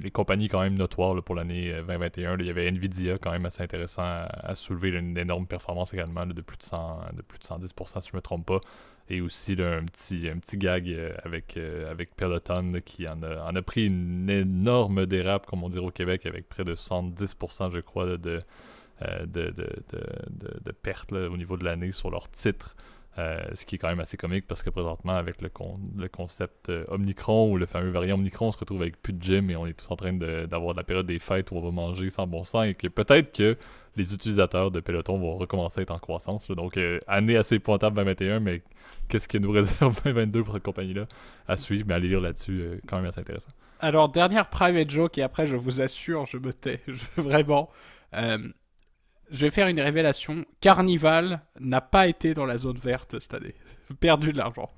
les, 0.00 0.10
compagnies 0.10 0.48
quand 0.48 0.62
même 0.62 0.76
notoires 0.76 1.22
pour 1.22 1.34
l'année 1.34 1.74
2021. 1.86 2.32
Euh, 2.32 2.36
il 2.40 2.46
y 2.46 2.50
avait 2.50 2.66
Nvidia 2.68 3.18
quand 3.18 3.32
même 3.32 3.44
assez 3.44 3.62
intéressant 3.62 4.02
à, 4.02 4.54
soulever 4.54 4.88
une 4.88 5.18
énorme 5.18 5.46
performance 5.46 5.92
également 5.92 6.24
de, 6.24 6.40
plus 6.40 6.56
de, 6.56 6.62
100, 6.62 7.00
de 7.16 7.22
plus 7.22 7.38
de 7.38 7.44
110%, 7.44 8.00
si 8.00 8.08
je 8.08 8.14
ne 8.14 8.16
me 8.16 8.22
trompe 8.22 8.46
pas 8.46 8.60
et 9.10 9.20
aussi 9.20 9.52
un, 9.58 9.84
petit, 9.84 10.28
un 10.28 10.38
petit 10.38 10.56
gag 10.56 10.88
euh, 10.88 11.12
avec, 11.24 11.56
euh, 11.56 11.90
avec 11.90 12.14
Peloton 12.14 12.74
qui 12.84 13.08
en 13.08 13.22
a, 13.22 13.42
en 13.42 13.56
a, 13.56 13.62
pris 13.62 13.86
une 13.86 14.30
énorme 14.30 15.04
dérape, 15.04 15.46
comme 15.46 15.64
on 15.64 15.68
dirait 15.68 15.84
au 15.84 15.90
Québec, 15.90 16.26
avec 16.26 16.48
près 16.48 16.64
de 16.64 16.74
70%, 16.74 17.72
je 17.72 17.80
crois, 17.80 18.16
de, 18.16 18.38
euh, 19.02 19.26
de, 19.26 19.50
de, 19.50 19.68
de, 20.30 20.60
de 20.64 20.72
pertes 20.72 21.12
au 21.12 21.36
niveau 21.36 21.56
de 21.56 21.64
l'année 21.64 21.90
sur 21.90 22.10
leur 22.10 22.30
titre. 22.30 22.76
ce 23.16 23.66
qui 23.66 23.74
est 23.74 23.78
quand 23.78 23.88
même 23.88 24.00
assez 24.00 24.16
comique 24.16 24.46
parce 24.46 24.62
que 24.62 24.70
présentement, 24.70 25.14
avec 25.14 25.42
le, 25.42 25.50
le 25.96 26.08
concept 26.08 26.70
Omnicron 26.88 27.50
ou 27.50 27.58
le 27.58 27.66
fameux 27.66 27.90
variant 27.90 28.14
Omnicron, 28.14 28.46
on 28.46 28.52
se 28.52 28.58
retrouve 28.58 28.80
avec 28.80 29.02
plus 29.02 29.12
de 29.12 29.22
gym 29.22 29.50
et 29.50 29.56
on 29.56 29.66
est 29.66 29.74
tous 29.74 29.90
en 29.90 29.96
train 29.96 30.12
d'avoir 30.12 30.74
de, 30.74 30.78
la 30.78 30.84
période 30.84 31.06
des 31.06 31.18
fêtes 31.18 31.50
où 31.50 31.56
on 31.56 31.60
va 31.60 31.72
manger 31.72 32.10
sans 32.10 32.28
bon 32.28 32.44
sens 32.44 32.66
et 32.66 32.74
que 32.74 32.86
peut-être 32.86 33.32
que 33.36 33.56
les 33.96 34.14
utilisateurs 34.14 34.70
de 34.70 34.80
Peloton 34.80 35.18
vont 35.18 35.36
recommencer 35.36 35.80
à 35.80 35.82
être 35.82 35.90
en 35.90 35.98
croissance. 35.98 36.48
Donc, 36.50 36.76
euh, 36.76 37.00
année 37.06 37.36
assez 37.36 37.58
pointable 37.58 37.96
2021, 37.96 38.40
mais 38.40 38.62
qu'est-ce 39.10 39.28
que 39.28 39.38
nous 39.38 39.50
réserve 39.52 40.00
2022 40.04 40.44
pour 40.44 40.54
cette 40.54 40.62
compagnie-là 40.62 41.06
à 41.46 41.56
suivre, 41.56 41.84
mais 41.86 41.94
à 41.94 41.98
lire 41.98 42.20
là-dessus, 42.20 42.60
euh, 42.62 42.78
quand 42.86 42.96
même 42.96 43.06
assez 43.06 43.20
intéressant. 43.20 43.50
Alors, 43.80 44.08
dernière 44.08 44.48
private 44.48 44.90
joke, 44.90 45.18
et 45.18 45.22
après, 45.22 45.46
je 45.46 45.56
vous 45.56 45.82
assure, 45.82 46.26
je 46.26 46.38
me 46.38 46.52
tais, 46.52 46.80
vraiment. 47.16 47.70
Euh, 48.14 48.38
je 49.30 49.46
vais 49.46 49.50
faire 49.50 49.68
une 49.68 49.80
révélation. 49.80 50.44
Carnival 50.60 51.40
n'a 51.60 51.80
pas 51.80 52.08
été 52.08 52.34
dans 52.34 52.46
la 52.46 52.56
zone 52.56 52.78
verte 52.78 53.18
cette 53.20 53.34
année. 53.34 53.54
Perdu 53.98 54.32
de 54.32 54.38
l'argent. 54.38 54.70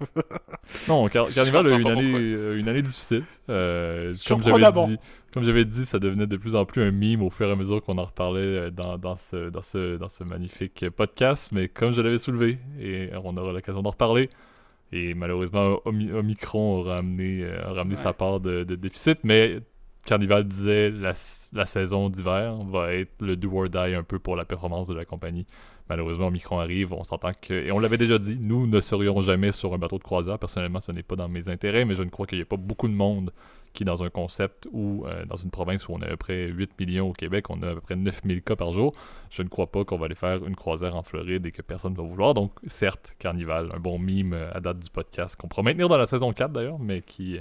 non, 0.88 1.08
Carnival 1.34 1.66
a 1.66 1.70
eu 1.70 1.80
une 1.80 1.88
année, 1.88 2.14
euh, 2.14 2.58
une 2.58 2.68
année 2.68 2.82
difficile. 2.82 3.24
Euh, 3.50 4.14
comme 4.26 4.42
j'avais 4.42 4.86
dit, 4.86 4.98
comme 5.32 5.44
j'avais 5.44 5.64
dit, 5.64 5.86
ça 5.86 5.98
devenait 5.98 6.26
de 6.26 6.36
plus 6.36 6.56
en 6.56 6.64
plus 6.64 6.82
un 6.82 6.90
mime 6.90 7.22
au 7.22 7.30
fur 7.30 7.48
et 7.48 7.52
à 7.52 7.56
mesure 7.56 7.82
qu'on 7.82 7.98
en 7.98 8.04
reparlait 8.04 8.40
euh, 8.40 8.70
dans, 8.70 8.98
dans, 8.98 9.16
ce, 9.16 9.50
dans, 9.50 9.62
ce, 9.62 9.96
dans 9.96 10.08
ce 10.08 10.24
magnifique 10.24 10.88
podcast. 10.90 11.52
Mais 11.52 11.68
comme 11.68 11.92
je 11.92 12.00
l'avais 12.00 12.18
soulevé, 12.18 12.58
et 12.80 13.10
on 13.24 13.36
aura 13.36 13.52
l'occasion 13.52 13.82
d'en 13.82 13.90
reparler, 13.90 14.28
et 14.92 15.14
malheureusement, 15.14 15.80
Omicron 15.86 16.80
aura 16.80 16.98
amené, 16.98 17.48
ramené 17.64 17.96
sa 17.96 18.12
part 18.12 18.40
de, 18.40 18.62
de, 18.62 18.76
déficit. 18.76 19.20
Mais 19.24 19.60
Carnival 20.04 20.44
disait 20.44 20.90
la, 20.90 21.14
la 21.54 21.66
saison 21.66 22.10
d'hiver 22.10 22.56
va 22.64 22.92
être 22.92 23.12
le 23.20 23.36
do 23.36 23.50
or 23.54 23.70
die 23.70 23.94
un 23.94 24.02
peu 24.02 24.18
pour 24.18 24.36
la 24.36 24.44
performance 24.44 24.88
de 24.88 24.94
la 24.94 25.06
compagnie. 25.06 25.46
Malheureusement, 25.92 26.28
Omicron 26.28 26.58
arrive, 26.58 26.94
on 26.94 27.04
s'entend 27.04 27.32
que. 27.38 27.52
Et 27.52 27.70
on 27.70 27.78
l'avait 27.78 27.98
déjà 27.98 28.16
dit, 28.16 28.38
nous 28.40 28.66
ne 28.66 28.80
serions 28.80 29.20
jamais 29.20 29.52
sur 29.52 29.74
un 29.74 29.78
bateau 29.78 29.98
de 29.98 30.02
croisière. 30.02 30.38
Personnellement, 30.38 30.80
ce 30.80 30.90
n'est 30.90 31.02
pas 31.02 31.16
dans 31.16 31.28
mes 31.28 31.50
intérêts, 31.50 31.84
mais 31.84 31.94
je 31.94 32.02
ne 32.02 32.08
crois 32.08 32.24
qu'il 32.24 32.38
n'y 32.38 32.42
a 32.42 32.46
pas 32.46 32.56
beaucoup 32.56 32.88
de 32.88 32.94
monde 32.94 33.30
qui, 33.74 33.84
dans 33.84 34.02
un 34.02 34.08
concept 34.08 34.66
ou 34.72 35.04
euh, 35.04 35.26
dans 35.26 35.36
une 35.36 35.50
province 35.50 35.86
où 35.88 35.92
on 35.92 36.00
a 36.00 36.06
à 36.06 36.08
peu 36.08 36.16
près 36.16 36.46
8 36.46 36.80
millions 36.80 37.10
au 37.10 37.12
Québec, 37.12 37.50
on 37.50 37.60
a 37.60 37.72
à 37.72 37.74
peu 37.74 37.82
près 37.82 37.96
9000 37.96 38.40
cas 38.40 38.56
par 38.56 38.72
jour, 38.72 38.92
je 39.28 39.42
ne 39.42 39.48
crois 39.48 39.66
pas 39.66 39.84
qu'on 39.84 39.98
va 39.98 40.06
aller 40.06 40.14
faire 40.14 40.46
une 40.46 40.56
croisière 40.56 40.96
en 40.96 41.02
Floride 41.02 41.44
et 41.44 41.52
que 41.52 41.60
personne 41.60 41.92
ne 41.92 41.98
va 41.98 42.04
vouloir. 42.04 42.32
Donc, 42.32 42.52
certes, 42.66 43.14
Carnival, 43.18 43.68
un 43.74 43.78
bon 43.78 43.98
mime 43.98 44.34
à 44.50 44.60
date 44.60 44.78
du 44.78 44.88
podcast 44.88 45.36
qu'on 45.36 45.48
pourra 45.48 45.62
maintenir 45.62 45.90
dans 45.90 45.98
la 45.98 46.06
saison 46.06 46.32
4 46.32 46.52
d'ailleurs, 46.52 46.78
mais 46.78 47.02
qui 47.02 47.38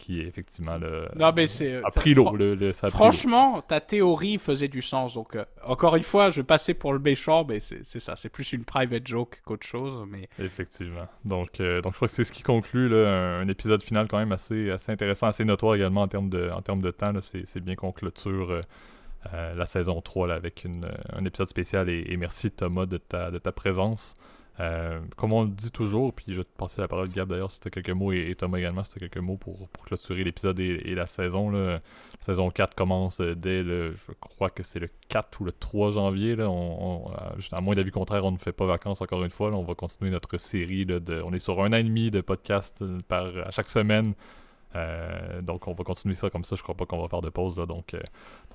qui 0.00 0.20
est 0.20 0.26
effectivement 0.26 0.78
le. 0.78 1.06
Non, 1.16 1.30
mais 1.36 1.46
c'est. 1.46 1.76
A 1.84 1.90
pris 1.90 2.14
l'eau. 2.14 2.34
Le, 2.34 2.72
franchement, 2.72 3.60
ta 3.60 3.80
théorie 3.80 4.38
faisait 4.38 4.68
du 4.68 4.82
sens. 4.82 5.14
Donc, 5.14 5.36
euh, 5.36 5.44
encore 5.64 5.94
une 5.94 6.02
fois, 6.02 6.30
je 6.30 6.40
vais 6.40 6.46
passer 6.46 6.74
pour 6.74 6.92
le 6.92 6.98
méchant, 6.98 7.44
mais 7.46 7.60
c'est 7.60 8.00
ça. 8.00 8.16
C'est 8.16 8.30
plus 8.30 8.52
une 8.52 8.64
private 8.64 9.06
joke 9.06 9.40
qu'autre 9.44 9.66
chose. 9.66 10.06
Mais... 10.08 10.28
Effectivement. 10.38 11.06
Donc, 11.24 11.60
euh, 11.60 11.80
donc, 11.82 11.92
je 11.92 11.96
crois 11.96 12.08
que 12.08 12.14
c'est 12.14 12.24
ce 12.24 12.32
qui 12.32 12.42
conclut 12.42 12.88
là, 12.88 13.38
un, 13.40 13.48
épisode 13.48 13.82
final 13.82 14.08
quand 14.08 14.18
même 14.18 14.32
assez, 14.32 14.70
assez 14.70 14.90
intéressant, 14.90 15.26
assez 15.26 15.44
notoire 15.44 15.74
également 15.74 16.02
en 16.02 16.08
termes 16.08 16.30
de, 16.30 16.50
en 16.54 16.62
termes 16.62 16.82
de 16.82 16.90
temps. 16.90 17.12
C'est 17.20 17.60
bien 17.60 17.76
qu'on 17.76 17.92
clôture. 17.92 18.62
Euh, 19.34 19.54
la 19.54 19.66
saison 19.66 20.00
3 20.00 20.28
là, 20.28 20.34
avec 20.34 20.64
une, 20.64 20.88
un 21.12 21.22
épisode 21.26 21.48
spécial 21.48 21.90
et, 21.90 22.06
et, 22.08 22.16
merci 22.16 22.50
Thomas 22.50 22.86
de 22.86 22.96
ta, 22.96 23.30
de 23.30 23.36
ta 23.36 23.52
présence. 23.52 24.16
Euh, 24.60 25.00
comme 25.16 25.32
on 25.32 25.44
le 25.44 25.50
dit 25.50 25.70
toujours, 25.70 26.12
puis 26.12 26.26
je 26.28 26.38
vais 26.38 26.44
te 26.44 26.56
passer 26.56 26.82
la 26.82 26.88
parole, 26.88 27.08
Gab, 27.08 27.30
d'ailleurs, 27.30 27.50
si 27.50 27.60
tu 27.60 27.68
as 27.68 27.70
quelques 27.70 27.90
mots, 27.90 28.12
et, 28.12 28.34
Thomas 28.36 28.58
également, 28.58 28.84
si 28.84 28.92
tu 28.92 28.98
as 28.98 29.08
quelques 29.08 29.24
mots 29.24 29.38
pour, 29.38 29.70
clôturer 29.86 30.22
l'épisode 30.22 30.60
et, 30.60 30.94
la 30.94 31.06
saison. 31.06 31.50
La 31.50 31.80
saison 32.20 32.50
4 32.50 32.74
commence 32.74 33.20
dès 33.20 33.62
le, 33.62 33.94
je 33.94 34.12
crois 34.20 34.50
que 34.50 34.62
c'est 34.62 34.78
le 34.78 34.90
4 35.08 35.40
ou 35.40 35.44
le 35.44 35.52
3 35.52 35.92
janvier. 35.92 36.36
Là. 36.36 36.50
On, 36.50 37.10
à 37.52 37.60
moins 37.60 37.74
d'avis 37.74 37.90
contraire, 37.90 38.24
on 38.24 38.32
ne 38.32 38.38
fait 38.38 38.52
pas 38.52 38.66
vacances 38.66 39.00
encore 39.00 39.24
une 39.24 39.30
fois. 39.30 39.50
On 39.54 39.62
va 39.62 39.74
continuer 39.74 40.10
notre 40.10 40.36
série. 40.36 40.84
Là, 40.84 41.00
de, 41.00 41.22
on 41.24 41.32
est 41.32 41.38
sur 41.38 41.62
un 41.62 41.72
an 41.72 41.76
et 41.76 41.82
demi 41.82 42.10
de 42.10 42.20
podcast 42.20 42.84
par, 43.08 43.28
à 43.46 43.50
chaque 43.50 43.70
semaine. 43.70 44.14
Euh, 44.76 45.42
donc 45.42 45.66
on 45.66 45.72
va 45.72 45.84
continuer 45.84 46.14
ça 46.14 46.30
comme 46.30 46.44
ça. 46.44 46.56
Je 46.56 46.62
crois 46.62 46.74
pas 46.74 46.86
qu'on 46.86 47.00
va 47.00 47.08
faire 47.08 47.20
de 47.20 47.28
pause. 47.28 47.58
Là, 47.58 47.66
donc, 47.66 47.94
euh, 47.94 48.00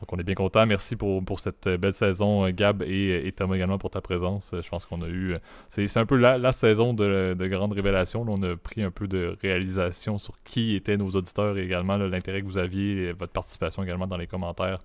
on 0.09 0.17
est 0.17 0.23
bien 0.23 0.35
content. 0.35 0.65
Merci 0.65 0.95
pour, 0.95 1.39
cette 1.39 1.67
belle 1.67 1.93
saison, 1.93 2.49
Gab 2.49 2.81
et, 2.83 3.27
et 3.27 3.31
Thomas 3.31 3.55
également 3.55 3.77
pour 3.77 3.89
ta 3.89 4.01
présence. 4.01 4.51
Je 4.53 4.69
pense 4.69 4.85
qu'on 4.85 5.01
a 5.01 5.07
eu. 5.07 5.35
C'est 5.69 5.97
un 5.97 6.05
peu 6.05 6.15
la, 6.15 6.51
saison 6.51 6.93
de, 6.93 7.35
de 7.37 7.47
grandes 7.47 7.73
révélations. 7.73 8.25
on 8.27 8.41
a 8.43 8.55
pris 8.55 8.83
un 8.83 8.91
peu 8.91 9.07
de 9.07 9.37
réalisation 9.41 10.17
sur 10.17 10.35
qui 10.43 10.75
étaient 10.75 10.97
nos 10.97 11.09
auditeurs 11.09 11.57
et 11.57 11.63
également 11.63 11.97
l'intérêt 11.97 12.41
que 12.41 12.47
vous 12.47 12.57
aviez, 12.57 13.11
votre 13.13 13.33
participation 13.33 13.83
également 13.83 14.07
dans 14.07 14.17
les 14.17 14.27
commentaires. 14.27 14.79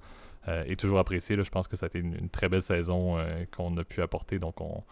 Euh, 0.49 0.65
est 0.65 0.81
toujours 0.81 0.99
apprécié. 0.99 1.37
Je 1.37 1.51
pense 1.51 1.69
que 1.69 1.77
ça 1.77 1.85
a 1.85 1.89
été 1.89 1.99
une, 1.99 2.31
très 2.31 2.49
belle 2.49 2.63
saison 2.63 3.19
qu'on 3.55 3.77
a 3.77 3.85
pu 3.85 4.01
apporter. 4.01 4.39
Donc 4.39 4.61
on, 4.61 4.83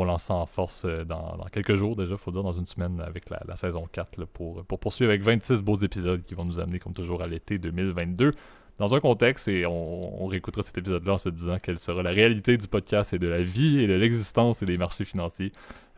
on 0.00 0.04
lance 0.04 0.24
ça 0.24 0.34
en 0.34 0.46
force 0.46 0.84
dans, 0.84 1.36
quelques 1.52 1.74
jours 1.74 1.96
déjà, 1.96 2.16
faut 2.16 2.30
dire, 2.30 2.42
dans 2.42 2.52
une 2.52 2.66
semaine 2.66 3.00
avec 3.00 3.30
la, 3.30 3.56
saison 3.56 3.86
4 3.90 4.24
pour, 4.26 4.64
pour 4.64 4.78
poursuivre 4.78 5.10
avec 5.10 5.22
26 5.22 5.62
beaux 5.62 5.76
épisodes 5.76 6.22
qui 6.22 6.34
vont 6.34 6.44
nous 6.44 6.58
amener 6.58 6.78
comme 6.78 6.92
toujours 6.92 7.22
à 7.22 7.26
l'été 7.26 7.58
2022 7.58 8.32
dans 8.78 8.94
un 8.94 9.00
contexte, 9.00 9.48
et 9.48 9.66
on, 9.66 10.26
réécoutera 10.26 10.62
cet 10.62 10.78
épisode-là 10.78 11.14
en 11.14 11.18
se 11.18 11.28
disant 11.28 11.58
quelle 11.58 11.78
sera 11.78 12.02
la 12.02 12.10
réalité 12.10 12.56
du 12.56 12.66
podcast 12.66 13.12
et 13.12 13.18
de 13.18 13.28
la 13.28 13.42
vie 13.42 13.80
et 13.80 13.86
de 13.86 13.94
l'existence 13.94 14.62
et 14.62 14.66
des 14.66 14.78
marchés 14.78 15.04
financiers. 15.04 15.52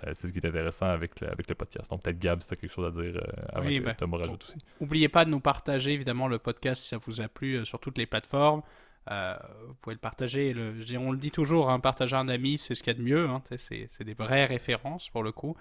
Euh, 0.04 0.10
c'est 0.12 0.28
ce 0.28 0.32
qui 0.32 0.38
est 0.40 0.46
intéressant 0.46 0.86
avec 0.86 1.20
le, 1.20 1.30
avec 1.30 1.48
le 1.48 1.54
podcast. 1.54 1.90
Donc 1.90 2.02
peut-être 2.02 2.18
Gab, 2.18 2.40
si 2.40 2.48
tu 2.48 2.54
as 2.54 2.56
quelque 2.56 2.72
chose 2.72 2.86
à 2.86 2.90
dire 2.90 3.16
euh, 3.16 3.42
avant 3.52 3.66
oui, 3.66 3.78
que 3.78 3.84
ben, 3.84 3.94
Thomas 3.94 4.18
rajoute 4.18 4.44
aussi. 4.44 4.58
N'oubliez 4.80 5.08
pas 5.08 5.24
de 5.24 5.30
nous 5.30 5.40
partager 5.40 5.92
évidemment 5.92 6.26
le 6.26 6.38
podcast 6.38 6.82
si 6.82 6.88
ça 6.88 6.98
vous 6.98 7.20
a 7.20 7.28
plu 7.28 7.54
euh, 7.54 7.64
sur 7.64 7.78
toutes 7.78 7.96
les 7.96 8.06
plateformes. 8.06 8.62
Vous 9.08 9.74
pouvez 9.80 9.94
le 9.94 10.00
partager. 10.00 10.54
On 10.98 11.12
le 11.12 11.18
dit 11.18 11.30
toujours, 11.30 11.70
hein, 11.70 11.80
partager 11.80 12.16
un 12.16 12.28
ami, 12.28 12.58
c'est 12.58 12.74
ce 12.74 12.82
qu'il 12.82 12.92
y 12.92 12.96
a 12.96 12.98
de 12.98 13.04
mieux. 13.04 13.28
Hein, 13.28 13.42
c'est 13.56 14.02
des 14.02 14.14
vraies 14.14 14.46
références 14.46 15.08
pour 15.10 15.22
le 15.22 15.32
coup. 15.32 15.56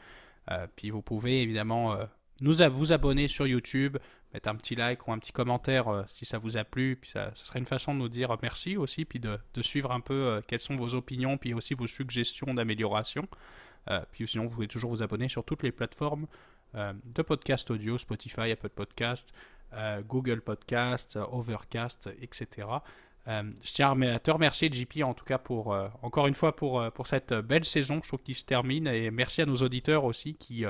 puis 0.75 0.89
vous 0.89 1.01
pouvez 1.01 1.41
évidemment 1.41 1.97
nous 2.41 2.61
à 2.61 2.69
vous 2.69 2.91
abonner 2.91 3.27
sur 3.27 3.47
YouTube, 3.47 3.97
mettre 4.33 4.49
un 4.49 4.55
petit 4.55 4.75
like 4.75 5.07
ou 5.07 5.11
un 5.11 5.19
petit 5.19 5.31
commentaire 5.31 5.87
euh, 5.87 6.03
si 6.07 6.25
ça 6.25 6.37
vous 6.37 6.57
a 6.57 6.63
plu. 6.63 6.97
Puis 6.99 7.11
ça, 7.11 7.31
ce 7.33 7.45
serait 7.45 7.59
une 7.59 7.65
façon 7.65 7.93
de 7.93 7.99
nous 7.99 8.09
dire 8.09 8.35
merci 8.41 8.77
aussi, 8.77 9.05
puis 9.05 9.19
de, 9.19 9.39
suivre 9.61 9.91
un 9.91 9.99
peu 9.99 10.13
euh, 10.13 10.41
quelles 10.45 10.59
sont 10.59 10.75
vos 10.75 10.93
opinions, 10.93 11.37
puis 11.37 11.53
aussi 11.53 11.73
vos 11.73 11.87
suggestions 11.87 12.53
d'amélioration. 12.53 13.27
Euh, 13.89 14.01
puis 14.11 14.27
sinon, 14.27 14.45
vous 14.45 14.55
pouvez 14.55 14.67
toujours 14.67 14.91
vous 14.91 15.03
abonner 15.03 15.29
sur 15.29 15.43
toutes 15.43 15.63
les 15.63 15.71
plateformes 15.71 16.27
de 16.73 17.21
podcast 17.21 17.69
audio, 17.69 17.99
Spotify, 17.99 18.49
Apple 18.49 18.69
Podcast, 18.69 19.31
Google 20.07 20.41
Podcast, 20.41 21.19
Overcast, 21.31 22.09
etc. 22.19 22.67
je 23.27 23.73
tiens 23.73 23.99
à 24.01 24.19
te 24.19 24.31
remercier, 24.31 24.69
JP, 24.71 25.03
en 25.03 25.13
tout 25.13 25.25
cas, 25.25 25.37
pour, 25.37 25.77
encore 26.01 26.27
une 26.27 26.33
fois, 26.33 26.55
pour, 26.55 26.91
pour 26.91 27.07
cette 27.07 27.33
belle 27.33 27.65
saison, 27.65 28.01
qu'il 28.01 28.35
se 28.35 28.43
termine. 28.43 28.87
Et 28.87 29.11
merci 29.11 29.41
à 29.41 29.45
nos 29.45 29.55
auditeurs 29.57 30.03
aussi 30.03 30.35
qui 30.35 30.65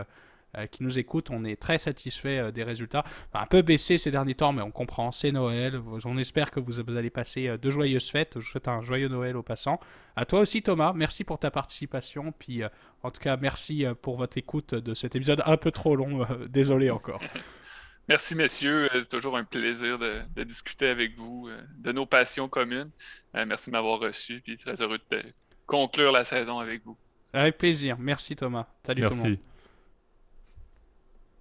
euh, 0.56 0.68
qui 0.68 0.84
nous 0.84 1.00
écoutent. 1.00 1.32
On 1.32 1.46
est 1.46 1.60
très 1.60 1.80
satisfait 1.80 2.38
euh, 2.38 2.52
des 2.52 2.64
résultats. 2.64 3.04
un 3.34 3.48
peu 3.48 3.64
baissé 3.64 3.98
ces 3.98 4.12
derniers 4.12 4.36
temps, 4.36 4.54
mais 4.54 4.62
on 4.62 4.70
comprend, 4.70 5.12
c'est 5.12 5.32
Noël. 5.32 5.82
On 6.06 6.16
espère 6.16 6.52
que 6.52 6.60
vous, 6.60 6.80
allez 6.80 7.10
passer 7.10 7.48
euh, 7.48 7.58
de 7.58 7.72
joyeuses 7.72 8.12
fêtes. 8.12 8.34
Je 8.36 8.40
vous 8.40 8.46
souhaite 8.46 8.68
un 8.68 8.84
joyeux 8.84 9.08
Noël 9.08 9.36
au 9.36 9.42
passant. 9.42 9.80
À 10.16 10.26
toi 10.26 10.42
aussi, 10.42 10.62
Thomas. 10.62 10.94
Merci 10.94 11.24
pour 11.24 11.40
ta 11.40 11.50
participation. 11.50 12.32
Puis, 12.38 12.62
en 13.02 13.10
tout 13.10 13.20
cas, 13.20 13.36
merci 13.36 13.84
pour 14.04 14.16
votre 14.16 14.38
écoute 14.38 14.76
de 14.76 14.94
cet 14.94 15.16
épisode 15.16 15.42
un 15.48 15.58
peu 15.58 15.72
trop 15.72 15.96
long. 15.96 16.28
Désolé 16.50 16.92
encore. 16.92 17.22
Merci, 18.10 18.36
messieurs. 18.36 18.90
C'est 18.94 19.08
toujours 19.08 19.38
un 19.38 19.44
plaisir 19.44 19.98
de, 19.98 20.44
discuter 20.44 20.88
avec 20.88 21.16
vous 21.18 21.50
de 21.78 21.92
nos 21.92 22.06
passions 22.06 22.50
communes. 22.50 22.90
merci 23.34 23.70
de 23.70 23.72
m'avoir 23.72 24.00
reçu. 24.00 24.42
Puis 24.44 24.58
très 24.58 24.82
heureux 24.82 25.00
de 25.10 25.22
conclure 25.66 26.12
la 26.12 26.24
saison 26.24 26.60
avec 26.60 26.84
vous. 26.84 26.98
Avec 27.32 27.58
plaisir. 27.58 27.98
Merci, 27.98 28.36
Thomas. 28.36 28.68
Salut 28.86 29.04
tout 29.04 29.10
le 29.10 29.16
monde. 29.16 29.38